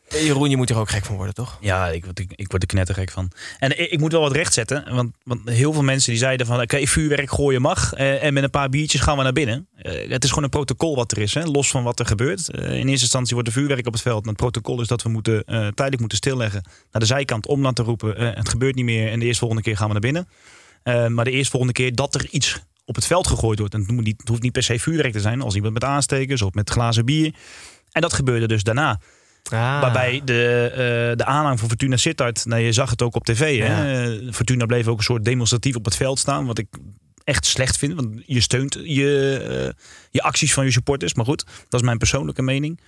Eh, 0.07 0.25
Jeroen, 0.25 0.49
je 0.49 0.57
moet 0.57 0.69
er 0.69 0.77
ook 0.77 0.89
gek 0.89 1.05
van 1.05 1.15
worden, 1.15 1.33
toch? 1.33 1.57
Ja, 1.61 1.87
ik, 1.89 2.03
word- 2.05 2.19
ik, 2.19 2.49
word 2.51 2.61
er 2.61 2.67
knettergek 2.67 3.11
van. 3.11 3.31
En 3.59 3.79
ik, 3.79 3.89
ik 3.91 3.99
moet 3.99 4.11
wel 4.11 4.21
wat 4.21 4.31
recht 4.35 4.53
zetten. 4.53 4.95
Want, 4.95 5.15
want 5.23 5.49
heel 5.49 5.73
veel 5.73 5.81
mensen 5.83 6.09
die 6.11 6.19
zeiden 6.19 6.45
van... 6.45 6.61
oké, 6.61 6.85
vuurwerk 6.87 7.31
gooien 7.31 7.61
mag. 7.61 7.93
eh, 7.93 8.23
en 8.23 8.33
met 8.33 8.43
een 8.43 8.49
paar 8.49 8.69
biertjes 8.69 9.01
gaan 9.01 9.17
we 9.17 9.23
naar 9.23 9.33
binnen. 9.33 9.67
Eh, 9.75 10.09
het 10.09 10.23
is 10.23 10.29
gewoon 10.29 10.43
een 10.43 10.49
protocol 10.49 10.95
wat 10.95 11.11
er 11.11 11.17
is. 11.17 11.33
Hè, 11.33 11.43
los 11.43 11.69
van 11.69 11.83
wat 11.83 11.99
er 11.99 12.05
gebeurt. 12.05 12.49
In 12.49 12.61
eerste 12.71 12.89
instantie 12.89 13.33
wordt 13.33 13.47
er 13.49 13.55
vuurwerk 13.55 13.87
op 13.87 13.93
het 13.93 14.01
veld. 14.01 14.23
En 14.23 14.29
het 14.29 14.37
protocol 14.37 14.81
is 14.81 14.87
dat 14.87 15.01
we 15.03 15.09
moeten, 15.09 15.43
tijdelijk 15.45 15.99
moeten 15.99 16.17
stilleggen. 16.17 16.63
Naar 16.91 17.01
de 17.01 17.07
zijkant 17.07 17.47
om 17.47 17.63
dan 17.63 17.73
te 17.73 17.83
roepen... 17.83 18.35
het 18.35 18.49
gebeurt 18.49 18.75
niet 18.75 18.85
meer 18.85 19.11
en 19.11 19.19
de 19.19 19.25
eerstvolgende 19.25 19.63
keer 19.63 19.77
gaan 19.77 19.87
we 19.87 19.99
naar 19.99 20.01
binnen. 20.01 20.27
Maar 21.15 21.25
de 21.25 21.31
eerstvolgende 21.31 21.73
keer 21.73 21.95
dat 21.95 22.15
er 22.15 22.27
iets 22.29 22.59
op 22.85 22.95
het 22.95 23.05
veld 23.05 23.27
gegooid 23.27 23.59
wordt... 23.59 23.73
en 23.73 23.79
het, 23.79 23.91
moet 23.91 24.03
niet, 24.03 24.19
het 24.19 24.27
hoeft 24.27 24.41
niet 24.41 24.51
per 24.51 24.63
se 24.63 24.79
vuurwerk 24.79 25.13
te 25.13 25.19
zijn... 25.19 25.41
als 25.41 25.55
iemand 25.55 25.73
met 25.73 25.83
aanstekers 25.83 26.41
of 26.41 26.53
met 26.53 26.69
glazen 26.69 27.05
bier. 27.05 27.35
En 27.91 28.01
dat 28.01 28.13
gebeurde 28.13 28.47
dus 28.47 28.63
daarna. 28.63 28.99
Ah. 29.43 29.81
Waarbij 29.81 30.21
de, 30.25 30.69
eh, 30.71 31.17
de 31.17 31.25
aanhang 31.25 31.59
van 31.59 31.67
Fortuna 31.67 31.97
Sittard, 31.97 32.45
nou, 32.45 32.61
je 32.61 32.71
zag 32.71 32.89
het 32.89 33.01
ook 33.01 33.15
op 33.15 33.25
tv. 33.25 33.59
Hè? 33.59 34.03
Eh, 34.03 34.33
Fortuna 34.33 34.65
bleef 34.65 34.87
ook 34.87 34.97
een 34.97 35.03
soort 35.03 35.25
demonstratief 35.25 35.75
op 35.75 35.85
het 35.85 35.95
veld 35.95 36.19
staan. 36.19 36.45
Wat 36.45 36.57
ik 36.57 36.67
echt 37.23 37.45
slecht 37.45 37.77
vind. 37.77 37.93
Want 37.93 38.21
je 38.25 38.41
steunt 38.41 38.77
je, 38.83 39.37
eh, 39.49 39.83
je 40.09 40.21
acties 40.21 40.53
van 40.53 40.65
je 40.65 40.71
supporters. 40.71 41.13
Maar 41.13 41.25
goed, 41.25 41.45
dat 41.69 41.79
is 41.79 41.85
mijn 41.85 41.97
persoonlijke 41.97 42.41
mening. 42.41 42.79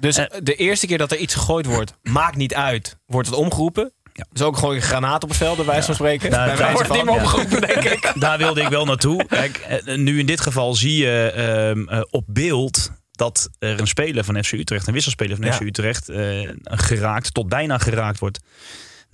Dus 0.00 0.14
de 0.42 0.54
eerste 0.54 0.86
keer 0.86 0.98
dat 0.98 1.12
er 1.12 1.18
iets 1.18 1.34
gegooid 1.34 1.66
wordt, 1.66 1.94
maakt 2.02 2.36
niet 2.36 2.54
uit. 2.54 2.96
Wordt 3.06 3.28
het 3.28 3.36
omgeroepen? 3.36 3.92
Dus 4.32 4.42
ook 4.42 4.56
gewoon 4.56 4.74
een 4.74 4.82
granaat 4.82 5.22
op 5.22 5.28
het 5.28 5.38
veld, 5.38 5.56
bij 5.56 5.64
wijze 5.66 5.86
van 5.86 5.94
spreken. 5.94 6.30
Daar- 6.30 6.46
Bij 6.46 6.56
daar- 6.56 6.66
wijze 6.66 6.84
van, 6.84 6.96
ja. 6.96 7.02
niet 7.02 7.12
meer 7.12 7.22
omgeroepen, 7.22 7.60
denk 7.60 7.84
ik. 7.84 8.12
Daar 8.20 8.38
wilde 8.38 8.60
ik 8.60 8.68
wel 8.68 8.84
naartoe. 8.84 9.24
Kijk, 9.26 9.56
eh, 9.56 9.96
nu 9.96 10.18
in 10.18 10.26
dit 10.26 10.40
geval 10.40 10.74
zie 10.74 10.96
je 10.96 11.30
ehm, 11.30 11.88
eh, 11.88 12.00
op 12.10 12.24
beeld 12.26 12.90
dat 13.12 13.48
er 13.58 13.80
een 13.80 13.86
speler 13.86 14.24
van 14.24 14.44
FC 14.44 14.52
Utrecht, 14.52 14.86
een 14.86 14.92
wisselspeler 14.92 15.36
van 15.36 15.44
Ja. 15.46 15.52
FC 15.52 15.60
Utrecht, 15.60 16.08
eh, 16.08 16.48
geraakt, 16.62 17.34
tot 17.34 17.48
bijna 17.48 17.78
geraakt 17.78 18.18
wordt. 18.18 18.38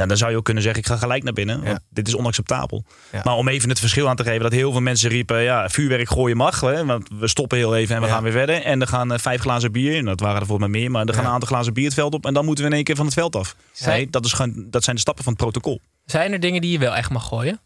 Dan 0.07 0.17
zou 0.17 0.31
je 0.31 0.37
ook 0.37 0.45
kunnen 0.45 0.63
zeggen, 0.63 0.81
ik 0.83 0.89
ga 0.89 0.97
gelijk 0.97 1.23
naar 1.23 1.33
binnen. 1.33 1.65
Want 1.65 1.81
dit 1.91 2.09
is 2.09 2.17
onacceptabel. 2.17 2.85
Ja. 3.13 3.21
Maar 3.25 3.35
om 3.35 3.49
even 3.49 3.69
het 3.69 3.79
verschil 3.79 4.09
aan 4.09 4.17
te 4.17 4.23
geven, 4.25 4.41
dat 4.43 4.53
heel 4.53 4.73
veel 4.73 4.81
mensen 4.81 5.11
riepen, 5.11 5.43
ja, 5.43 5.69
vuurwerk 5.69 6.09
gooien 6.09 6.37
mag. 6.37 6.61
Hè, 6.61 6.85
want 6.85 7.09
we 7.19 7.29
stoppen 7.29 7.59
heel 7.59 7.77
even 7.77 7.95
en 7.95 8.01
we 8.01 8.07
Ja. 8.07 8.13
gaan 8.15 8.23
weer 8.23 8.33
verder. 8.33 8.63
En 8.63 8.81
er 8.81 8.87
gaan 8.87 9.13
eh, 9.13 9.19
vijf 9.19 9.41
glazen 9.41 9.73
bier, 9.73 9.97
en 9.97 10.05
dat 10.05 10.21
waren 10.21 10.41
er 10.41 10.47
volgens 10.47 10.69
mij 10.71 10.81
meer, 10.81 10.91
maar 10.91 11.07
er 11.07 11.13
gaan 11.13 11.23
Ja. 11.23 11.29
een 11.29 11.35
aantal 11.35 11.49
glazen 11.49 11.73
bier 11.75 11.85
het 11.85 11.95
veld 11.95 12.15
op. 12.15 12.27
En 12.27 12.35
dan 12.35 12.45
moeten 12.45 12.65
we 12.65 12.71
in 12.71 12.77
één 12.77 12.85
keer 12.85 12.97
van 12.97 13.05
het 13.05 13.15
veld 13.15 13.37
af. 13.37 13.57
Nee, 13.85 14.11
dat, 14.11 14.25
is 14.25 14.33
gewoon, 14.33 14.67
dat 14.71 14.85
zijn 14.85 14.95
de 14.97 15.03
stappen 15.03 15.25
van 15.25 15.33
het 15.33 15.43
protocol. 15.43 15.81
Zijn 16.05 16.33
er 16.33 16.41
dingen 16.41 16.61
die 16.61 16.71
je 16.73 16.79
wel 16.79 16.95
echt 16.97 17.11
mag 17.11 17.27
gooien? 17.27 17.61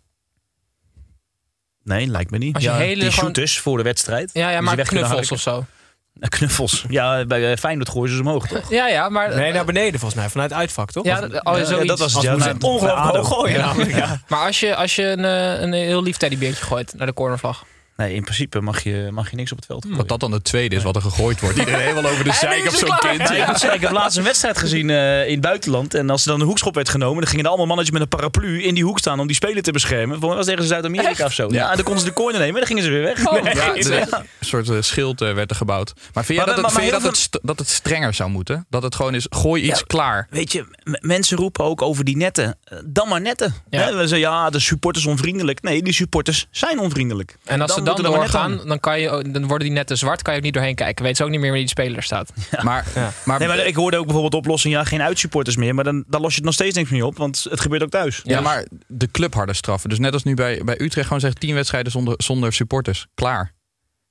Nee, 1.85 2.07
lijkt 2.07 2.30
me 2.30 2.39
niet. 2.39 2.55
Als 2.55 2.64
je 2.64 2.70
ja, 2.70 2.76
hele 2.76 3.01
die 3.01 3.11
gewoon- 3.11 3.24
shooters 3.24 3.59
voor 3.59 3.76
de 3.76 3.83
wedstrijd. 3.83 4.30
Ja, 4.33 4.51
ja 4.51 4.61
maar 4.61 4.76
knuffels 4.76 5.33
of 5.33 5.41
zo. 5.41 5.64
Ja, 6.20 6.28
Knuffels. 6.28 6.84
Ja, 6.88 7.24
bij 7.24 7.50
eh, 7.50 7.56
Feyenoord 7.56 7.88
gooien 7.88 8.08
ze 8.10 8.16
ze 8.16 8.22
omhoog, 8.22 8.46
toch? 8.46 8.70
Ja, 8.70 8.88
ja, 8.88 9.08
maar... 9.08 9.34
Nee, 9.34 9.52
naar 9.52 9.64
beneden 9.64 10.00
volgens 10.00 10.20
mij, 10.20 10.30
vanuit 10.30 10.52
uitvak, 10.52 10.90
toch? 10.90 11.04
Ja, 11.04 11.20
oh, 11.42 11.58
Ja, 11.58 11.84
dat 11.84 11.98
was 11.98 12.14
het, 12.14 12.22
ja. 12.22 12.32
ongelooflijk 12.60 13.16
hoog 13.16 13.28
gooien. 13.28 13.88
Ja. 13.88 14.20
Maar 14.28 14.46
als 14.46 14.60
je, 14.60 14.76
als 14.76 14.96
je 14.96 15.04
een, 15.04 15.24
eh, 15.24 15.60
een 15.60 15.72
heel 15.72 16.02
lief 16.02 16.16
teddybeertje 16.16 16.64
gooit 16.64 16.94
naar 16.96 17.06
de 17.06 17.14
cornervlag. 17.14 17.64
Nee, 17.97 18.14
in 18.14 18.22
principe 18.22 18.61
mag 18.61 18.82
je, 18.82 19.09
mag 19.12 19.30
je 19.30 19.36
niks 19.36 19.51
op 19.53 19.57
het 19.57 19.66
veld 19.66 19.82
gooien. 19.82 19.99
Dat 19.99 20.09
dat 20.09 20.20
dan 20.20 20.30
de 20.30 20.43
tweede 20.43 20.76
is 20.76 20.82
wat 20.82 20.97
er 20.97 21.03
gegooid 21.03 21.40
wordt. 21.40 21.59
Iedereen 21.59 21.80
helemaal 21.80 22.11
over 22.11 22.24
de 22.24 22.32
zeik 22.32 22.59
op 22.59 22.70
het 22.70 22.78
zo'n 22.78 22.99
kind. 22.99 23.28
Ja, 23.28 23.34
ik 23.34 23.47
moet 23.47 23.59
zeggen, 23.59 23.74
ik 23.74 23.80
heb 23.80 23.90
laatst 23.90 24.18
een 24.18 24.24
wedstrijd 24.24 24.59
gezien 24.59 24.90
eh, 24.90 25.24
in 25.26 25.30
het 25.32 25.40
buitenland. 25.40 25.95
En 25.95 26.11
als 26.11 26.22
er 26.24 26.30
dan 26.30 26.40
een 26.40 26.47
hoekschop 26.47 26.74
werd 26.74 26.88
genomen, 26.88 27.16
dan 27.20 27.26
gingen 27.26 27.43
er 27.45 27.49
allemaal 27.49 27.66
mannetjes 27.66 27.95
met 27.99 28.03
een 28.03 28.16
paraplu 28.18 28.62
in 28.62 28.74
die 28.74 28.84
hoek 28.84 28.99
staan 28.99 29.20
om 29.20 29.26
die 29.26 29.36
speler 29.36 29.62
te 29.62 29.72
beschermen. 29.72 30.20
Volgens 30.20 30.26
mij 30.28 30.36
was 30.36 30.47
het 30.47 30.55
ergens 30.55 30.68
Zuid-Amerika 30.68 31.24
of 31.24 31.32
zo. 31.32 31.49
Ja. 31.51 31.70
en 31.70 31.74
dan 31.74 31.84
konden 31.84 32.03
ze 32.03 32.09
de 32.09 32.14
corner 32.14 32.40
nemen 32.40 32.55
en 32.55 32.59
dan 32.59 32.66
gingen 32.66 32.82
ze 32.82 32.90
weer 32.90 33.03
weg. 33.03 33.26
Oh, 33.26 33.43
Nee, 33.43 33.55
Ja, 33.55 33.74
een 34.18 34.47
soort 34.47 34.68
eh, 34.68 34.76
schild 34.80 35.20
eh, 35.20 35.32
werd 35.34 35.51
er 35.51 35.57
gebouwd. 35.57 35.93
Maar 36.12 36.24
vind 36.24 36.38
dat, 36.38 36.57
het, 36.57 36.84
je 36.84 36.90
dat, 36.90 37.03
het, 37.03 37.28
dat 37.43 37.59
het 37.59 37.68
strenger 37.68 38.14
zou 38.14 38.30
moeten? 38.30 38.66
Dat 38.70 38.82
het 38.82 38.95
gewoon 38.95 39.14
is, 39.14 39.26
gooi 39.30 39.62
iets 39.62 39.78
Ja. 39.78 39.84
klaar. 39.86 40.26
Weet 40.30 40.53
je, 40.53 40.64
mensen 41.01 41.36
roepen 41.36 41.64
ook 41.64 41.82
over 41.82 42.05
die 42.05 42.16
netten. 42.16 42.59
Dan 42.84 43.09
maar 43.09 43.20
netten. 43.20 43.55
Ja. 43.70 43.80
Hè, 43.80 43.93
we 43.93 44.01
zeggen, 44.09 44.18
ja, 44.18 44.51
de 44.51 44.59
supporters 44.61 45.07
onvriendelijk. 45.07 45.62
Nee, 45.62 45.82
die 45.82 45.93
supporters 45.93 46.47
zijn 46.51 46.78
onvriendelijk. 46.78 47.36
En 47.45 47.61
als 47.61 47.82
dan 47.85 48.03
dan 48.03 48.12
doorgaan, 48.12 48.61
dan, 48.66 48.80
kan 48.80 49.01
je, 49.01 49.24
dan 49.28 49.47
worden 49.47 49.66
die 49.66 49.76
netten 49.76 49.99
zwart, 49.99 50.22
kan 50.22 50.33
je 50.33 50.39
ook 50.39 50.45
niet 50.45 50.55
doorheen 50.55 50.74
kijken. 50.74 51.05
Weet 51.05 51.16
ze 51.16 51.24
ook 51.24 51.30
niet 51.30 51.41
meer 51.41 51.51
waar 51.51 51.59
die 51.59 51.68
speler 51.68 52.03
staat. 52.03 52.33
Maar, 52.62 52.87
maar, 53.24 53.39
nee, 53.39 53.49
maar 53.49 53.66
ik 53.66 53.74
hoorde 53.74 53.97
ook 53.97 54.05
bijvoorbeeld 54.05 54.35
oplossing, 54.35 54.74
ja, 54.74 54.85
geen 54.85 55.03
uitsupporters 55.03 55.57
meer. 55.57 55.74
Maar 55.74 55.85
dan, 55.85 56.05
dan 56.07 56.20
los 56.20 56.30
je 56.30 56.37
het 56.37 56.45
nog 56.45 56.55
steeds 56.55 56.76
niks 56.76 56.91
meer 56.91 57.05
op, 57.05 57.16
want 57.16 57.47
het 57.51 57.61
gebeurt 57.61 57.83
ook 57.83 57.91
thuis. 57.91 58.20
Ja, 58.24 58.41
maar 58.41 58.66
de 58.87 59.11
club 59.11 59.35
harde 59.35 59.55
straffen. 59.55 59.89
Dus 59.89 59.99
net 59.99 60.12
als 60.12 60.22
nu 60.22 60.35
bij, 60.35 60.61
bij 60.64 60.80
Utrecht 60.80 61.07
gewoon 61.07 61.20
zeggen 61.20 61.41
tien 61.41 61.55
wedstrijden 61.55 61.93
zonder, 61.93 62.14
zonder 62.16 62.53
supporters. 62.53 63.07
Klaar. 63.14 63.53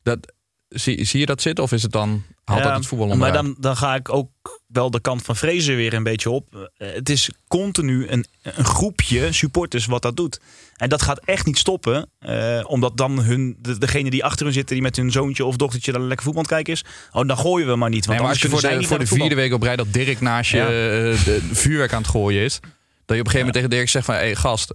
Dat, 0.03 0.33
zie, 0.71 1.05
zie 1.05 1.19
je 1.19 1.25
dat 1.25 1.41
zitten 1.41 1.63
of 1.63 1.71
is 1.71 1.83
het 1.83 1.91
dan, 1.91 2.23
haalt 2.43 2.63
dat 2.63 2.73
het 2.75 2.85
voetbal 2.85 3.07
Maar 3.07 3.15
onderuit? 3.15 3.45
dan, 3.45 3.55
dan 3.59 3.77
ga 3.77 3.95
ik 3.95 4.09
ook 4.13 4.29
wel 4.67 4.91
de 4.91 4.99
kant 5.01 5.21
van 5.21 5.35
vrezen 5.35 5.75
weer 5.75 5.93
een 5.93 6.03
beetje 6.03 6.29
op. 6.29 6.69
Eh, 6.77 6.87
Het 6.93 7.09
is 7.09 7.29
continu 7.47 8.07
een, 8.07 8.25
een 8.41 8.65
groepje 8.65 9.31
supporters 9.31 9.85
wat 9.85 10.01
dat 10.01 10.17
doet. 10.17 10.39
En 10.75 10.89
dat 10.89 11.01
gaat 11.01 11.19
echt 11.25 11.45
niet 11.45 11.57
stoppen. 11.57 12.09
eh, 12.19 12.61
omdat 12.67 12.97
dan 12.97 13.19
hun, 13.23 13.57
de, 13.59 13.77
degene 13.77 14.09
die 14.09 14.23
achter 14.23 14.45
hun 14.45 14.53
zitten, 14.53 14.75
die 14.75 14.83
met 14.83 14.95
hun 14.95 15.11
zoontje 15.11 15.45
of 15.45 15.55
dochtertje 15.55 15.91
dan 15.91 16.07
lekker 16.07 16.25
voetbal 16.25 16.43
aan 16.43 16.49
het 16.57 16.65
kijken 16.65 16.73
is. 16.73 16.99
Oh, 17.11 17.27
dan 17.27 17.37
gooien 17.37 17.67
we 17.67 17.75
maar 17.75 17.89
niet. 17.89 18.05
Want 18.05 18.17
Nee, 18.19 18.27
maar 18.27 18.35
als 18.35 18.41
je 18.41 18.49
voor 18.49 18.61
de, 18.61 18.83
voor 18.83 19.07
vierde 19.07 19.35
week 19.35 19.53
op 19.53 19.61
rij 19.61 19.75
dat 19.75 19.93
Dirk 19.93 20.21
naast 20.21 20.51
je 20.51 20.59
eh, 20.59 21.25
de 21.25 21.41
vuurwerk 21.51 21.93
aan 21.93 22.01
het 22.01 22.11
gooien 22.11 22.43
is. 22.43 22.59
Dat 22.59 22.61
je 22.61 22.73
op 23.05 23.09
een 23.09 23.15
gegeven 23.15 23.37
moment 23.37 23.53
tegen 23.53 23.69
Dirk 23.69 23.89
zegt 23.89 24.05
van... 24.05 24.15
Hé 24.15 24.21
hey, 24.21 24.35
gast. 24.35 24.73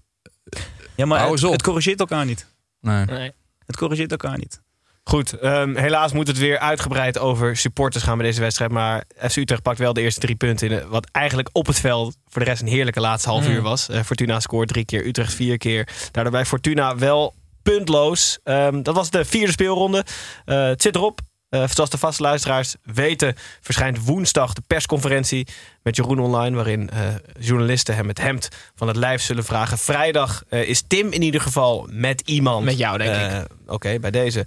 Ja, 0.97 1.07
maar 1.07 1.19
hou 1.19 1.31
het, 1.31 1.39
eens 1.41 1.47
op. 1.47 1.53
het 1.53 1.63
corrigeert 1.63 2.01
elkaar 2.01 2.25
niet. 2.25 2.47
Nee. 2.81 3.05
Nee. 3.05 3.33
Het 3.67 3.77
corrigeert 3.77 4.11
elkaar 4.11 4.39
niet. 4.39 4.61
Goed, 5.09 5.33
ehm, 5.33 5.77
helaas 5.77 6.13
moet 6.13 6.27
het 6.27 6.39
weer 6.39 6.59
uitgebreid 6.59 7.19
over 7.19 7.57
supporters 7.57 8.05
gaan 8.05 8.19
bij 8.19 8.27
deze 8.27 8.41
wedstrijd. 8.41 8.71
Maar 8.71 9.05
FC 9.31 9.37
Utrecht 9.37 9.63
pakt 9.63 9.79
wel 9.79 9.93
de 9.93 10.01
eerste 10.01 10.21
drie 10.21 10.37
punten 10.37 10.71
in. 10.71 10.89
Wat 10.89 11.09
eigenlijk 11.13 11.49
op 11.53 11.67
het 11.67 11.81
veld 11.81 12.17
voor 12.29 12.43
de 12.43 12.49
rest 12.49 12.63
een 12.63 12.69
heerlijke 12.69 13.01
laatste 13.01 13.29
half 13.29 13.47
Mm. 13.47 13.51
uur 13.53 13.63
was. 13.63 13.89
Eh, 13.89 14.03
Fortuna 14.03 14.41
scoort 14.41 14.69
drie 14.69 14.85
keer, 14.85 15.07
Utrecht 15.07 15.35
vier 15.35 15.59
keer. 15.59 15.89
Daardoor 16.11 16.33
bij 16.33 16.45
Fortuna 16.45 16.97
wel 16.97 17.35
puntloos. 17.63 18.39
Ehm, 18.45 18.83
dat 18.83 18.95
was 18.95 19.11
de 19.11 19.25
vierde 19.25 19.53
speelronde. 19.53 20.05
Eh, 20.45 20.65
het 20.67 20.83
zit 20.83 20.95
erop. 20.95 21.21
Eh, 21.63 21.69
zoals 21.69 21.91
de 21.91 21.99
vaste 21.99 22.23
luisteraars 22.23 22.75
weten, 22.83 23.35
verschijnt 23.61 24.05
woensdag 24.05 24.53
de 24.53 24.63
persconferentie 24.67 25.47
met 25.83 25.97
Jeroen 25.97 26.19
Online. 26.19 26.57
Waarin 26.57 26.91
eh, 26.91 27.01
journalisten 27.41 27.95
hem 27.95 28.09
het 28.09 28.21
hemd 28.21 28.49
van 28.75 28.89
het 28.89 28.97
lijf 28.97 29.23
zullen 29.23 29.45
vragen. 29.45 29.79
Vrijdag 29.79 30.43
eh, 30.49 30.69
is 30.69 30.83
Tim 30.87 31.13
in 31.13 31.23
ieder 31.23 31.41
geval 31.41 31.89
met 31.91 32.21
iemand. 32.21 32.65
Met 32.65 32.79
jou, 32.79 32.99
denk 32.99 33.15
Eh, 33.15 33.39
Oké, 33.67 33.99
bij 33.99 34.11
deze 34.11 34.47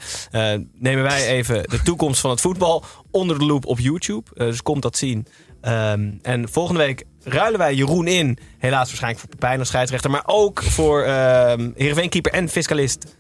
nemen 0.74 1.04
wij 1.04 1.28
even 1.28 1.64
de 1.70 1.82
toekomst 1.82 2.22
van 2.22 2.30
het 2.30 2.42
voetbal 2.42 2.84
onder 3.12 3.40
de 3.40 3.46
loep 3.46 3.66
op 3.66 3.80
YouTube. 3.80 4.30
Dus 4.34 4.62
komt 4.62 4.82
dat 4.82 4.98
zien. 4.98 5.28
Ehm, 5.62 6.12
en 6.22 6.50
volgende 6.50 6.80
week 6.80 7.04
ruilen 7.24 7.60
wij 7.60 7.74
Jeroen 7.74 8.08
in. 8.08 8.38
Helaas 8.58 8.88
waarschijnlijk 8.88 9.20
voor 9.20 9.30
Pepijn 9.30 9.60
als 9.60 9.68
scheidsrechter. 9.68 10.12
Maar 10.12 10.24
ook 10.26 10.64
voor 10.64 11.04
ehm 11.04 11.72
Heerenveen-keeper 11.76 12.32
en 12.32 12.50
fiscalist 12.50 13.16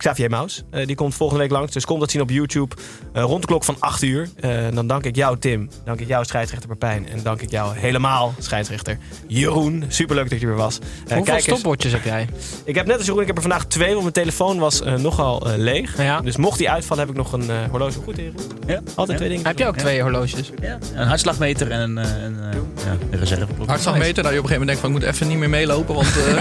Xavier 0.00 0.30
Maus. 0.30 0.62
Eh, 0.70 0.86
die 0.86 0.96
komt 0.96 1.14
volgende 1.14 1.42
week 1.42 1.50
langs. 1.52 1.72
Dus 1.72 1.84
kom 1.84 1.98
dat 2.00 2.10
zien 2.10 2.20
op 2.22 2.30
YouTube 2.30 2.74
eh, 3.12 3.22
rond 3.22 3.40
de 3.40 3.46
klok 3.46 3.64
van 3.64 3.76
8 3.78 4.02
uur. 4.02 4.28
Eh, 4.40 4.50
dan 4.74 4.86
dank 4.86 5.04
ik 5.04 5.16
jou 5.16 5.38
Tim. 5.38 5.70
Dank 5.84 6.00
ik 6.00 6.08
jou 6.08 6.24
scheidsrechter 6.24 6.68
Pepijn. 6.68 7.08
En 7.08 7.22
dank 7.22 7.40
ik 7.40 7.50
jou 7.50 7.76
helemaal 7.78 8.34
scheidsrechter 8.38 8.98
Jeroen. 9.26 9.84
Superleuk 9.88 10.30
dat 10.30 10.40
je 10.40 10.46
er 10.46 10.52
weer 10.52 10.62
was. 10.62 10.78
Eh, 10.78 10.84
Hoeveel 10.98 11.22
kijk 11.22 11.36
eens- 11.36 11.44
stopwatches 11.58 11.92
heb 11.92 12.04
jij? 12.04 12.28
ik 12.64 12.74
heb 12.74 12.86
net 12.86 12.96
als 12.96 13.04
Jeroen, 13.06 13.20
ik 13.20 13.26
heb 13.26 13.36
er 13.36 13.42
vandaag 13.42 13.64
twee, 13.66 13.88
want 13.90 14.00
mijn 14.00 14.12
telefoon 14.12 14.58
was 14.58 14.82
nogal 14.96 15.42
leeg. 15.56 15.94
Dus 16.22 16.36
mocht 16.36 16.58
die 16.58 16.70
uitvallen, 16.70 17.06
heb 17.06 17.12
ik 17.16 17.22
nog 17.22 17.32
een 17.32 17.50
horloge. 17.70 17.98
Goed, 18.00 18.16
heren? 18.16 18.34
Ja. 18.66 18.80
Altijd 18.94 19.16
twee 19.18 19.30
dingen. 19.30 19.46
Heb 19.46 19.58
je 19.58 19.66
ook 19.66 19.76
twee 19.76 20.02
horloges? 20.02 20.50
Ja. 20.62 20.78
Een 20.94 21.06
hartslagmeter 21.06 21.70
en 21.70 21.80
een, 21.80 21.98
eh, 21.98 22.22
een, 22.22 22.36
eh, 22.40 22.58
ja, 22.84 23.18
een. 23.18 23.66
Hartslagmeter, 23.66 24.22
dat 24.22 24.32
je 24.32 24.38
op 24.38 24.44
een 24.44 24.50
gegeven 24.50 24.50
moment 24.50 24.66
denkt 24.66 24.80
van... 24.80 24.90
ik 24.90 24.96
moet 24.98 25.02
even 25.06 25.28
niet 25.28 25.38
meer 25.38 25.48
meelopen, 25.50 25.94
want... 25.94 26.06
eh, 26.06 26.36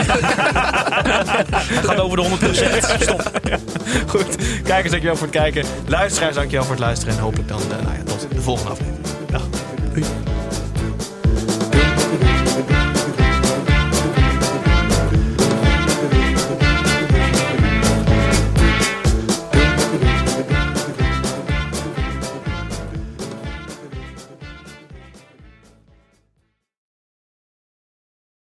Het 1.78 1.86
gaat 1.90 2.00
over 2.00 2.18
de 2.18 2.24
100%. 2.24 3.02
Stop. 3.02 3.32
Goed, 4.14 4.36
kijkers, 4.64 4.90
dankjewel 4.90 5.16
voor 5.16 5.28
het 5.28 5.36
kijken. 5.36 5.66
Luisteraars, 5.88 6.36
dankjewel 6.36 6.64
voor 6.64 6.76
het 6.76 6.84
luisteren. 6.84 7.14
En 7.14 7.20
hopelijk 7.20 7.48
dan 7.48 7.62
eh, 7.62 7.68
nou 7.68 7.98
ja, 7.98 8.04
tot 8.04 8.28
de 8.32 8.42
volgende 8.42 8.72
aflevering. 8.72 9.06
Dag. 9.32 9.48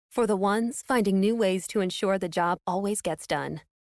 For 0.09 0.27
the 0.27 0.37
ones 0.37 0.83
finding 0.87 1.21
new 1.21 1.35
ways 1.35 1.67
to 1.69 1.81
ensure 1.81 2.19
the 2.19 2.29
job 2.29 2.59
always 2.67 3.01
gets 3.01 3.27
done. 3.27 3.63